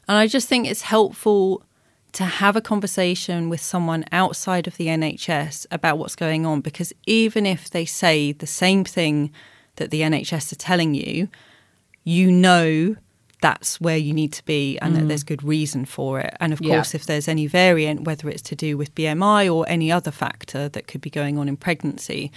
And 0.06 0.18
I 0.18 0.28
just 0.28 0.48
think 0.48 0.68
it's 0.68 0.82
helpful 0.82 1.64
to 2.12 2.24
have 2.24 2.56
a 2.56 2.60
conversation 2.60 3.48
with 3.48 3.60
someone 3.60 4.04
outside 4.12 4.66
of 4.66 4.76
the 4.76 4.86
NHS 4.86 5.66
about 5.70 5.98
what's 5.98 6.16
going 6.16 6.46
on 6.46 6.60
because 6.60 6.92
even 7.06 7.46
if 7.46 7.70
they 7.70 7.84
say 7.84 8.32
the 8.32 8.46
same 8.46 8.84
thing 8.84 9.32
that 9.76 9.90
the 9.90 10.00
NHS 10.00 10.52
are 10.52 10.56
telling 10.56 10.94
you, 10.94 11.28
you 12.04 12.30
know 12.30 12.96
that's 13.40 13.80
where 13.80 13.96
you 13.96 14.12
need 14.12 14.32
to 14.34 14.44
be 14.44 14.78
and 14.80 14.94
that 14.94 15.04
mm. 15.04 15.08
there's 15.08 15.22
good 15.22 15.42
reason 15.42 15.84
for 15.84 16.20
it. 16.20 16.36
And 16.40 16.52
of 16.52 16.60
Yeah. 16.60 16.76
course, 16.76 16.94
if 16.94 17.06
there's 17.06 17.28
any 17.28 17.46
variant, 17.46 18.02
whether 18.04 18.28
it's 18.28 18.42
to 18.42 18.54
do 18.56 18.76
with 18.76 18.94
BMI 18.94 19.48
or 19.52 19.66
any 19.68 19.90
other 19.90 20.10
factor 20.10 20.68
that 20.68 20.86
could 20.86 21.00
be 21.00 21.10
going 21.10 21.38
on 21.38 21.48
in 21.48 21.56
pregnancy, 21.56 22.30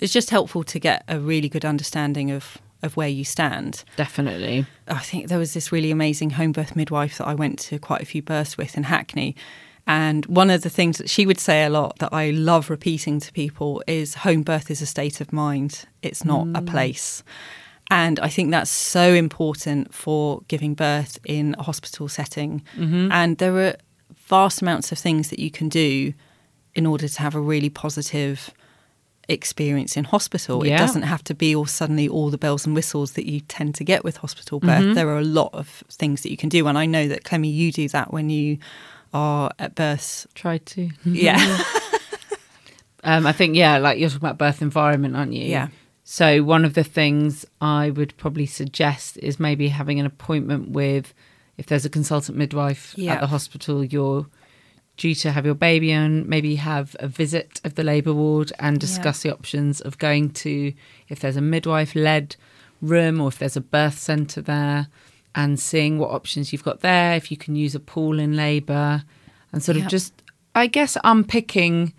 it's 0.00 0.12
just 0.12 0.30
helpful 0.30 0.62
to 0.64 0.78
get 0.78 1.04
a 1.08 1.18
really 1.18 1.48
good 1.48 1.64
understanding 1.64 2.30
of, 2.30 2.58
of 2.82 2.96
where 2.96 3.08
you 3.08 3.24
stand. 3.24 3.84
Definitely. 3.96 4.66
I 4.88 4.98
think 4.98 5.28
there 5.28 5.38
was 5.38 5.54
this 5.54 5.72
really 5.72 5.90
amazing 5.90 6.30
home 6.30 6.52
birth 6.52 6.76
midwife 6.76 7.18
that 7.18 7.28
I 7.28 7.34
went 7.34 7.58
to 7.60 7.78
quite 7.78 8.02
a 8.02 8.06
few 8.06 8.22
births 8.22 8.58
with 8.58 8.76
in 8.76 8.84
Hackney. 8.84 9.36
And 9.86 10.26
one 10.26 10.50
of 10.50 10.62
the 10.62 10.70
things 10.70 10.98
that 10.98 11.10
she 11.10 11.26
would 11.26 11.40
say 11.40 11.64
a 11.64 11.70
lot 11.70 11.98
that 11.98 12.12
I 12.12 12.30
love 12.30 12.70
repeating 12.70 13.18
to 13.20 13.32
people 13.32 13.82
is 13.86 14.14
home 14.16 14.42
birth 14.42 14.70
is 14.70 14.80
a 14.80 14.86
state 14.86 15.20
of 15.20 15.32
mind, 15.32 15.84
it's 16.02 16.24
not 16.24 16.46
a 16.48 16.62
mm. 16.62 16.66
place. 16.66 17.24
And 17.90 18.20
I 18.20 18.28
think 18.28 18.50
that's 18.50 18.70
so 18.70 19.12
important 19.12 19.92
for 19.92 20.42
giving 20.48 20.74
birth 20.74 21.18
in 21.24 21.54
a 21.58 21.62
hospital 21.62 22.08
setting. 22.08 22.62
Mm-hmm. 22.76 23.10
And 23.10 23.38
there 23.38 23.58
are 23.58 23.76
vast 24.14 24.62
amounts 24.62 24.92
of 24.92 24.98
things 24.98 25.30
that 25.30 25.38
you 25.38 25.50
can 25.50 25.68
do 25.68 26.14
in 26.74 26.86
order 26.86 27.08
to 27.08 27.20
have 27.20 27.34
a 27.34 27.40
really 27.40 27.68
positive 27.68 28.50
experience 29.32 29.96
in 29.96 30.04
hospital. 30.04 30.64
Yeah. 30.64 30.74
It 30.74 30.78
doesn't 30.78 31.02
have 31.02 31.24
to 31.24 31.34
be 31.34 31.54
all 31.54 31.66
suddenly 31.66 32.08
all 32.08 32.30
the 32.30 32.38
bells 32.38 32.66
and 32.66 32.74
whistles 32.74 33.12
that 33.12 33.26
you 33.26 33.40
tend 33.40 33.74
to 33.76 33.84
get 33.84 34.04
with 34.04 34.18
hospital 34.18 34.60
birth. 34.60 34.94
There 34.94 35.08
are 35.08 35.18
a 35.18 35.24
lot 35.24 35.50
of 35.52 35.82
things 35.90 36.22
that 36.22 36.30
you 36.30 36.36
can 36.36 36.48
do. 36.48 36.66
And 36.66 36.78
I 36.78 36.86
know 36.86 37.08
that, 37.08 37.24
Clemmy, 37.24 37.48
you 37.48 37.72
do 37.72 37.88
that 37.88 38.12
when 38.12 38.30
you 38.30 38.58
are 39.12 39.50
at 39.58 39.74
births. 39.74 40.26
Try 40.34 40.58
to. 40.58 40.90
Yeah. 41.04 41.62
Um, 43.04 43.26
I 43.26 43.32
think, 43.32 43.56
yeah, 43.56 43.78
like 43.78 43.98
you're 43.98 44.08
talking 44.08 44.24
about 44.24 44.38
birth 44.38 44.62
environment, 44.62 45.16
aren't 45.16 45.32
you? 45.32 45.44
Yeah. 45.44 45.68
So, 46.04 46.42
one 46.44 46.64
of 46.64 46.74
the 46.74 46.84
things 46.84 47.44
I 47.60 47.90
would 47.90 48.16
probably 48.16 48.46
suggest 48.46 49.16
is 49.18 49.40
maybe 49.40 49.68
having 49.68 49.98
an 49.98 50.06
appointment 50.06 50.70
with, 50.70 51.12
if 51.58 51.66
there's 51.66 51.84
a 51.84 51.90
consultant 51.90 52.38
midwife 52.38 52.94
Yeah. 52.96 53.14
at 53.14 53.20
the 53.20 53.26
hospital, 53.26 53.82
you're 53.84 54.26
due 54.96 55.14
to 55.14 55.32
have 55.32 55.44
your 55.46 55.54
baby 55.54 55.90
and 55.90 56.26
maybe 56.28 56.56
have 56.56 56.94
a 57.00 57.08
visit 57.08 57.60
of 57.64 57.74
the 57.74 57.82
labour 57.82 58.12
ward 58.12 58.52
and 58.58 58.78
discuss 58.78 59.22
the 59.22 59.32
options 59.32 59.80
of 59.80 59.98
going 59.98 60.30
to, 60.30 60.72
if 61.08 61.18
there's 61.20 61.36
a 61.36 61.40
midwife 61.40 61.94
led 61.94 62.36
room 62.80 63.20
or 63.20 63.28
if 63.28 63.38
there's 63.38 63.56
a 63.56 63.60
birth 63.60 63.98
centre 63.98 64.42
there, 64.42 64.88
and 65.34 65.58
seeing 65.58 65.98
what 65.98 66.10
options 66.10 66.52
you've 66.52 66.62
got 66.64 66.80
there, 66.80 67.16
if 67.16 67.30
you 67.30 67.36
can 67.38 67.56
use 67.56 67.74
a 67.74 67.80
pool 67.80 68.18
in 68.18 68.36
labour, 68.36 69.02
and 69.50 69.62
sort 69.62 69.78
Yeah. 69.78 69.84
of 69.84 69.90
just, 69.90 70.12
I 70.54 70.66
guess, 70.66 70.98
unpicking 71.04 71.94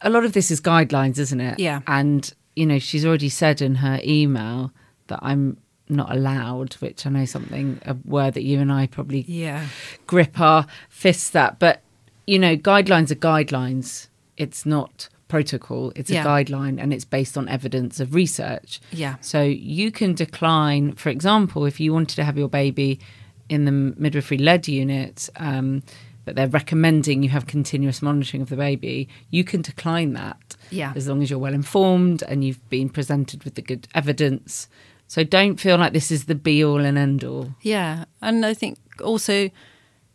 a 0.00 0.08
lot 0.10 0.24
of 0.24 0.32
this 0.32 0.50
is 0.50 0.60
guidelines, 0.60 1.18
isn't 1.18 1.40
it? 1.40 1.58
Yeah. 1.58 1.82
And, 1.86 2.32
you 2.56 2.64
know, 2.66 2.78
she's 2.78 3.04
already 3.04 3.28
said 3.28 3.60
in 3.60 3.76
her 3.76 4.00
email 4.02 4.72
that 5.08 5.18
I'm 5.22 5.58
not 5.92 6.10
allowed, 6.10 6.74
which 6.74 7.06
I 7.06 7.10
know 7.10 7.24
something, 7.24 7.80
a 7.84 7.96
word 8.04 8.34
that 8.34 8.42
you 8.42 8.58
and 8.60 8.72
I 8.72 8.86
probably 8.86 9.24
Yeah. 9.28 9.66
grip 10.06 10.40
our 10.40 10.66
fists 10.88 11.34
at. 11.36 11.58
But, 11.58 11.82
you 12.26 12.38
know, 12.38 12.56
guidelines 12.56 13.10
are 13.10 13.16
guidelines. 13.16 14.08
It's 14.36 14.64
not 14.66 15.08
protocol, 15.28 15.92
it's 15.96 16.10
Yeah. 16.10 16.24
a 16.24 16.26
guideline 16.26 16.78
and 16.80 16.92
it's 16.92 17.06
based 17.06 17.38
on 17.38 17.48
evidence 17.48 18.00
of 18.00 18.14
research. 18.14 18.80
Yeah. 18.92 19.14
So 19.22 19.42
you 19.42 19.90
can 19.90 20.14
decline, 20.14 20.92
for 20.92 21.08
example, 21.08 21.64
if 21.64 21.80
you 21.80 21.92
wanted 21.94 22.16
to 22.16 22.24
have 22.24 22.36
your 22.36 22.48
baby 22.48 23.00
in 23.48 23.64
the 23.64 23.72
midwifery 23.72 24.36
led 24.38 24.68
unit, 24.68 25.30
um, 25.36 25.82
but 26.26 26.36
they're 26.36 26.48
recommending 26.48 27.22
you 27.22 27.30
have 27.30 27.46
continuous 27.46 28.02
monitoring 28.02 28.42
of 28.42 28.50
the 28.50 28.56
baby, 28.56 29.08
you 29.30 29.42
can 29.42 29.62
decline 29.62 30.12
that. 30.12 30.54
Yeah. 30.70 30.92
As 30.94 31.08
long 31.08 31.22
as 31.22 31.30
you're 31.30 31.38
well 31.38 31.54
informed 31.54 32.22
and 32.28 32.44
you've 32.44 32.68
been 32.68 32.88
presented 32.90 33.42
with 33.44 33.54
the 33.54 33.62
good 33.62 33.88
evidence. 33.94 34.68
So 35.12 35.22
don't 35.24 35.60
feel 35.60 35.76
like 35.76 35.92
this 35.92 36.10
is 36.10 36.24
the 36.24 36.34
be 36.34 36.64
all 36.64 36.82
and 36.86 36.96
end 36.96 37.22
all. 37.22 37.54
Yeah. 37.60 38.06
And 38.22 38.46
I 38.46 38.54
think 38.54 38.78
also 39.04 39.50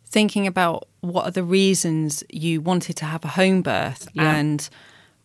thinking 0.06 0.44
about 0.48 0.88
what 1.02 1.24
are 1.24 1.30
the 1.30 1.44
reasons 1.44 2.24
you 2.30 2.60
wanted 2.60 2.96
to 2.96 3.04
have 3.04 3.24
a 3.24 3.28
home 3.28 3.62
birth 3.62 4.08
Yeah. 4.14 4.34
and 4.38 4.68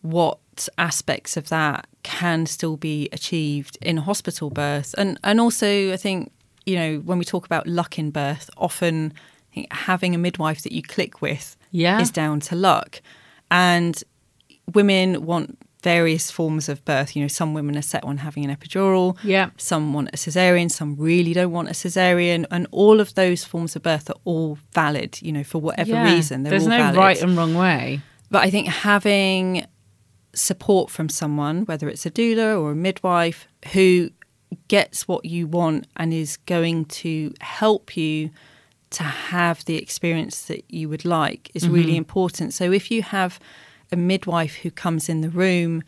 what 0.02 0.38
aspects 0.78 1.36
of 1.36 1.48
that 1.48 1.88
can 2.04 2.46
still 2.46 2.76
be 2.76 3.08
achieved 3.10 3.76
in 3.82 3.98
a 3.98 4.02
hospital 4.02 4.48
birth. 4.48 4.94
And 4.96 5.18
and 5.24 5.40
also 5.40 5.92
I 5.92 5.96
think, 5.96 6.30
you 6.66 6.76
know, 6.76 6.98
when 7.08 7.18
we 7.18 7.24
talk 7.24 7.44
about 7.44 7.66
luck 7.66 7.98
in 7.98 8.10
birth, 8.12 8.48
often 8.56 9.12
I 9.50 9.54
think 9.54 9.72
having 9.72 10.14
a 10.14 10.18
midwife 10.18 10.62
that 10.62 10.70
you 10.72 10.82
click 10.82 11.20
with 11.20 11.56
Yeah. 11.72 12.00
is 12.00 12.12
down 12.12 12.38
to 12.48 12.54
luck. 12.54 13.02
And 13.50 13.94
women 14.72 15.26
want 15.26 15.58
various 15.84 16.30
forms 16.30 16.68
of 16.70 16.84
birth. 16.86 17.14
You 17.14 17.22
know, 17.22 17.28
some 17.28 17.52
women 17.54 17.76
are 17.76 17.82
set 17.82 18.02
on 18.04 18.16
having 18.16 18.44
an 18.44 18.56
epidural. 18.56 19.16
Yeah. 19.22 19.50
Some 19.58 19.92
want 19.92 20.08
a 20.14 20.16
cesarean. 20.16 20.70
Some 20.70 20.96
really 20.96 21.34
don't 21.34 21.52
want 21.52 21.68
a 21.68 21.72
cesarean. 21.72 22.46
And 22.50 22.66
all 22.72 23.00
of 23.00 23.14
those 23.14 23.44
forms 23.44 23.76
of 23.76 23.82
birth 23.82 24.08
are 24.10 24.16
all 24.24 24.58
valid. 24.72 25.20
You 25.20 25.32
know, 25.32 25.44
for 25.44 25.60
whatever 25.60 25.92
Yeah. 25.92 26.14
reason, 26.14 26.42
they're 26.42 26.50
There's 26.50 26.66
no 26.66 26.78
valid. 26.78 26.96
right 26.96 27.22
and 27.22 27.36
wrong 27.36 27.54
way. 27.54 28.00
But 28.30 28.42
I 28.42 28.50
think 28.50 28.66
having 28.68 29.66
support 30.34 30.90
from 30.90 31.08
someone, 31.08 31.64
whether 31.66 31.88
it's 31.88 32.06
a 32.06 32.10
doula 32.10 32.60
or 32.60 32.72
a 32.72 32.74
midwife, 32.74 33.46
who 33.74 34.10
gets 34.68 35.06
what 35.06 35.26
you 35.26 35.46
want 35.46 35.86
and 35.96 36.14
is 36.14 36.38
going 36.38 36.86
to 36.86 37.32
help 37.40 37.96
you 37.96 38.30
to 38.90 39.02
have 39.02 39.64
the 39.66 39.76
experience 39.76 40.42
that 40.46 40.64
you 40.68 40.88
would 40.88 41.04
like 41.04 41.50
is 41.54 41.68
really 41.68 41.88
mm-hmm. 41.88 41.96
important. 41.96 42.54
So 42.54 42.72
if 42.72 42.90
you 42.90 43.02
have 43.02 43.38
a 43.92 43.96
midwife 43.96 44.56
who 44.56 44.70
comes 44.70 45.08
in 45.08 45.20
the 45.20 45.30
room 45.30 45.82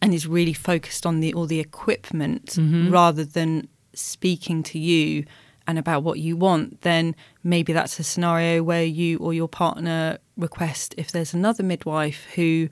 and 0.00 0.14
is 0.14 0.26
really 0.26 0.52
focused 0.52 1.04
on 1.04 1.20
the 1.20 1.34
all 1.34 1.46
the 1.46 1.60
equipment 1.60 2.46
mm-hmm. 2.46 2.90
rather 2.90 3.24
than 3.24 3.68
speaking 3.94 4.62
to 4.62 4.78
you 4.78 5.24
and 5.66 5.78
about 5.78 6.02
what 6.02 6.18
you 6.18 6.36
want, 6.36 6.80
then 6.80 7.14
maybe 7.44 7.72
that's 7.74 7.98
a 7.98 8.02
scenario 8.02 8.62
where 8.62 8.84
you 8.84 9.18
or 9.18 9.34
your 9.34 9.48
partner 9.48 10.18
request 10.36 10.94
if 10.96 11.12
there's 11.12 11.34
another 11.34 11.62
midwife 11.62 12.24
who 12.34 12.68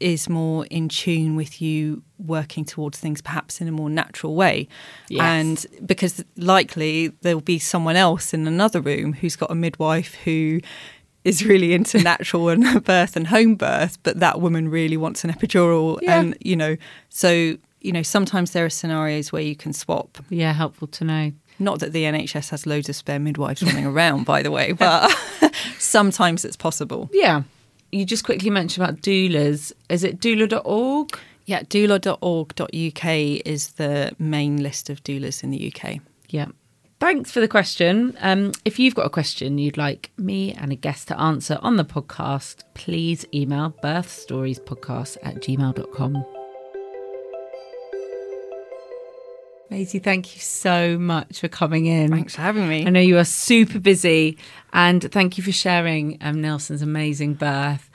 is 0.00 0.28
more 0.28 0.66
in 0.66 0.88
tune 0.88 1.36
with 1.36 1.62
you 1.62 2.02
working 2.18 2.64
towards 2.64 2.98
things 2.98 3.22
perhaps 3.22 3.60
in 3.60 3.68
a 3.68 3.72
more 3.72 3.88
natural 3.88 4.34
way. 4.34 4.66
Yes. 5.08 5.20
And 5.22 5.86
because 5.86 6.24
likely 6.36 7.08
there'll 7.20 7.40
be 7.40 7.60
someone 7.60 7.94
else 7.94 8.34
in 8.34 8.48
another 8.48 8.80
room 8.80 9.12
who's 9.12 9.36
got 9.36 9.50
a 9.50 9.54
midwife 9.54 10.14
who 10.16 10.60
is 11.24 11.44
really 11.44 11.72
into 11.72 11.98
natural 12.02 12.48
and 12.48 12.84
birth 12.84 13.16
and 13.16 13.26
home 13.26 13.54
birth, 13.54 13.98
but 14.02 14.20
that 14.20 14.40
woman 14.40 14.68
really 14.68 14.96
wants 14.96 15.24
an 15.24 15.32
epidural. 15.32 15.98
Yeah. 16.02 16.20
And, 16.20 16.36
you 16.40 16.56
know, 16.56 16.76
so, 17.08 17.56
you 17.80 17.92
know, 17.92 18.02
sometimes 18.02 18.52
there 18.52 18.64
are 18.64 18.70
scenarios 18.70 19.32
where 19.32 19.42
you 19.42 19.56
can 19.56 19.72
swap. 19.72 20.18
Yeah, 20.30 20.52
helpful 20.52 20.88
to 20.88 21.04
know. 21.04 21.32
Not 21.58 21.80
that 21.80 21.92
the 21.92 22.04
NHS 22.04 22.50
has 22.50 22.66
loads 22.66 22.88
of 22.88 22.96
spare 22.96 23.18
midwives 23.18 23.62
running 23.62 23.86
around, 23.86 24.24
by 24.24 24.42
the 24.42 24.50
way, 24.50 24.72
but 24.78 25.10
sometimes 25.78 26.44
it's 26.44 26.56
possible. 26.56 27.08
Yeah. 27.12 27.42
You 27.92 28.04
just 28.04 28.24
quickly 28.24 28.50
mentioned 28.50 28.84
about 28.84 29.02
doulas. 29.02 29.72
Is 29.88 30.02
it 30.02 30.18
doula.org? 30.18 31.18
Yeah, 31.44 31.62
doula.org.uk 31.62 33.04
is 33.44 33.68
the 33.72 34.12
main 34.18 34.62
list 34.62 34.88
of 34.90 35.02
doulas 35.04 35.42
in 35.42 35.50
the 35.50 35.72
UK. 35.72 35.98
Yeah. 36.28 36.46
Thanks 37.02 37.32
for 37.32 37.40
the 37.40 37.48
question. 37.48 38.16
Um, 38.20 38.52
if 38.64 38.78
you've 38.78 38.94
got 38.94 39.06
a 39.06 39.10
question 39.10 39.58
you'd 39.58 39.76
like 39.76 40.12
me 40.16 40.52
and 40.52 40.70
a 40.70 40.76
guest 40.76 41.08
to 41.08 41.18
answer 41.18 41.58
on 41.60 41.74
the 41.74 41.84
podcast, 41.84 42.62
please 42.74 43.26
email 43.34 43.74
birthstoriespodcast 43.82 45.16
at 45.24 45.34
gmail.com. 45.42 46.24
Maisie, 49.68 49.98
thank 49.98 50.36
you 50.36 50.40
so 50.40 50.96
much 50.96 51.40
for 51.40 51.48
coming 51.48 51.86
in. 51.86 52.12
Thanks 52.12 52.36
for 52.36 52.42
having 52.42 52.68
me. 52.68 52.86
I 52.86 52.90
know 52.90 53.00
you 53.00 53.18
are 53.18 53.24
super 53.24 53.80
busy, 53.80 54.38
and 54.72 55.02
thank 55.10 55.36
you 55.36 55.42
for 55.42 55.50
sharing 55.50 56.18
um, 56.20 56.40
Nelson's 56.40 56.82
amazing 56.82 57.34
birth. 57.34 57.90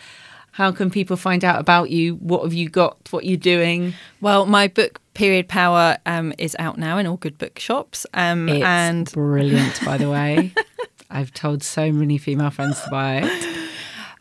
How 0.57 0.71
can 0.71 0.89
people 0.89 1.17
find 1.17 1.45
out 1.45 1.59
about 1.59 1.91
you? 1.91 2.15
What 2.15 2.41
have 2.41 2.51
you 2.51 2.67
got? 2.67 2.97
What 3.11 3.25
you're 3.25 3.37
doing? 3.37 3.93
Well, 4.21 4.47
my 4.47 4.67
book 4.67 4.99
Period 5.13 5.47
Power 5.47 5.97
um, 6.07 6.33
is 6.39 6.55
out 6.57 6.79
now 6.79 6.97
in 6.97 7.05
all 7.05 7.17
good 7.17 7.37
bookshops. 7.37 8.07
Um, 8.15 8.49
It's 8.49 8.65
and 8.65 9.11
brilliant, 9.11 9.79
by 9.85 9.99
the 9.99 10.09
way. 10.09 10.55
I've 11.11 11.31
told 11.31 11.61
so 11.61 11.91
many 11.91 12.17
female 12.17 12.49
friends 12.49 12.81
to 12.81 12.89
buy 12.89 13.21
it. 13.23 13.69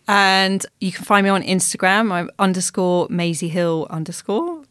and 0.09 0.67
you 0.79 0.93
can 0.93 1.07
find 1.07 1.25
me 1.25 1.31
on 1.31 1.43
Instagram. 1.43 2.13
I'm 2.13 2.29
underscore 2.39 3.07
Maisie 3.09 3.49
Hill 3.49 3.87
underscore. 3.89 4.63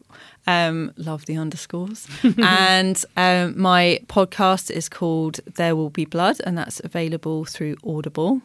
Um, 0.45 0.93
love 0.97 1.25
the 1.25 1.35
underscores. 1.35 2.07
and 2.37 3.03
um, 3.17 3.59
my 3.59 4.01
podcast 4.05 4.69
is 4.69 4.87
called 4.87 5.39
There 5.55 5.75
Will 5.75 5.89
Be 5.89 6.05
Blood, 6.05 6.37
and 6.45 6.55
that's 6.55 6.79
available 6.83 7.43
through 7.43 7.77
Audible. 7.83 8.43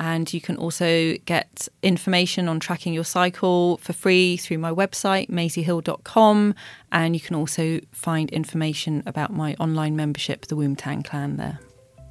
And 0.00 0.32
you 0.32 0.40
can 0.40 0.56
also 0.56 1.14
get 1.26 1.68
information 1.82 2.48
on 2.48 2.58
tracking 2.58 2.94
your 2.94 3.04
cycle 3.04 3.76
for 3.76 3.92
free 3.92 4.38
through 4.38 4.56
my 4.56 4.70
website, 4.70 5.28
maisiehill.com. 5.28 6.54
And 6.90 7.14
you 7.14 7.20
can 7.20 7.36
also 7.36 7.80
find 7.92 8.30
information 8.30 9.02
about 9.04 9.30
my 9.30 9.54
online 9.60 9.96
membership, 9.96 10.46
the 10.46 10.56
Wombtang 10.56 11.04
Clan, 11.04 11.36
there. 11.36 11.60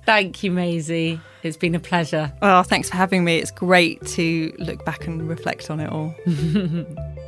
Thank 0.06 0.44
you, 0.44 0.52
Maisie. 0.52 1.20
It's 1.42 1.58
been 1.58 1.74
a 1.74 1.80
pleasure. 1.80 2.32
Oh, 2.44 2.62
thanks 2.62 2.90
for 2.90 2.96
having 2.96 3.24
me. 3.24 3.38
It's 3.38 3.52
great 3.52 4.06
to 4.08 4.54
look 4.60 4.86
back 4.86 5.08
and 5.08 5.28
reflect 5.28 5.72
on 5.72 5.80
it 5.80 5.90
all. 5.90 6.16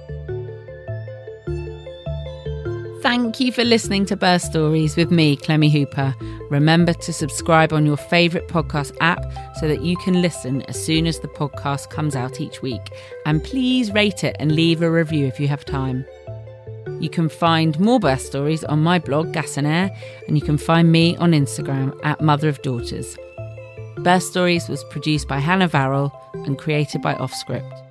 Thank 3.01 3.39
you 3.39 3.51
for 3.51 3.63
listening 3.63 4.05
to 4.05 4.15
Birth 4.15 4.43
Stories 4.43 4.95
with 4.95 5.09
me, 5.09 5.35
Clemmy 5.35 5.71
Hooper. 5.71 6.15
Remember 6.51 6.93
to 6.93 7.11
subscribe 7.11 7.73
on 7.73 7.83
your 7.83 7.97
favourite 7.97 8.47
podcast 8.47 8.95
app 9.01 9.25
so 9.55 9.67
that 9.67 9.81
you 9.81 9.97
can 9.97 10.21
listen 10.21 10.61
as 10.63 10.85
soon 10.85 11.07
as 11.07 11.19
the 11.19 11.27
podcast 11.27 11.89
comes 11.89 12.15
out 12.15 12.39
each 12.39 12.61
week. 12.61 12.91
And 13.25 13.43
please 13.43 13.91
rate 13.91 14.23
it 14.23 14.35
and 14.39 14.51
leave 14.51 14.83
a 14.83 14.91
review 14.91 15.25
if 15.25 15.39
you 15.39 15.47
have 15.47 15.65
time. 15.65 16.05
You 16.99 17.09
can 17.09 17.27
find 17.27 17.79
more 17.79 17.99
birth 17.99 18.21
stories 18.21 18.63
on 18.65 18.83
my 18.83 18.99
blog, 18.99 19.33
Gas 19.33 19.57
and 19.57 19.65
Air, 19.65 19.89
and 20.27 20.37
you 20.37 20.43
can 20.43 20.59
find 20.59 20.91
me 20.91 21.17
on 21.17 21.31
Instagram 21.31 21.99
at 22.03 22.21
Mother 22.21 22.49
of 22.49 22.61
Daughters. 22.61 23.17
Birth 23.97 24.23
Stories 24.23 24.69
was 24.69 24.83
produced 24.91 25.27
by 25.27 25.39
Hannah 25.39 25.67
Varrell 25.69 26.11
and 26.45 26.55
created 26.55 27.01
by 27.01 27.15
Offscript. 27.15 27.90